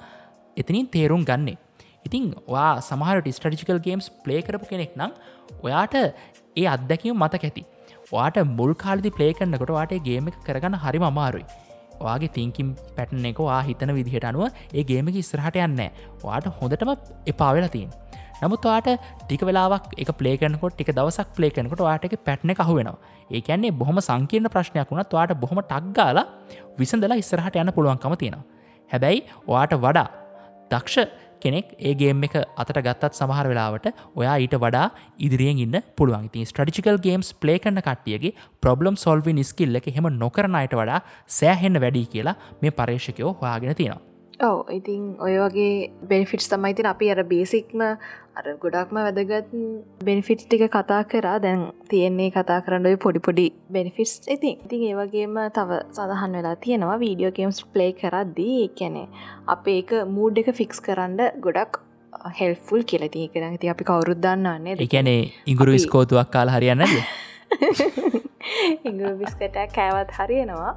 එතනින් 0.57 0.89
තේරුම් 0.89 1.25
ගන්නේ. 1.25 1.59
ඉතින් 2.07 2.27
වා 2.49 2.73
සමහට 2.81 3.37
ස්ටටිකල් 3.37 3.81
ගේම්ස් 3.87 4.09
ප්ලේ 4.25 4.41
කරපු 4.43 4.67
කෙනෙක් 4.73 4.97
නම් 4.97 5.13
ඔයාට 5.63 5.95
ඒ 5.97 6.67
අත්දැකීම 6.75 7.17
මතක 7.17 7.45
ඇති. 7.45 7.63
වාට 8.13 8.37
මුල් 8.59 8.75
කාලදි 8.75 9.11
ප්ලේ 9.11 9.33
කරන්නකොට 9.39 9.73
වාට 9.79 9.95
ගේම 10.09 10.29
එක 10.29 10.37
කරගන්න 10.47 10.83
හරිම 10.85 11.07
අමාරුයි. 11.11 11.47
වාගේ 12.01 12.33
තිංකින් 12.37 12.75
පැටන 12.97 13.29
එක 13.31 13.39
වා 13.41 13.61
හිතන 13.69 13.93
විදිහට 13.99 14.29
අනුව 14.31 14.45
ඒ 14.73 14.85
ගේමක 14.91 15.17
ඉස්රහට 15.23 15.59
යන්න 15.67 15.83
වාට 16.25 16.49
හොඳටම 16.59 16.93
එපාවෙලා 17.27 17.73
තින් 17.77 17.91
නමුත්වාට 18.43 18.89
ටික 19.21 19.43
වෙලාවක් 19.43 19.93
එක 19.97 20.11
පලේකනකොට 20.13 20.75
ටික 20.75 20.93
දවසක් 20.93 21.29
පලේකනකොට 21.37 21.81
වාට 21.81 22.05
එක 22.05 22.17
පැට්න 22.23 22.55
කහු 22.55 22.75
වෙනවා 22.79 23.15
ඒකැන්නේ 23.31 23.73
බොහොම 23.73 23.99
සංකීර්ණ 24.01 24.51
ප්‍රශ්නයක් 24.51 24.91
වුණත් 24.91 25.13
වාට 25.13 25.35
බොහොම 25.37 25.61
ටක්ගාල 25.63 26.19
විසඳලා 26.79 27.19
ඉස්සරහට 27.19 27.57
යන්න 27.57 27.73
පුළුවන්කම 27.73 28.15
තියෙනවා. 28.15 28.45
හැබැයි 28.91 29.21
වාට 29.47 29.73
වඩා 29.77 30.09
දක්ෂ 30.71 31.25
කෙනෙක් 31.43 31.75
ඒගේම් 31.81 32.25
එක 32.27 32.35
අතට 32.37 32.79
ගත්තත් 32.79 33.13
සමහර 33.13 33.51
වෙලාවට 33.53 33.87
ඔයා 34.15 34.37
ඊට 34.39 34.57
වඩා 34.57 34.87
ඉදිරියෙන් 35.19 35.63
ඉන්න 35.65 35.79
පුළුවන්. 35.97 36.29
ති 36.29 36.45
ස්ට්‍රටිකල් 36.45 36.99
ගේම්ස් 36.99 37.33
ප්ලේ 37.35 37.59
කරන 37.59 37.81
කට්ටියගේ 37.81 38.37
ප්‍රබ්ලම් 38.63 38.97
සොල්වි 38.97 39.35
නිස්කිල්ල 39.35 39.81
එක 39.81 39.89
හෙම 39.97 40.11
නොකරනයට 40.17 40.75
වඩා 40.75 41.01
සෑහෙන්න 41.31 41.81
වැඩි 41.81 42.07
කියලා 42.07 42.37
මේ 42.63 42.71
පර්ේෂකයෝ 42.73 43.39
හොයාගෙන 43.41 43.75
තියෙනවා. 43.75 44.16
ඔව 44.41 44.69
ඉතින් 44.69 45.17
ඔය 45.19 45.39
වගේ 45.39 45.91
බෙනිෆිට්ස් 46.05 46.49
තමයිතින් 46.49 46.87
අපි 46.87 47.11
අර 47.11 47.25
බේසික්ම 47.25 47.81
අර 47.81 48.45
ගොඩක්ම 48.61 48.99
වැදගත් 48.99 49.49
බෙනිෆිට් 50.01 50.43
ටික 50.43 50.69
කතා 50.69 51.05
කරා. 51.05 51.39
දැන් 51.39 51.73
තියෙන්නේ 51.89 52.31
කතා 52.31 52.61
කරන්න 52.61 52.87
ඔය 52.87 52.99
පොඩිපොඩි 52.99 53.53
බෙනිෆිටස් 53.71 54.29
ඉතින් 54.29 54.59
ඉතින් 54.59 54.83
ඒවගේම 54.91 55.39
තව 55.51 55.81
සඳහන් 55.89 56.33
වෙලා 56.33 56.57
තියෙනවා. 56.59 56.99
වීඩියෝ 56.99 57.33
ගේම්ස් 57.33 57.67
ප්ලේ 57.67 57.95
කරද්දී 57.95 58.65
එකැනෙ 58.65 59.09
අප 59.47 59.69
ඒක 59.69 59.91
මූඩ් 60.09 60.39
එක 60.39 60.55
ෆික්ස් 60.55 60.81
කරන්න 60.81 61.41
ගොඩක් 61.41 61.81
හෙල්ෆුල් 62.35 62.85
කියලති 62.85 63.29
එකන 63.29 63.59
ති 63.59 63.69
අපි 63.69 63.85
කවරුද්දන්නන්නේ 63.85 64.77
එකැනේ 64.81 65.33
ඉගුරු 65.47 65.79
ස්කෝතුවක් 65.79 66.31
කාල 66.31 66.51
හරියන්නද 66.51 66.87
ඉංග්‍ර 68.89 69.15
බිස්කටක් 69.21 69.75
කෑවත් 69.75 70.11
හරියනවා 70.19 70.75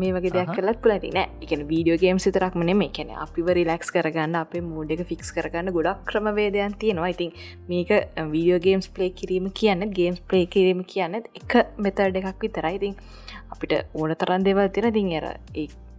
මේ 0.00 0.12
වගේ 0.16 0.32
දෙයක් 0.36 0.52
කලත් 0.56 0.80
පුලති 0.84 1.10
නෑ. 1.16 1.28
එකන 1.44 1.64
වීඩියෝ 1.70 1.98
ගේම් 2.02 2.18
සිතරක්ම 2.24 2.62
නෙම 2.68 2.84
එකන 2.86 3.10
අපිව 3.24 3.48
රිලක්ස් 3.58 3.92
කරගන්න 3.94 4.38
අපේ 4.42 4.62
මූඩ් 4.68 4.94
එක 4.94 5.02
ෆික්ස් 5.10 5.32
කරගන්න 5.36 5.72
ගොඩක් 5.76 6.04
ක්‍රමවේදයන් 6.10 6.78
තියෙනවා. 6.84 7.10
ඉතින් 7.14 7.32
මේක 7.68 7.90
වීඩියෝ 8.34 8.60
ගේම්ස් 8.66 8.88
ප්ලේ 8.88 9.10
කිරීම 9.18 9.50
කියන්න 9.60 9.90
ගේම්ස් 9.98 10.22
ප්ලේ 10.28 10.46
කිරීම 10.54 10.80
කියන්න 10.92 11.20
එක 11.20 11.58
මෙතඩ 11.78 12.22
එකක් 12.22 12.46
විතරයි. 12.46 12.74
ඉතින් 12.80 12.96
අපිට 13.52 13.76
ඕන 13.94 14.16
තරන් 14.22 14.48
දෙවල් 14.48 14.72
තින 14.72 14.92
තින් 14.92 15.12
ඇර 15.18 15.28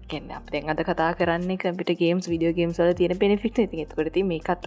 කැන්න 0.09 0.31
අප 0.37 0.49
දැන් 0.53 0.73
අද 0.73 0.81
කතා 0.89 1.11
කරන්නේ 1.19 1.61
කම්පිට 1.61 1.93
ගේම්ස් 2.01 2.29
විඩියෝ 2.31 2.57
ගේම්ස් 2.57 2.81
වල 2.81 2.95
තියෙන 2.97 3.21
පෙනිෆික් 3.23 3.53
ති 3.55 3.83
එතකොට 3.85 4.17
මේකත් 4.31 4.65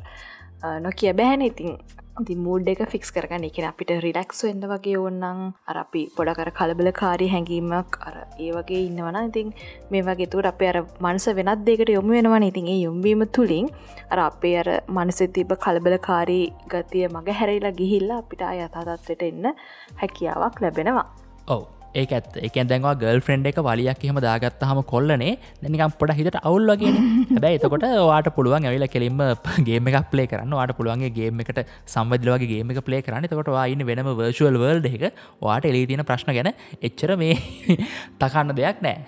නොකිය 0.80 1.12
බැහැන 1.20 1.42
ඉතින් 1.42 1.74
ති 2.12 2.34
මූඩ් 2.36 2.68
එක 2.68 2.82
ෆික්ස් 2.92 3.10
කරගන්න. 3.16 3.46
එක 3.48 3.58
අපිට 3.64 3.90
රිලක්ස් 4.04 4.44
වෙන්න 4.44 4.60
වගේ 4.72 4.98
ඕන්නන් 5.00 5.54
අර 5.70 5.76
අපි 5.82 6.02
පොඩකර 6.16 6.50
කලබල 6.58 6.92
කාරී 6.92 7.30
හැඟීමක් 7.32 7.96
අර 8.08 8.16
ඒ 8.38 8.50
වගේ 8.52 8.82
ඉන්නවන 8.88 9.18
ඉතින් 9.22 9.52
මේ 9.90 10.04
වගේ. 10.04 10.28
තුර 10.28 10.46
අපේ 10.52 10.68
අර 10.72 10.78
මනස 11.00 11.26
වෙනත් 11.38 11.64
දෙකට 11.64 11.94
යොමු 11.96 12.12
වෙනවන. 12.12 12.48
ඉතින් 12.50 12.68
ඒ 12.68 12.80
යොම්වීම 12.84 13.24
තුළින් 13.32 13.72
අර 14.10 14.20
අපේ 14.28 14.56
අර 14.60 14.68
මනසෙ 14.88 15.32
තිබ 15.32 15.56
කලබල 15.56 15.96
කාරී 16.08 16.46
ගතිය 16.68 17.08
මඟ 17.08 17.38
හැරයිලා 17.40 17.78
ගිහිල්ලා 17.80 18.18
අපිට 18.18 18.42
අයථතත්වට 18.44 19.22
එන්න 19.22 19.54
හැකියාවක් 20.02 20.60
ලැබෙනවා. 20.60 21.08
ඔව. 21.48 21.81
ඒ 21.94 22.04
ඇත් 22.08 22.36
එක 22.40 22.54
දැන්වා 22.64 22.94
ගල් 22.96 23.20
ෆ්‍රෙන්ඩ් 23.20 23.46
එක 23.46 23.58
වලියක් 23.60 24.00
එහෙම 24.00 24.18
දාගත්ත 24.18 24.62
හම 24.62 24.80
කොල්ලනේ 24.84 25.34
නැනිකම් 25.62 25.92
පොඩ 25.98 26.12
හිට 26.14 26.38
අවුල් 26.40 26.72
වගේ 26.72 26.92
හැබැයි 27.30 27.58
එතකොට 27.58 27.86
වාට 28.02 28.28
පුළුවන් 28.36 28.64
ඇවිල 28.64 28.86
කෙලින්ම 28.88 29.20
ගේම 29.68 29.90
එකක් 29.90 30.10
පලේ 30.10 30.26
කරන්න. 30.26 30.52
වාට 30.52 30.74
පුළුවන්ගේ 30.78 31.12
ගේම 31.12 31.42
එකට 31.44 31.60
සම්බදලවගේ 31.86 32.48
ගේම 32.48 32.72
එක 32.72 32.80
පලේ 32.82 33.02
කරන්න. 33.02 33.28
තකොට 33.28 33.50
වායින්න 33.50 33.84
වෙනම 33.84 34.12
වර්ශුවල් 34.12 34.56
වර්ල්ඩ 34.56 34.86
එක 34.90 35.04
වාට 35.40 35.64
එලී 35.64 35.86
තියෙන 35.86 36.04
ප්‍රශ්න 36.04 36.30
ගැන 36.32 36.52
එච්චර 36.80 37.16
මේ 37.16 37.36
තකන්න 38.20 38.56
දෙයක් 38.56 38.78
නෑ 38.86 38.98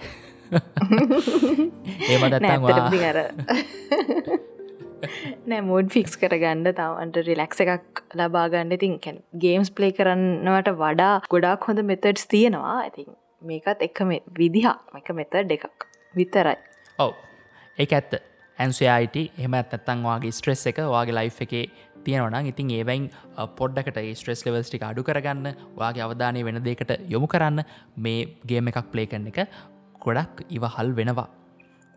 අර 3.05 4.51
නෑ 5.51 5.63
මෝඩ් 5.69 5.91
ෆික්ස් 5.95 6.19
කරගන්න 6.21 6.67
තවන්ට 6.71 7.25
රිලක්ස 7.29 7.65
එකක් 7.65 8.03
ලබාගන්න 8.21 8.77
ඉතින් 8.77 8.99
ගේම්ස් 9.45 9.71
පලේ 9.71 9.97
කරන්නවට 9.99 10.73
වඩා 10.83 11.15
ගොඩක් 11.31 11.69
හොඳ 11.69 11.85
මෙතඩ්ස් 11.91 12.29
තියෙනවා. 12.35 12.77
ඇතින් 12.83 13.11
මේකත් 13.43 13.83
එක 13.89 14.05
විදිහක් 14.39 15.01
එක 15.01 15.11
මෙතඩ් 15.15 15.57
එකක් 15.59 15.89
විතරයි. 16.15 16.57
ඔව්. 16.99 17.13
ඒ 17.79 17.89
ඇත්ත. 17.91 18.21
ඇන්සයිට 18.59 19.17
එම 19.39 19.55
ඇත්තත්තන් 19.55 20.05
වගේ 20.05 20.33
ස්ට්‍රෙස් 20.33 20.67
එක 20.71 20.81
වගේ 20.87 21.15
ලයි් 21.15 21.31
එකේ 21.47 21.65
තියෙනවන 22.07 22.51
ඉතින් 22.51 22.71
ඒවයින් 22.71 23.07
පොඩ්ඩකට 23.59 23.99
ස්ට්‍රෙස් 24.15 24.45
ලෙවල්ස්ටික 24.47 24.83
අඩු 24.83 25.03
කරගන්න 25.03 25.49
වගේ 25.77 26.05
අවධානය 26.07 26.45
වෙන 26.45 26.61
දෙකට 26.63 26.93
යොමු 27.09 27.27
කරන්න 27.27 27.65
මේ 27.99 28.29
ගේම 28.47 28.69
එකක් 28.69 28.93
පලේ 28.93 29.07
කරන 29.07 29.33
එක 29.33 29.49
ගොඩක් 30.01 30.45
ඉවහල් 30.51 30.95
වෙනවා. 30.95 31.29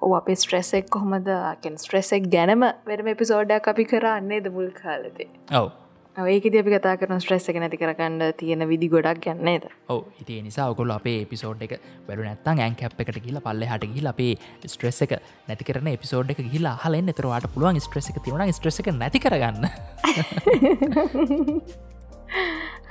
ඕ 0.02 0.16
අප 0.16 0.30
ස්ට්‍රෙසෙක් 0.36 0.90
කොහොමද 0.90 1.30
ස්ට්‍රෙසෙක් 1.78 2.30
ගැනම 2.30 2.64
වෙරම 2.86 3.08
එපිසෝඩ්ඩක් 3.08 3.68
අපි 3.68 3.86
කරන්නේ 3.86 4.40
ද 4.40 4.50
මුල් 4.50 4.72
කාලතේ 4.74 5.30
ඔව. 5.54 5.72
ඒක 6.16 6.46
අපි 6.52 6.72
කතා 6.74 6.98
කරන 6.98 7.20
ස්ට්‍රෙස් 7.20 7.50
එක 7.50 7.56
නැති 7.56 7.78
කරගන්න 7.78 8.34
තියෙන 8.34 8.68
විදි 8.68 8.90
ගොඩක් 8.90 9.22
ගැන්නේද 9.22 9.70
ඔව 9.88 10.06
ඉති 10.22 10.42
නිසා 10.42 10.70
ඔකොල 10.72 10.92
අපේ 10.92 11.22
එපිසෝඩ් 11.26 11.62
එක 11.62 11.80
වැඩු 12.08 12.24
නැත්තන් 12.24 12.60
ඇන් 12.60 12.76
කැප් 12.76 12.94
එකට 12.98 13.20
කියලා 13.26 13.42
පල්ල 13.42 13.66
හට 13.66 13.94
ගිල 13.96 14.08
අපේ 14.14 14.38
ස්ට්‍රෙස් 14.66 15.02
එක 15.06 15.20
නැති 15.50 15.64
කරන 15.64 15.88
එපිසෝඩ් 15.94 16.32
එක 16.34 16.42
ගිලා 16.54 16.78
හලෙන් 16.86 17.10
එතරවාට 17.14 17.50
පුළුවන් 17.54 17.80
ස්ට්‍රෙස් 17.80 18.10
එක 18.14 18.24
තිවන 18.26 18.52
ස්ට්‍රෙස් 18.52 18.80
එක 18.82 18.92
නැති 18.94 19.20
කරගන්න. 19.20 19.68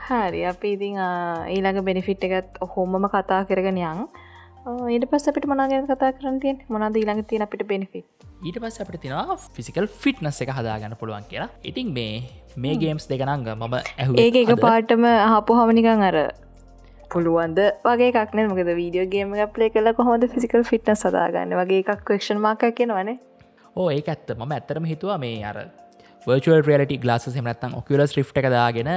හරි 0.06 0.44
අපි 0.46 0.72
ඉතින් 0.74 0.98
ඊළඟ 1.50 1.84
බෙනිෆිට් 1.84 2.24
එකත් 2.26 2.58
හොමම 2.74 3.06
කතා 3.10 3.42
කරගෙන 3.48 3.78
යන් 3.80 4.06
ඊට 4.66 5.04
පස් 5.10 5.28
අපිට 5.30 5.44
මනාගෙන 5.46 5.84
කතා 5.86 6.12
කරතියෙන් 6.14 6.56
මොනද 6.74 6.96
ඊළඟ 7.00 7.22
තියෙන 7.30 7.44
අපිට 7.44 7.62
බෙනිෆිට් 7.68 8.26
ඊට 8.46 8.58
පස් 8.62 8.80
අපට 8.82 8.96
තිෙනවා 9.02 9.36
ෆිසිකල් 9.58 9.86
ෆිට්නස් 10.04 10.40
එක 10.44 10.50
හදාගන්න 10.56 10.96
පුළුවන් 11.02 11.28
කියලා. 11.30 11.46
ඉතින් 11.70 11.92
මේ 11.98 12.24
මේ 12.56 12.74
ගේම්ස් 12.82 13.06
දෙකනංග 13.12 13.46
මම 13.52 13.76
ඇහ 13.76 14.08
ඒක 14.24 14.40
එක 14.42 14.52
පාටම 14.64 15.06
හපු 15.34 15.58
හමනිකං 15.60 16.02
අර 16.08 16.18
පුළුවන්ද? 17.14 17.60
වගේ 17.86 18.10
එකක්න 18.10 18.42
මකද 18.48 18.76
වීඩියෝ 18.80 19.08
ගේම 19.14 19.38
පලේ 19.54 19.70
කල 19.70 19.92
කොහොද 20.00 20.26
ෆිසිකල් 20.34 20.66
ෆිට්න 20.70 20.98
සදාගන්න 21.02 21.56
වගේ 21.62 21.82
එකක් 21.84 22.02
කක්ෂන් 22.02 22.42
මාක 22.46 22.66
කියෙනවනේ 22.80 23.18
ඕ 23.76 23.90
ඒ 23.90 24.02
ඇත්ත. 24.02 24.34
මම 24.34 24.56
ඇත්තරම 24.58 24.90
හිතුවා 24.92 25.18
මේ 25.18 25.44
අර 25.44 25.62
වර්ල් 26.26 26.62
රියලට 26.66 26.92
ගලාස 27.02 27.26
හමනත්තන් 27.28 27.74
ඔකුලස් 27.80 28.14
රිට් 28.16 28.38
එක 28.40 28.48
දාගෙන 28.54 28.88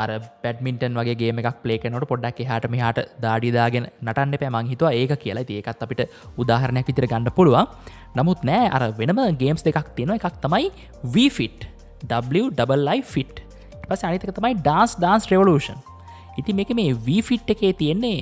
අර 0.00 0.10
පැඩමින්ටන් 0.42 0.98
වගේ 1.00 1.16
ගේම 1.22 1.38
එකක් 1.42 1.62
පලේකනොට 1.62 2.06
පොඩ්ඩක් 2.10 2.42
හට 2.50 2.70
මෙහට 2.74 2.98
දාඩිදාගෙන 3.24 3.88
නටන්න 4.02 4.36
පැමං 4.42 4.68
හිතුව. 4.72 4.90
ඒක 4.92 5.14
කියලා 5.24 5.46
ඒකත් 5.48 5.84
අපිට 5.86 6.02
උදාහරණයක් 6.36 6.90
විතර 6.90 7.06
ගන්න 7.06 7.32
පුළුවන්. 7.38 7.70
නමුත් 8.18 8.44
නෑ 8.44 8.68
අර 8.68 8.82
වෙනම 9.00 9.22
ගේම්ස් 9.42 9.64
දෙකක් 9.64 9.88
තියෙන 9.96 10.14
එකක් 10.18 10.36
තමයි 10.44 10.68
වෆිට් 11.14 11.68
WLI 12.04 13.00
ෆිට් 13.14 13.40
පස 13.88 14.04
අනිතක 14.04 14.36
තමයි 14.36 14.54
ඩාන්ස් 14.60 15.00
ඩාන්ස් 15.00 15.30
රෙවලූෂන් 15.32 15.80
ඉති 16.38 16.52
මේක 16.52 16.76
මේ 16.76 16.92
වෆිට් 17.06 17.54
එකේ 17.54 17.72
තියෙන්නේ 17.72 18.18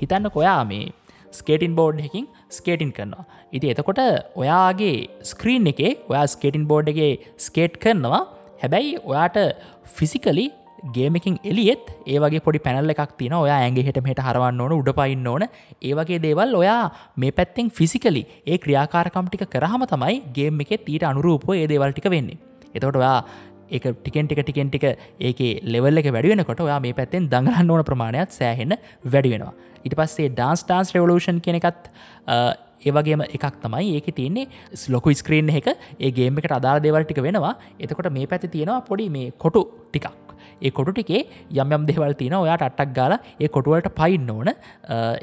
හිතන්න 0.00 0.30
කොයා 0.30 0.60
මේ 0.64 0.92
ස්කේටින් 1.32 1.74
බෝඩ් 1.74 1.98
එකින් 2.00 2.26
ස්කේටින් 2.48 2.92
කරනවා. 2.92 3.24
ඉති 3.56 3.70
එතකොට 3.74 4.00
ඔයාගේ 4.42 4.96
ස්ක්‍රීන් 5.30 5.70
එකේ 5.72 5.92
ඔයා 6.10 6.26
ස්කේටින් 6.34 6.66
බෝඩ් 6.72 6.90
එකගේ 6.92 7.12
ස්කේට් 7.46 7.80
කරනවා. 7.84 8.22
හැබැයි 8.62 8.92
ඔයාට 9.10 9.38
ෆිසිකලි 9.96 10.46
ගේමකින් 10.96 11.36
එලියෙත් 11.50 11.84
ඒවගේ 12.14 12.42
පොඩි 12.46 12.64
පැනල්ල 12.66 12.94
එකක් 12.94 13.12
තින 13.20 13.34
ඔයා 13.38 13.58
ඇගේ 13.66 13.84
හට 13.86 14.04
හට 14.08 14.26
හරවන්න 14.26 14.60
ඕන 14.64 14.74
උඩ 14.80 14.90
පයින්න 15.00 15.30
ඕන. 15.32 15.44
ඒවගේ 15.88 16.20
දේවල් 16.26 16.52
ඔයා 16.62 16.82
මේ 17.22 17.32
පැත්තෙන් 17.38 17.70
ෆිසිකලි 17.78 18.22
ඒ 18.50 18.58
ක්‍රියාකාරකම්ටික 18.64 19.44
කරහම 19.54 19.84
තමයි 19.94 20.20
ගේම් 20.38 20.62
එක 20.66 20.72
ඊට 20.76 21.08
අනුරූපෝ 21.12 21.58
ඒ 21.60 21.66
දේවල්ටික 21.72 22.08
වෙන්නේ. 22.16 22.38
එතකොට 22.76 23.00
ඔයා 23.02 23.18
එක 23.76 23.84
ටිකෙන් 24.00 24.26
ටික 24.28 24.42
ටිකෙන් 24.44 24.68
ටික 24.72 24.84
ඒක 25.28 25.40
ලෙවල් 25.74 26.02
එක 26.02 26.10
වැඩිවෙනකොට 26.16 26.60
ඔයා 26.66 26.80
මේ 26.86 26.98
පැත්තෙන් 26.98 27.30
දඟලන්න 27.32 27.72
ඕන 27.74 27.84
ප්‍රමාණයක් 27.90 28.36
සෑහෙන 28.38 28.76
වැඩි 29.14 29.32
වෙනවා. 29.34 29.54
ඉට 29.86 29.96
පස්සේ 30.00 30.28
ඩාන්ස් 30.36 30.66
ටාන්ස් 30.66 30.92
රවලූෂන් 30.96 31.40
කෙනෙකත් 31.46 31.90
ඒවගේම 32.88 33.24
එකක් 33.26 33.46
තමයි 33.64 33.94
ඒක 33.98 34.10
තියන්නේ 34.18 34.46
ස්ලොකු 34.82 35.14
ස්ක්‍රීන් 35.22 35.54
එක. 35.60 35.68
ඒගේම 36.00 36.38
එකට 36.40 36.58
අදාර 36.58 36.76
දෙවල්ටික 36.86 37.22
වෙනවා. 37.28 37.54
එතකොට 37.78 38.12
මේ 38.18 38.26
පැති 38.32 38.52
තියෙනවා 38.54 38.84
පොඩි 38.90 39.08
මේ 39.16 39.32
කොටු 39.44 39.62
ටිකක්. 39.90 40.08
ඒ 40.62 40.70
කොටු 40.70 40.92
ටිකේ 40.96 41.22
යම් 41.60 41.72
යම් 41.76 41.86
දෙවල් 41.90 42.14
තින 42.20 42.34
ඔයාට 42.40 42.66
අටක් 42.68 42.92
ගාල 42.98 43.14
ඒ 43.16 43.48
කොටුවලට 43.56 43.88
පයින්න 44.00 44.30
ඕන. 44.34 44.50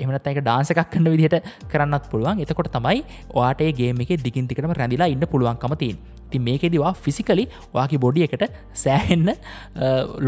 එමනත් 0.03 0.31
එක 0.31 0.41
ඩාන්ස 0.45 0.71
එකක් 0.73 0.89
කන්න 0.95 1.11
විදිහට 1.15 1.37
කරන්නත් 1.73 2.09
පුළුවන්. 2.13 2.41
එතකොට 2.45 2.71
තමයි 2.77 3.03
වාට 3.37 3.61
ගේ 3.79 3.93
එක 4.05 4.25
දිගින්තිකටම 4.27 4.73
රැඳලා 4.81 5.11
ඉන්න 5.15 5.29
පුළුවන්කම 5.33 5.75
තින් 5.83 5.97
ති 6.33 6.39
මේකෙදවා 6.47 6.93
ෆිසිකලි 7.05 7.45
වාකි 7.77 8.01
බොඩි 8.05 8.25
එකට 8.27 8.45
සෑහෙන්න 8.83 9.29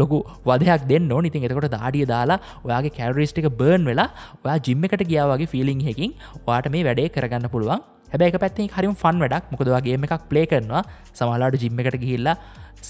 ලොකු 0.00 0.18
වදයක් 0.50 0.88
දෙන්න 0.92 1.10
ඉතින් 1.30 1.46
එතකොට 1.48 1.70
දාඩිය 1.76 2.06
දාලා 2.14 2.38
ඔයාගේ 2.66 2.94
කැරරිස්ටික 2.98 3.48
බර්න් 3.60 3.84
වෙලා 3.90 4.08
ඔයා 4.44 4.58
ජිම්ම 4.68 4.84
එකට 4.88 5.04
ගියාවගේ 5.12 5.50
ෆිලිං 5.54 5.80
හැකින් 5.88 6.12
වාට 6.48 6.68
මේ 6.74 6.84
වැඩේ 6.88 7.08
කරගන්න 7.16 7.48
පුළුවන්. 7.54 7.80
හැබැයි 8.12 8.42
පැත්ති 8.44 8.68
හරිම 8.76 8.94
ෆන් 9.02 9.16
වැඩක්. 9.22 9.44
මොකදවාගේ 9.52 9.96
එකක් 10.08 10.28
ප්ලේ 10.30 10.46
කරනවා. 10.52 10.82
සමලාට 11.18 11.56
ජිම්ම 11.64 11.80
එකට 11.82 11.98
ගිහිල්ලා 12.04 12.36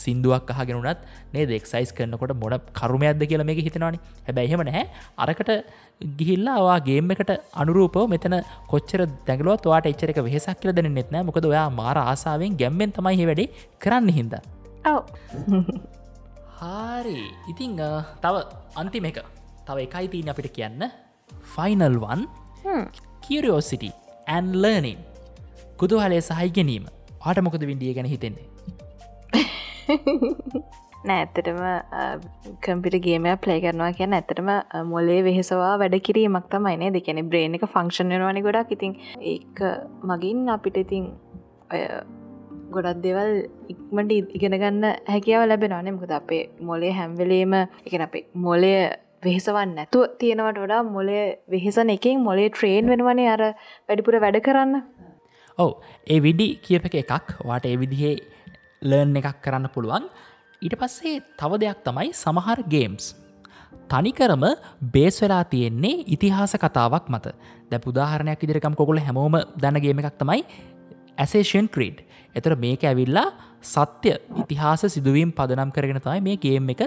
සිින්දුවක් 0.00 0.50
අහගෙනුනත් 0.54 1.00
නේ 1.34 1.46
දෙක්සයිස් 1.52 1.90
කරනකොට 1.96 2.34
මොඩ 2.42 2.66
කරුමයක්ද 2.78 3.22
කියලා 3.30 3.48
මේක 3.50 3.60
හිතනවානි. 3.66 3.98
හැබැයිහෙම 4.26 4.62
නැහැ. 4.68 4.84
අරකට 5.24 5.50
ගිහිල්ලා 6.00 6.76
ගේම් 6.80 7.10
එකට 7.10 7.30
අනුරූපව 7.54 8.04
මෙතන 8.08 8.36
කොච්චර 8.68 9.02
දැගලුවත් 9.26 9.66
වාට 9.66 9.86
එච්චර 9.86 10.10
එක 10.10 10.20
වෙහසක් 10.20 10.60
කියල 10.60 10.72
දෙන 10.72 10.90
නෙත්න 10.90 11.18
මොකද 11.22 11.44
ඔයා 11.44 11.68
මාර 11.70 11.96
ආසාාවෙන් 12.00 12.56
ගැම්මෙන් 12.56 12.92
තමයි 12.92 13.26
වැඩි 13.26 13.46
කරන්න 13.78 14.10
හින්ද. 14.10 14.34
හාරි. 16.60 17.20
ඉතිං 17.48 17.80
තව 18.20 18.34
අන්තිම 18.74 19.04
එක. 19.04 19.18
තව 19.66 19.76
එකයි 19.86 20.06
තිීන 20.08 20.28
අපිට 20.28 20.50
කියන්න. 20.50 20.82
ෆයිනල්වන් 21.46 22.20
කියරියෝසිටි 23.20 23.90
ඇන් 24.26 24.46
ලර්නින් 24.54 25.00
කුදුහලේ 25.76 26.20
සහහි 26.20 26.48
ගැනීම 26.50 26.84
ආට 27.20 27.40
මොකද 27.40 27.62
විඩිය 27.62 27.92
ගැන 27.94 28.06
හිතෙන්නේ 28.06 28.46
නෑ 31.08 31.22
ඇත්තටම 31.22 31.58
කම්පිට 32.64 32.96
ගේම 33.06 33.26
ප්ලේ 33.44 33.58
කරනවා 33.64 33.92
කියන්න 33.98 34.16
ඇත්තටම 34.18 34.50
මොලේ 34.92 35.20
වෙහෙසවා 35.26 35.72
වැඩ 35.82 35.96
කිරීමක් 36.06 36.46
තමයිනේ 36.52 36.90
දෙකැන 36.96 37.20
බ්‍රේන් 37.30 37.56
එක 37.58 37.66
ෆංක්ෂන් 37.74 38.14
වෙනවානි 38.14 38.44
ගොඩක්. 38.46 38.74
ඉතින් 38.76 38.92
ඒ 39.30 39.38
මගින් 40.10 40.48
අපිට 40.56 40.78
ඉතින් 40.84 41.04
ගොඩක් 42.74 43.02
දෙවල් 43.06 43.32
ඉක්මට 43.72 44.12
ඉගෙන 44.38 44.58
ගන්න 44.62 44.84
හැකියාව 45.12 45.46
ලැබෙනවානේ. 45.50 45.96
මොකද 45.98 46.14
අපේ 46.20 46.42
මොලේ 46.70 46.92
හැම්වෙලේම 47.00 47.54
එකන 47.86 48.06
අපේ 48.08 48.26
මොලය 48.46 48.74
වෙහෙසවන්න 49.26 49.76
නැතුව 49.78 50.18
තියෙනවට 50.20 50.60
වඩා 50.64 50.82
මොලේ 50.96 51.24
වෙහෙසන 51.52 51.96
එකින් 51.96 52.24
මොලේ 52.28 52.50
ට්‍රේන් 52.50 52.92
වෙනවනේ 52.92 53.30
අර 53.36 53.42
වැඩිපුර 53.88 54.20
වැඩ 54.24 54.44
කරන්න. 54.46 54.84
ඔව. 55.58 55.70
ඒ 56.12 56.20
විඩි 56.28 56.48
කියප 56.66 56.86
එකක්. 56.92 57.34
වාට 57.50 57.66
ඒ 57.72 57.76
විදිහේ 57.82 58.14
ලර්න් 58.82 59.20
එකක් 59.20 59.42
කරන්න 59.44 59.74
පුළුවන්. 59.74 60.06
ඊට 60.64 60.76
පස්සේ 60.80 61.20
තව 61.38 61.60
දෙයක් 61.62 61.80
තමයි 61.86 62.10
සමහර 62.14 62.58
ගේම්ස්. 62.74 63.04
තනිකරම 63.90 64.44
බේස් 64.94 65.16
වෙලා 65.22 65.44
තියෙන්නේ 65.44 66.04
ඉතිහාස 66.14 66.54
කතාවක් 66.56 67.06
මත. 67.08 67.26
දැ 67.70 67.80
පුදාහරණයක් 67.86 68.44
ඉදිරිකම් 68.44 68.74
කොකුල 68.74 68.98
හැමෝම 68.98 69.36
දැනගේම 69.62 70.00
එකක් 70.00 70.16
තමයි 70.22 70.40
ඇසේෂන් 71.18 71.68
ක්‍රීඩ් 71.74 71.98
එතර 72.34 72.54
මේක 72.56 72.82
ඇවිල්ලා 72.82 73.26
සත්‍ය 73.72 74.14
ඉතිහාස 74.42 74.84
සිදුවීම් 74.94 75.32
පදනම් 75.38 75.74
කරගෙන 75.76 76.00
තමයි 76.00 76.24
මේ 76.28 76.40
ගේම් 76.44 76.72
එක 76.74 76.82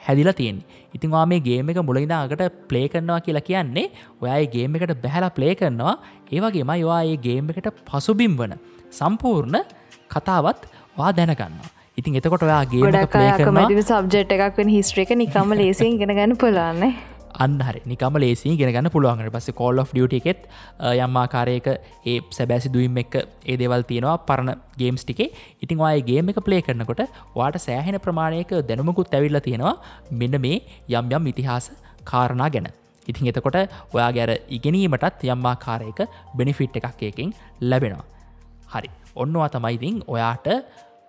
හැදිලා 0.00 0.38
තියෙන් 0.40 0.58
ඉතින් 0.96 1.10
වා 1.10 1.26
මේ 1.26 1.42
ගේම 1.48 1.70
එක 1.70 1.82
මුලහිදාකට 1.88 2.42
ප්ලේ 2.70 2.86
කරනවා 2.88 3.20
කියලා 3.20 3.46
කියන්නේ 3.50 3.86
ඔයයි 4.22 4.46
ගේම 4.54 4.76
එකට 4.76 4.94
බැහලා 5.04 5.34
ප්ලේ 5.38 5.54
කරනවා. 5.54 5.94
ඒවගේම 6.30 6.70
යවා 6.82 7.02
ඒ 7.04 7.16
ගේම් 7.26 7.50
එකට 7.50 7.82
පසුබිම් 7.88 8.38
වන 8.40 8.54
සම්පූර්ණ 8.90 9.58
කතාවත් 10.14 10.62
වා 10.98 11.10
දැනගන්නවා. 11.18 11.75
ඉතින් 11.98 12.16
එතකොට 12.18 12.42
ඔයා 12.42 12.62
ගේම 12.70 12.86
ප්ලේ 12.86 13.04
කරනවා. 13.08 13.66
ගොඩක්මතිම 13.66 13.82
සබ්ජෙට් 13.82 14.32
එකක් 14.36 14.58
වෙන 14.60 14.72
හිස්ට්‍රේක 14.72 15.12
නිකම 15.20 15.52
ලේසින් 15.60 16.00
ගෙන 16.00 16.12
ගන්න 16.12 16.34
පුලාන්නේ 16.42 16.92
අන්හරි 17.44 17.80
නිකම 17.92 18.16
ලේසි 18.22 18.52
ගෙනගන්න 18.60 18.90
පුළුවන්ට 18.94 19.32
පස්ස 19.34 19.56
කෝල් 19.60 19.80
of 19.82 19.92
ඩියට 19.94 20.16
එකෙත් 20.18 20.42
යම්මාකාරයක 21.04 21.68
ඒ 22.12 22.16
සැබැසි 22.38 22.72
දුවම් 22.74 23.00
එක් 23.02 23.16
ඒ 23.20 23.56
දෙවල් 23.62 23.84
තියෙනවා 23.90 24.16
පරණ 24.28 24.60
ගේම්ස් 24.80 25.04
ටිකේ. 25.04 25.28
ඉතින් 25.64 25.84
අය 25.90 26.02
ගේම 26.10 26.32
එක 26.32 26.40
ප්ලේ 26.48 26.62
කරනකොට 26.66 27.02
වාට 27.36 27.56
සෑහෙන 27.66 27.98
ප්‍රමාණයක 28.06 28.52
දැනුමකුත් 28.70 29.16
ඇවිල්ල 29.18 29.40
තියෙනවා. 29.40 29.74
මෙන්න 30.10 30.40
මේ 30.40 30.58
යම් 30.90 31.14
යම් 31.18 31.30
ඉතිහාස 31.32 31.70
කාරණා 32.04 32.50
ගැන. 32.50 32.68
ඉතින් 33.10 33.32
එතකොට 33.32 33.58
ඔයා 33.94 34.10
ගැර 34.12 34.32
ඉගෙනීමටත් 34.50 35.24
යම්මාකාරයක 35.24 36.00
බෙනිෆිට් 36.36 36.76
එකක් 36.76 37.02
එකකින් 37.10 37.32
ලැබෙනවා. 37.62 38.04
හරි. 38.74 38.90
ඔන්නවා 39.16 39.48
තමයිඉතින් 39.48 40.02
ඔයාට 40.06 40.48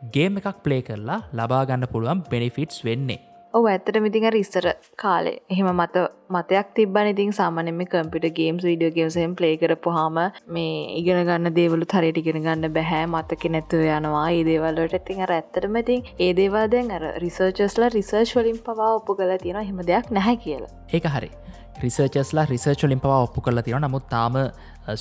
ගේම 0.01 0.37
එකක් 0.39 0.59
ප්ලේ 0.65 0.81
කරලා 0.81 1.21
ලබාගන්න 1.33 1.85
පුළුවන් 1.93 2.19
බෙනිෆිටස් 2.31 2.83
වෙන්නේ. 2.87 3.19
ඔ 3.53 3.59
ඇත්තට 3.69 3.97
මිතින් 4.05 4.25
ඉස්සර 4.39 4.65
කාලේ 5.03 5.39
එහෙම 5.53 5.69
මත 5.73 6.03
මතයක් 6.29 6.67
තිබන 6.75 7.09
ඉතින් 7.11 7.31
සාමනෙම 7.31 7.81
කම්පිට 7.93 8.27
ගේම්ස් 8.39 8.67
විඩියෝ 8.69 8.95
ගේම්සයෙන් 8.97 9.33
ප්ලේ 9.39 9.55
කරපු 9.57 9.93
හාම 9.97 10.19
මේ 10.55 10.75
ඉගෙන 10.99 11.21
ගන්න 11.29 11.55
දේවලු 11.55 11.87
හරියට 11.93 12.21
ඉගෙන 12.21 12.39
ගන්න 12.45 12.75
බැහැ 12.77 13.07
මතක 13.07 13.51
නැතුව 13.55 13.87
යනවා. 13.87 14.27
ඒ 14.31 14.43
දේවල්ලට 14.49 14.97
ඉතින් 14.99 15.25
අර 15.25 15.33
ඇත්තටම 15.37 15.81
ඉතින් 15.83 16.05
ඒ 16.19 16.31
දේවාදෙන් 16.41 16.93
අර 16.97 17.03
රිසර්චස්ලා 17.25 17.91
රිසර්ච් 17.97 18.35
වලින් 18.37 18.61
පවා 18.67 18.93
ඔප්පු 18.99 19.17
කළ 19.19 19.37
තියෙන 19.43 19.63
හෙම 19.71 19.83
දෙයක් 19.91 20.11
නැහැ 20.11 20.37
කියලා. 20.45 20.73
ඒක 20.93 21.09
හරි 21.15 21.31
රිසර්චස්ලා 21.84 22.47
රිසර්ච් 22.51 22.82
වලින් 22.86 23.01
පවා 23.03 23.19
ඔප්පු 23.25 23.43
කළ 23.45 23.61
තියෙන 23.67 23.86
නමුත් 23.88 24.05
තාම 24.13 24.36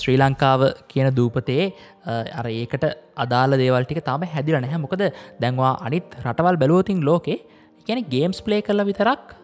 ශ්‍රී 0.01 0.19
ලංකාව 0.23 0.63
කියන 0.91 1.09
දූපතේ 1.19 1.65
අර 2.39 2.47
ඒකට 2.53 2.85
අදාල 3.25 3.59
දේවල්ටික 3.63 4.01
තාම 4.09 4.27
හැදිල 4.35 4.59
නැහැ. 4.59 4.83
මොකද 4.85 5.03
දැන්වා 5.43 5.73
අනිත් 5.87 6.17
රටවල් 6.25 6.61
බැලෝතින් 6.63 7.01
ලෝකේ 7.09 7.39
ගැන 7.87 8.03
ගේම්ස් 8.15 8.41
ප්ලේ 8.47 8.63
කල 8.69 8.85
විතරක් 8.91 9.37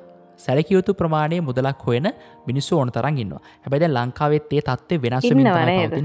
සැලකයුතු 0.44 0.94
ප්‍රමාණය 0.94 1.38
මුදලක් 1.40 1.82
හොයන 1.86 2.08
මිනිස්සු 2.48 2.78
ඕන 2.78 2.90
තරගන්න 2.96 3.32
හැබැද 3.64 3.84
ලංකාවෙත් 3.88 4.52
ඒ 4.52 4.62
තත්ේ 4.68 5.00
වෙනස් 5.04 5.28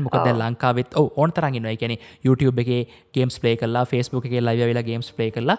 මොකද 0.05 0.29
ලංකාවෙත් 0.33 0.97
ඕන 1.01 1.31
තරගන්න 1.31 1.69
ගැන 1.81 1.95
YouTube 2.25 2.63
එක 2.63 2.71
ගේම්ස් 3.13 3.39
ප්ලේ 3.41 3.55
කලා 3.55 3.85
ෆස්බුක් 3.85 4.27
එක 4.29 4.38
ලයිව 4.41 4.67
වෙලා 4.71 4.88
ගේම්ස් 4.89 5.09
ප්ලේ 5.11 5.31
කරලා 5.31 5.57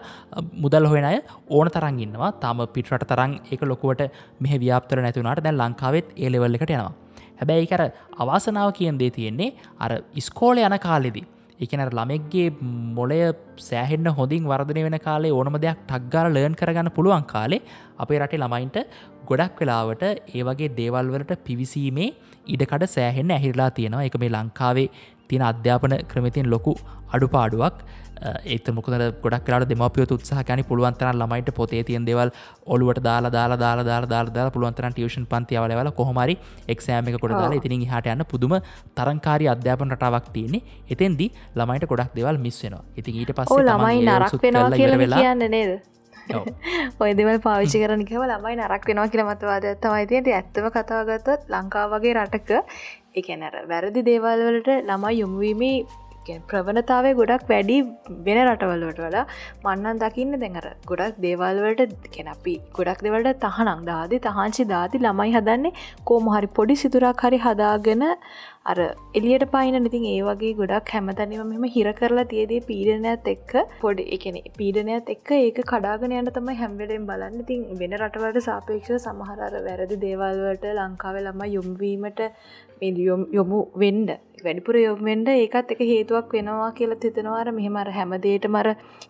මුදල් 0.64 0.88
හොෙන 0.92 1.08
අය 1.10 1.18
ඕන 1.50 1.70
තරගන්නවා 1.70 2.30
තම 2.42 2.64
පිටට 2.74 3.08
තරන් 3.10 3.38
එක 3.50 3.62
ලොකුවට 3.64 4.06
මෙහ 4.40 4.54
ව්‍යාපතර 4.58 5.02
නැතුනාට 5.04 5.44
දැන් 5.44 5.58
ලංකාවෙත් 5.58 6.14
ඒලෙවල් 6.16 6.58
එකට 6.58 6.70
යනවා. 6.70 6.92
හැබැයි 7.40 7.66
කර 7.66 7.82
අවාසනාව 8.18 8.70
කියෙන් 8.72 9.00
දේ 9.00 9.10
තියෙන්නේ 9.10 9.50
අර 9.78 9.92
ඉස්කෝල 10.14 10.58
යන 10.58 10.78
කාලෙදී 10.78 11.26
එකනර 11.60 11.90
ළමෙක්ගේ 11.90 12.48
මොලය 12.98 13.18
සෑහෙන්න 13.68 14.08
හොඳින් 14.18 14.48
වර්ධනය 14.50 14.82
වෙන 14.86 14.98
කාලේ 15.06 15.32
ඕනම 15.32 15.56
දෙයක් 15.64 15.80
ටක්ගාර 15.82 16.26
ලර්න් 16.30 16.54
කරගන්න 16.60 16.94
පුළුවන් 16.96 17.26
කාලේ 17.32 17.64
අපේ 17.98 18.20
රටේ 18.22 18.42
ළමයින්ට 18.42 18.78
ගොඩක් 19.28 19.60
වෙලාවට 19.62 20.04
ඒ 20.06 20.42
වගේ 20.48 20.74
දේවල්වලට 20.78 21.32
පිවිසීමේ 21.46 22.10
ඉඩකඩ 22.46 22.84
සෑහෙන්න 22.88 23.34
ඇහිරලා 23.36 23.70
තියෙනවා. 23.70 24.06
එක 24.08 24.16
මේ 24.22 24.34
ලංකාවේ 24.34 24.88
තියෙන 25.28 25.44
අධ්‍යාපන 25.44 25.94
ක්‍රමතින් 26.10 26.50
ලොකු 26.50 26.74
අඩුපාඩුවක්. 27.12 27.74
ඒත 28.44 28.68
මොකද 28.74 28.94
ගොඩක් 29.22 29.44
කලාට 29.46 29.68
දෙමපියොත් 29.70 30.12
උත්සාහ 30.12 30.42
කැන 30.44 30.62
පුළුවන්තර 30.64 31.10
ළමයිට 31.12 31.50
පොතේ 31.54 31.82
තියන් 31.84 32.06
දෙවල් 32.06 32.30
ඔලුවට 32.66 33.02
දාලා 33.02 33.32
දාලා 33.32 33.58
දාලා 33.58 33.84
දාලා 33.84 34.10
දාලා 34.12 34.34
දාලා 34.34 34.54
පුළුවන්තර 34.56 34.88
ටියෂන් 34.92 35.26
පන්තිවලවල 35.26 35.90
කොහමරි 35.92 36.34
එක්ෂෑම 36.68 37.10
එක 37.10 37.20
කොට 37.20 37.36
දාලා 37.36 37.60
ඉතින් 37.60 37.84
හට 37.84 38.14
යන්න 38.14 38.26
පුදුම 38.32 38.56
තරංකාරි 38.96 39.48
අධ්‍යාපන 39.48 39.94
රටාවක් 39.94 40.32
තියන්නේ. 40.32 40.62
එතෙන්දි 40.90 41.30
ළමයිට 41.54 41.86
ගොඩක් 41.86 42.16
දෙවල් 42.16 42.38
මිස්සෙනවා 42.38 42.82
ඉතින් 42.96 43.20
ඊට 43.20 43.32
පස්ස 43.32 43.62
ළමයි 43.68 44.02
නරක් 44.08 44.42
වෙනවා 44.42 44.70
කියලා 44.72 45.22
කියන්න 45.22 45.50
නේද? 45.50 45.78
ඔය 47.00 47.12
දෙවල් 47.16 47.38
පාවිච්චි 47.40 47.80
කරනකව 47.82 48.24
ළමයි 48.24 48.56
නරක් 48.58 48.88
වෙනවා 48.90 49.08
කියල 49.12 49.24
මතවාද 49.24 49.66
තමයි 49.84 50.06
තියට 50.10 50.30
ඇත්තම 50.32 50.68
කතාවගත්තත් 50.74 51.48
ලංකාව 51.48 51.94
වගේ 51.94 52.14
රටක 52.16 52.50
එකනැර 53.14 53.56
වැරදි 53.66 54.04
දේවල්වලට 54.04 54.68
ළමයි 54.82 55.16
යොමුවීමේ 55.20 55.78
ප්‍රවණතාවය 56.48 57.10
ගොඩක් 57.14 57.44
වැඩි 57.48 57.76
වෙන 58.26 58.40
රටවල්ලට 58.42 59.00
වඩා 59.00 59.24
මන්නන් 59.64 60.00
දකින්න 60.02 60.38
දැඟර 60.42 60.66
ගොඩක් 60.90 61.22
දේවල්වලට 61.24 62.10
කෙනපි 62.16 62.54
ගොඩක් 62.78 63.00
දෙවලට 63.06 63.40
තහනක් 63.44 63.86
දාදි 63.86 64.20
තහංචි 64.20 64.68
දාති 64.74 65.00
ළමයි 65.00 65.34
හදන්නේ 65.36 65.74
කෝමහරි 66.04 66.52
පොඩි 66.58 66.76
සිතුරක් 66.76 67.24
හරි 67.24 67.38
හදාගෙන 67.38 68.04
අර 68.64 68.78
එලියට 69.14 69.44
පයින 69.50 69.76
ඉතින් 69.80 70.04
ඒ 70.06 70.20
වගේ 70.22 70.52
ගොඩක් 70.56 70.90
හැමතැනීම 70.94 71.52
මෙම 71.52 71.64
හිර 71.74 71.92
කරලා 71.92 72.26
තියදී 72.32 72.60
පීඩනයත් 72.62 73.30
එක්ක 73.32 73.52
පොඩි 73.80 74.04
එකන 74.16 74.36
පීඩනයත් 74.58 75.12
එක්ක 75.14 75.30
ඒක 75.36 75.60
කඩාගෙන 75.64 76.12
යන්න 76.12 76.30
තමයි 76.30 76.56
හැම්වෙලෙන් 76.58 77.06
බලන්න. 77.10 77.38
ඉතින් 77.42 77.62
වෙන 77.80 77.96
රටවලට 77.98 78.44
සාපේක්ෂ 78.44 79.06
සමහරර 79.06 79.56
වැරදි 79.66 80.00
දේවල්වලට 80.04 80.66
ලංකාව 80.72 81.20
ළම 81.20 81.44
යොම්වීමට 81.48 82.20
යොමු 82.80 83.60
වෙන්ඩ 83.82 84.10
වැඩිපුර 84.44 84.76
යොම්වෙන්ඩ 84.78 85.28
ඒකත් 85.34 85.72
එක 85.74 85.80
හේතුවක් 85.92 86.34
වෙනවා 86.36 86.70
කියලා 86.78 87.00
තිතනවාර 87.04 87.48
මෙහෙමර 87.58 87.88
හැමදේට 87.98 88.46
මර 88.50 88.68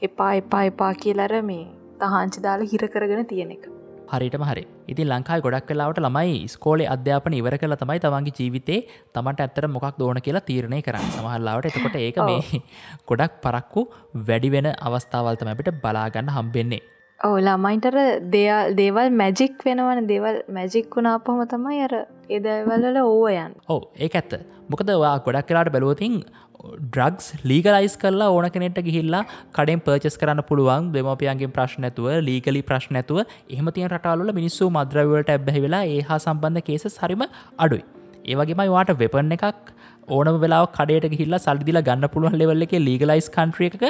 එපා 0.09 0.31
එපා 0.41 0.62
එපා 0.71 0.93
කියලර 1.03 1.35
මේ 1.51 1.64
තහංචි 2.03 2.45
දාලා 2.47 2.71
හිර 2.73 2.85
කරගෙන 2.95 3.29
තියෙන 3.33 3.53
එක. 3.57 3.64
හරිටම 4.12 4.45
හරි. 4.51 4.64
ඉති 4.93 5.09
ලංකායි 5.12 5.45
ගොඩක් 5.47 5.66
කලාවට 5.71 6.03
ළමයි 6.05 6.37
ස්කෝලේ 6.55 6.89
අධ්‍යාපන 6.95 7.39
ඉවර 7.41 7.57
කළ 7.62 7.77
තමයි 7.83 8.01
තමන්ගේ 8.05 8.37
ජීවිතේ 8.39 8.81
තමට 9.14 9.45
ඇත්තර 9.47 9.69
මොකක් 9.77 9.99
දෝන 10.03 10.21
කියලා 10.27 10.47
තීරණය 10.51 10.81
කරන්න. 10.87 11.11
සමහල්ලාවට 11.16 11.71
එතකොට 11.71 11.99
ඒක 12.05 12.21
මේ 12.29 12.62
ගොඩක් 13.11 13.35
පරක්කු 13.45 13.83
වැඩි 14.29 14.55
වෙන 14.57 14.71
අවස්ථාවල්තම 14.89 15.53
අපිට 15.55 15.75
බලාගන්න 15.85 16.33
හම්බෙන්නේ 16.37 16.83
ඕ 17.27 17.37
ළමයින්ටර 17.47 17.97
දෙයල් 18.33 18.75
දේවල් 18.81 19.09
මැජික් 19.21 19.55
වෙනවන. 19.66 20.01
දෙවල් 20.11 20.37
මැජික් 20.57 20.93
වුණා 20.97 21.14
පහම 21.27 21.41
තමයි 21.53 21.79
අර 21.87 21.95
එදවල්ල 22.37 22.99
ඕයන් 23.01 23.57
ඕ 23.75 23.81
ඒ 24.05 24.09
ඇත්ත. 24.19 24.35
මොකද 24.73 24.93
ඔයා 24.95 25.16
ගොඩක් 25.27 25.49
කලාට 25.49 25.71
බැලුවතින් 25.77 26.14
ඩ්‍රග්ස් 26.85 27.27
ලීගලයිස් 27.51 27.97
කරලා 28.03 28.31
ඕන 28.37 28.47
කෙනෙට 28.57 28.79
ගිහිල්ලා 28.89 29.25
කඩෙන් 29.57 29.83
පර්චස් 29.87 30.19
කරන්න 30.23 30.45
පුළුවන් 30.51 30.93
දෙමපියන්ගේ 30.97 31.51
ප්‍රශ්නැතුව 31.57 32.09
ලීගලි 32.29 32.62
ප්‍රශ්නැතුව 32.71 33.19
එහමතිය 33.57 33.89
රටාලල 33.91 34.33
මිනිස්සු 34.41 34.71
මද්‍රවලට 34.79 35.35
ඇබැහි 35.37 35.64
වෙලා 35.66 35.85
ඒ 35.97 36.01
හා 36.11 36.21
සම්බන්ධ 36.27 36.66
කේස 36.69 36.87
සරිම 36.99 37.25
අඩුයි. 37.64 37.85
ඒවගේමයි 38.31 38.71
වාට 38.77 38.95
වෙපන් 39.03 39.35
එකක් 39.39 39.75
ඕනම 40.17 40.37
වෙලා 40.45 40.65
කඩට 40.77 41.15
ගහිල්ල 41.15 41.37
සල්දිල 41.47 41.79
ගන්න 41.89 42.13
පුළුවන් 42.15 42.37
ලෙවල්ල 42.41 42.67
එක 42.67 42.75
ලීගලයිස් 42.89 43.29
කන්ට්‍රිය 43.37 43.69
එක 43.71 43.85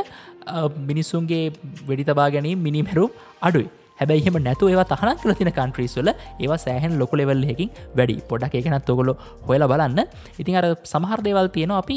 මිනිස්සුන්ගේ 0.91 1.43
වෙඩි 1.91 2.07
තබා 2.11 2.29
ගැනීම 2.35 2.65
මිනිමෙරුම් 2.67 3.11
අඩුයි. 3.49 3.69
හැබැයිහෙම 4.01 4.37
නැතු 4.49 4.71
ඒවා 4.73 4.89
තහනක් 4.93 5.19
කල 5.23 5.33
තින 5.41 5.51
කන්ට්‍රීස්වල 5.59 6.11
ඒවා 6.13 6.61
සෑහන් 6.67 6.93
ලොක 7.01 7.13
ලෙවල්ලකින් 7.21 7.71
වැඩි. 7.99 8.17
පොඩක් 8.31 8.55
එකනත් 8.61 8.93
ඔගොලො 8.95 9.15
හොයල 9.49 9.65
බලන්න. 9.73 10.01
ඉතින් 10.43 10.61
අර 10.61 10.67
සමහර 10.93 11.21
දේවල් 11.27 11.49
තියෙනවා. 11.57 11.81
අපි 11.85 11.97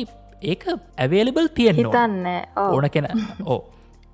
ඒක 0.52 0.64
ඇවේලිබල් 1.04 1.48
තියෙන 1.58 1.76
හිතන්න. 1.82 2.26
ඕන 2.58 2.90
කෙන. 2.96 3.08
ඕ 3.54 3.60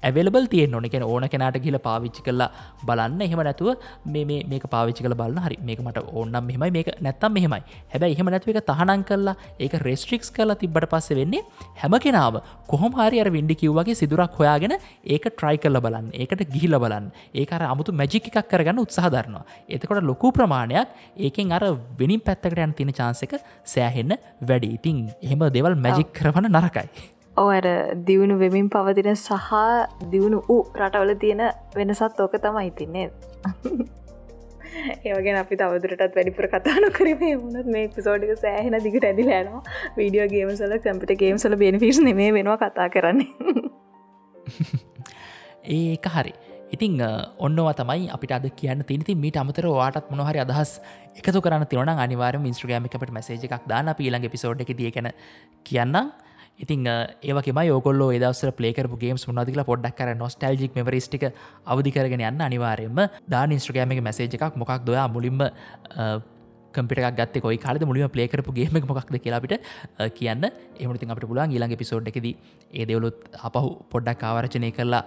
ඇවලබල් 0.03 0.47
තියෙන් 0.47 0.73
ඕන. 0.73 0.89
කෙන 0.89 1.03
ඕන 1.03 1.29
කෙනට 1.29 1.59
කියල 1.63 1.79
පාවිච්චි 1.79 2.23
කරලා 2.23 2.49
බලන්න. 2.85 3.21
එහෙම 3.21 3.39
නැතුව 3.39 3.75
මේ 4.05 4.43
මේක 4.43 4.65
පාවිච්චි 4.69 5.03
කල 5.03 5.15
බලන්න. 5.15 5.39
හරි 5.39 5.57
මේක 5.61 5.79
මට 5.79 6.03
ඕන්නම් 6.13 6.43
මෙමයි 6.43 6.71
මේක 6.71 6.89
නැත්තම් 7.01 7.33
මෙහෙමයි. 7.33 7.61
හැබැයි 7.93 8.15
එහෙම 8.15 8.31
නැතිව 8.31 8.55
එක 8.55 8.65
තහනන් 8.65 9.03
කරලා 9.03 9.35
ඒක 9.59 9.73
රෙස්ට්‍රික්ස් 9.79 10.31
කරලා 10.31 10.57
තිබට 10.57 10.89
පස්ස 10.93 11.09
වෙන්නේ 11.11 11.43
හැම 11.81 11.99
කෙනාව 11.99 12.41
කොහොම 12.67 12.93
හරි 12.93 13.21
අර 13.23 13.29
විඩි 13.29 13.55
කිව්වගේ 13.55 13.95
සිදුරක් 13.95 14.39
හොයාගෙන 14.39 14.77
ඒක 15.05 15.25
ට්‍රයි 15.29 15.57
කල්ල 15.57 15.79
බලන්න. 15.79 16.11
ඒකට 16.13 16.47
ගිහිල 16.53 16.77
බලන්න. 16.77 17.11
ඒකර 17.33 17.61
අමුතු 17.63 17.91
මැජික් 17.93 18.31
එකක් 18.31 18.49
කරගන්න 18.51 18.83
උත්සාහධරනවා 18.85 19.45
එතකොට 19.69 20.03
ලොකු 20.03 20.31
ප්‍රමාණයක් 20.31 20.87
ඒකෙන් 21.17 21.51
අර 21.51 21.63
වෙනින් 21.99 22.21
පැත්තකට 22.21 22.57
යන 22.57 22.73
තියෙන 22.73 22.93
චාන්සක 22.93 23.37
සෑහෙන්න 23.65 24.17
වැඩි. 24.41 24.73
ඉතින් 24.77 24.97
එහෙම 25.21 25.45
දෙවල් 25.49 25.75
මැජික් 25.77 26.11
කරවන 26.13 26.49
නරකයි. 26.49 27.16
ඕයට 27.37 27.67
දියුණු 28.07 28.39
වෙමින් 28.39 28.69
පවතින 28.69 29.11
සහ 29.15 29.53
දියුණු 30.11 30.41
වූ 30.47 30.61
රටවල 30.75 31.13
තියෙන 31.17 31.43
වෙනසත් 31.75 32.19
ඕක 32.19 32.35
තමයි 32.39 32.67
ඉතින්නේ 32.67 33.07
ඒවගෙන 35.03 35.37
අපි 35.37 35.55
තවදුරටත් 35.55 36.15
වැඩිපුර 36.15 36.47
කතාන 36.47 36.87
කරම 36.91 37.21
වුණත් 37.21 37.69
මේ 37.75 37.85
පිසෝඩික 37.89 38.33
සෑහෙන 38.37 38.77
දිගට 38.79 39.07
ඇදිලෑනවා 39.09 39.61
වීඩියෝ 39.97 40.27
ගේමසල 40.27 40.75
කම්පිට 40.79 41.15
ගේම්සල 41.19 41.55
බෙනිෆිස් 41.55 42.01
නෙමේ 42.01 42.29
වෙනවා 42.33 42.57
කතා 42.59 42.89
කරන්නේ. 42.89 43.29
ඒක 45.77 46.05
හරි. 46.09 46.33
ඉතිං 46.69 47.01
ඔන්නවා 47.39 47.73
තමයි 47.75 48.07
අපිට 48.11 48.31
අද 48.31 48.47
කියන්න 48.55 48.83
තිනිති 48.83 49.15
මීට 49.15 49.37
අමතර 49.37 49.67
වාටත් 49.71 50.09
මොහරි 50.11 50.39
අදහස් 50.39 50.71
එකතු 51.15 51.41
කරන්න 51.41 51.67
තිවන 51.67 51.91
අනිවාර 51.97 52.35
මිස්ට්‍රගෑමිකට 52.39 53.11
මැසේජ 53.11 53.45
එකක් 53.49 53.67
දාන 53.67 53.93
පීළඟ 53.95 54.29
පිසෝඩ් 54.29 54.63
එක 54.63 54.73
දිය 54.73 54.91
කැන 54.91 55.11
කියන්නම් 55.65 56.11
ඉතින් 56.57 56.87
ඒවකම 57.21 57.59
යෝකොල්ල 57.69 58.01
දවස 58.13 58.41
පලේකරපු 58.57 58.97
ගේම්ස් 58.97 59.27
මුණදිල 59.29 59.61
පොඩ්ඩක් 59.63 59.97
කර 59.97 60.15
නොස්ටල්ජික් 60.17 60.73
මෙවරිස්ටික 60.75 61.23
අවධිකරගෙන 61.65 62.21
යන්න 62.21 62.41
අනිවාරයෙන්ම. 62.41 62.97
දා 63.29 63.43
ඉන්ස්ට්‍රගෑම 63.45 63.93
මේසේජ 64.01 64.33
එකක් 64.33 64.57
මොකක් 64.57 64.81
දොයා 64.83 65.07
මුලින්ම 65.07 65.45
කම්පිට 66.73 67.01
ගත් 67.19 67.41
කොයි 67.41 67.57
කාලද? 67.57 67.85
මුලිම 67.85 68.09
පලේකරපු 68.09 68.53
ගේම 68.53 68.73
මොක්ද 68.83 69.13
කියලාපිට 69.17 69.61
කියන්න. 70.13 70.49
එමති 70.79 71.05
අපට 71.07 71.27
පුලන් 71.27 71.51
ඊළඟ 71.51 71.77
පිසෝඩ් 71.77 72.09
එකෙද 72.09 72.25
ඒ 72.25 72.85
දෙවලුත් 72.85 73.29
අපහු 73.41 73.69
පොඩ්ඩක් 73.91 74.23
ආවරචනය 74.23 74.71
කරලා 74.71 75.03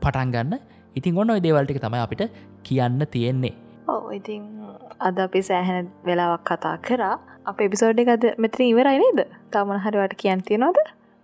පටන් 0.00 0.32
ගන්න. 0.32 0.58
ඉතින් 0.94 1.18
ඔන්න 1.18 1.36
දේවල්ටික 1.38 1.80
තමයි 1.80 2.00
අපිට 2.00 2.32
කියන්න 2.62 3.06
තියෙන්නේ. 3.10 3.63
ඕ 3.88 4.10
ඉතින් 4.10 4.42
අද 5.00 5.18
අපි 5.18 5.40
සෑහැන 5.42 5.88
වෙලාවක් 6.06 6.44
කතා 6.50 6.76
කරා. 6.86 7.16
අප 7.46 7.58
එපිසෝඩ් 7.60 7.98
එකද 8.02 8.24
මෙතන 8.38 8.62
ඉවරයි 8.64 9.00
නේද? 9.02 9.20
තමන 9.52 9.82
හරිවට 9.84 10.14
කියන් 10.22 10.44
තියෙනවද? 10.48 10.78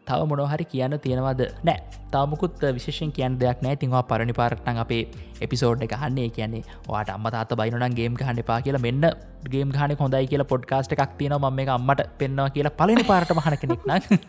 තව 0.07 0.21
මොනොහරි 0.31 0.67
කියන්න 0.73 0.99
තියෙනවද? 1.05 1.43
නෑ. 1.69 1.79
තාමකුත් 2.13 2.61
විශේෂෙන් 2.79 3.13
කියන් 3.13 3.39
දෙයක් 3.43 3.63
නෑ. 3.67 3.77
තිවා 3.77 4.03
පරණි 4.11 4.35
පාරටන 4.41 4.83
අපේ 4.85 5.03
එපිසෝඩ් 5.41 5.87
එක 5.87 5.97
හන්නේ 6.03 6.29
කියන්නේ 6.39 6.65
වාට 6.89 7.15
අම්ම 7.17 7.31
තාත 7.37 7.55
බයිනන් 7.61 7.97
ගේම් 8.01 8.19
හන්න 8.21 8.43
පා 8.51 8.61
කියලා 8.67 8.85
මෙන්න 8.89 9.09
ගේම් 9.55 9.73
හන 9.79 9.97
හොඳයි 10.03 10.27
කියලා 10.33 10.51
පොඩ්කාස්ට 10.53 10.97
එකක් 10.97 11.17
තියෙන 11.21 11.39
ම 11.39 11.49
මේ 11.61 11.71
අම්මට 11.79 12.05
පෙන්නවා 12.21 12.51
කියලා 12.57 12.77
පලනි 12.81 13.09
පාරට 13.13 13.35
මහන 13.39 13.59
කෙනෙක්න 13.63 14.21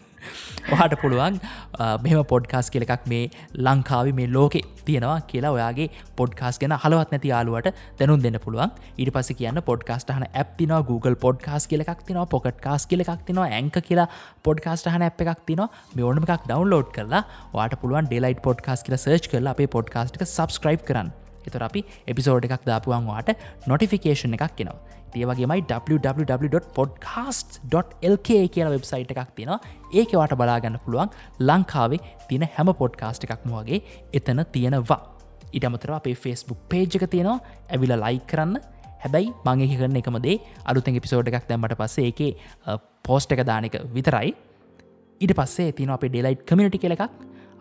ඔහට 0.75 0.95
පුළුවන් 1.01 1.39
මෙම 2.05 2.23
පොඩ්කාස් 2.33 2.69
කියල 2.73 2.85
එකක් 2.87 3.07
මේ 3.13 3.29
ලංකාව 3.67 4.11
මේ 4.19 4.27
ලෝකෙ 4.35 4.59
තියෙනවා 4.87 5.17
කියලා 5.31 5.53
ඔයාගේ 5.57 5.87
පොඩ්කාස් 6.19 6.59
ගෙන 6.63 6.75
හලවත් 6.83 7.15
නැති 7.15 7.31
යාලුවට 7.33 7.71
දැනුම් 7.99 8.23
දෙන්න 8.25 8.39
පුළුවන්. 8.45 8.71
ඊට 8.99 9.13
පස 9.15 9.31
කියන්න 9.39 9.61
පොඩ්කාස්ට 9.69 10.13
හන 10.15 10.27
ඇප්තින 10.41 10.75
Google 10.89 11.15
පොඩ්කාස් 11.25 11.67
කියල 11.71 11.85
එකක් 11.85 12.03
තිනවා 12.09 12.27
පොකට් 12.35 12.61
කාස් 12.67 12.85
කියල 12.91 13.05
එකක් 13.05 13.25
තිනවා 13.29 13.49
ඇංක 13.59 13.81
කියලා 13.89 14.07
පොඩ්කාස්ට 14.49 14.91
හන 14.93 15.07
ඇ් 15.07 15.11
එකක් 15.11 15.45
තිනවා. 15.49 15.69
මේ 15.95 16.05
ඕනම 16.09 16.27
එකක් 16.27 16.45
ඩවන්ලෝඩ් 16.49 16.93
කරලා 16.97 17.23
වාට 17.55 17.79
පුළුවන් 17.81 18.11
ඩෙලයිට 18.11 18.45
පොඩ්කාස් 18.49 18.85
කියල 18.85 18.97
සර්ච් 18.97 19.33
කරලා 19.33 19.57
අපේ 19.57 19.73
පොඩ්කාස්ට 19.77 20.21
සබස්ක්‍රයිබ් 20.27 20.85
කරන්න. 20.89 21.11
එතර 21.47 21.63
අපි 21.63 21.85
එපිසෝඩ් 22.07 22.45
එකක් 22.47 22.65
දාපුුවන්වාට 22.65 23.35
නොටිෆිකේෂන් 23.67 24.33
එකක් 24.37 24.55
කෙනවා 24.57 24.79
ඒවගේමයි 25.13 25.61
www.podcast.lk 25.89 28.29
කියන 28.47 28.67
වෙබ්සයිට් 28.67 29.11
එකක් 29.13 29.29
තියෙනවා. 29.35 29.59
ඒකවට 29.93 30.35
බලාගන්න 30.35 30.79
පුළුවන් 30.85 31.09
ලංකාවේ 31.41 31.99
තින 32.29 32.47
හැම 32.47 32.73
පොඩ්කාස්ට් 32.73 33.23
එකක්ම 33.25 33.49
වගේ 33.51 33.81
එතන 34.13 34.45
තියෙනවා. 34.51 35.15
ඉටමතර 35.53 35.91
අපේ 35.91 36.15
ෆෙස්බුක් 36.15 36.57
පේජ් 36.69 36.95
එක 36.95 37.07
තියෙනවා. 37.07 37.39
ඇවිල 37.69 37.95
ලයි 37.95 38.19
කරන්න. 38.27 38.57
හැබැයි 39.03 39.33
මංගේ 39.45 39.67
කරන 39.73 39.95
එකමදේ 39.95 40.39
අලුතැන් 40.65 41.01
පිසෝඩ් 41.01 41.27
එකක් 41.29 41.47
දැමට 41.49 41.75
පස්සේ 41.77 42.07
එක 42.11 42.19
පෝස්ට් 43.03 43.31
එක 43.31 43.45
දානක 43.45 43.75
විතරයි. 43.93 44.35
ඉට 45.21 45.33
පස්සේ 45.33 45.71
තින 45.71 45.89
අපේ 45.89 46.09
ඩෙලයිට් 46.09 46.45
කමිනිටි 46.45 46.77
කෙ 46.77 46.89
එකක්. 46.89 47.09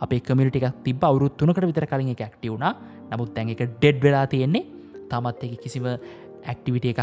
අපේ 0.01 0.20
කමිටික 0.20 0.72
තිබ 0.85 1.03
අවුරුත් 1.03 1.37
තුනකට 1.37 1.62
විතර 1.62 1.87
කලින් 1.87 2.09
එක 2.11 2.20
ඇක්ටවුණ 2.20 2.74
නමුත් 3.11 3.30
තැන් 3.36 3.54
එක 3.54 3.62
ඩෙඩ් 3.76 4.02
වෙලා 4.06 4.26
තියෙන්නේ. 4.34 4.64
තමත් 5.11 5.46
එක 5.46 5.54
කිසිම 5.62 5.86
ඇක්ටිවිට 5.90 6.90
එකක් 6.92 7.00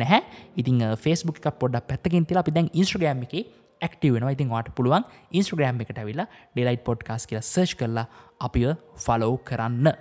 නැහැ. 0.00 0.22
ඉතින් 0.60 0.82
ෆෙස්බුක් 1.04 1.38
පොඩක් 1.60 1.86
පැත්තකින් 1.92 2.26
තිලා 2.26 2.44
අපි 2.46 2.56
දැන් 2.56 2.68
ඉස්ට්‍රගෑම් 2.72 3.22
එක 3.26 3.34
ඇක්ටව 3.80 4.12
වෙනවා. 4.16 4.34
ඉතින් 4.36 4.48
වාට 4.54 4.68
පුළුවන් 4.76 5.04
ඉන්ස්ට්‍රගෑම් 5.32 5.80
එකට 5.84 5.98
ඇවිල්ලා 6.02 6.28
ඩෙලයිට් 6.54 6.84
පොඩ්කාස් 6.88 7.26
කියලා 7.30 7.46
සර්ච් 7.52 7.78
කරලා 7.80 8.06
අපිය 8.46 8.68
ෆලෝ 9.06 9.34
කරන්න. 9.48 9.92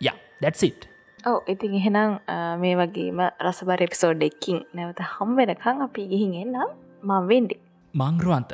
ය 0.00 0.10
දැට්සිට් 0.42 0.88
ඔව 1.24 1.50
ඉතින් 1.54 1.74
එහෙනම් 1.80 2.18
මේ 2.62 2.76
වගේම 2.80 3.24
රසබර 3.46 3.86
එපිසෝඩ් 3.88 4.22
එක්කින් 4.30 4.62
නැවත 4.76 5.02
හම් 5.14 5.36
වෙනකං 5.40 5.84
අපි 5.88 6.08
ගිහින් 6.12 6.34
එන්නම්. 6.44 6.70
මං 7.02 7.28
වෙන්ඩි 7.32 7.60
මංගරුවන්ත 7.94 8.52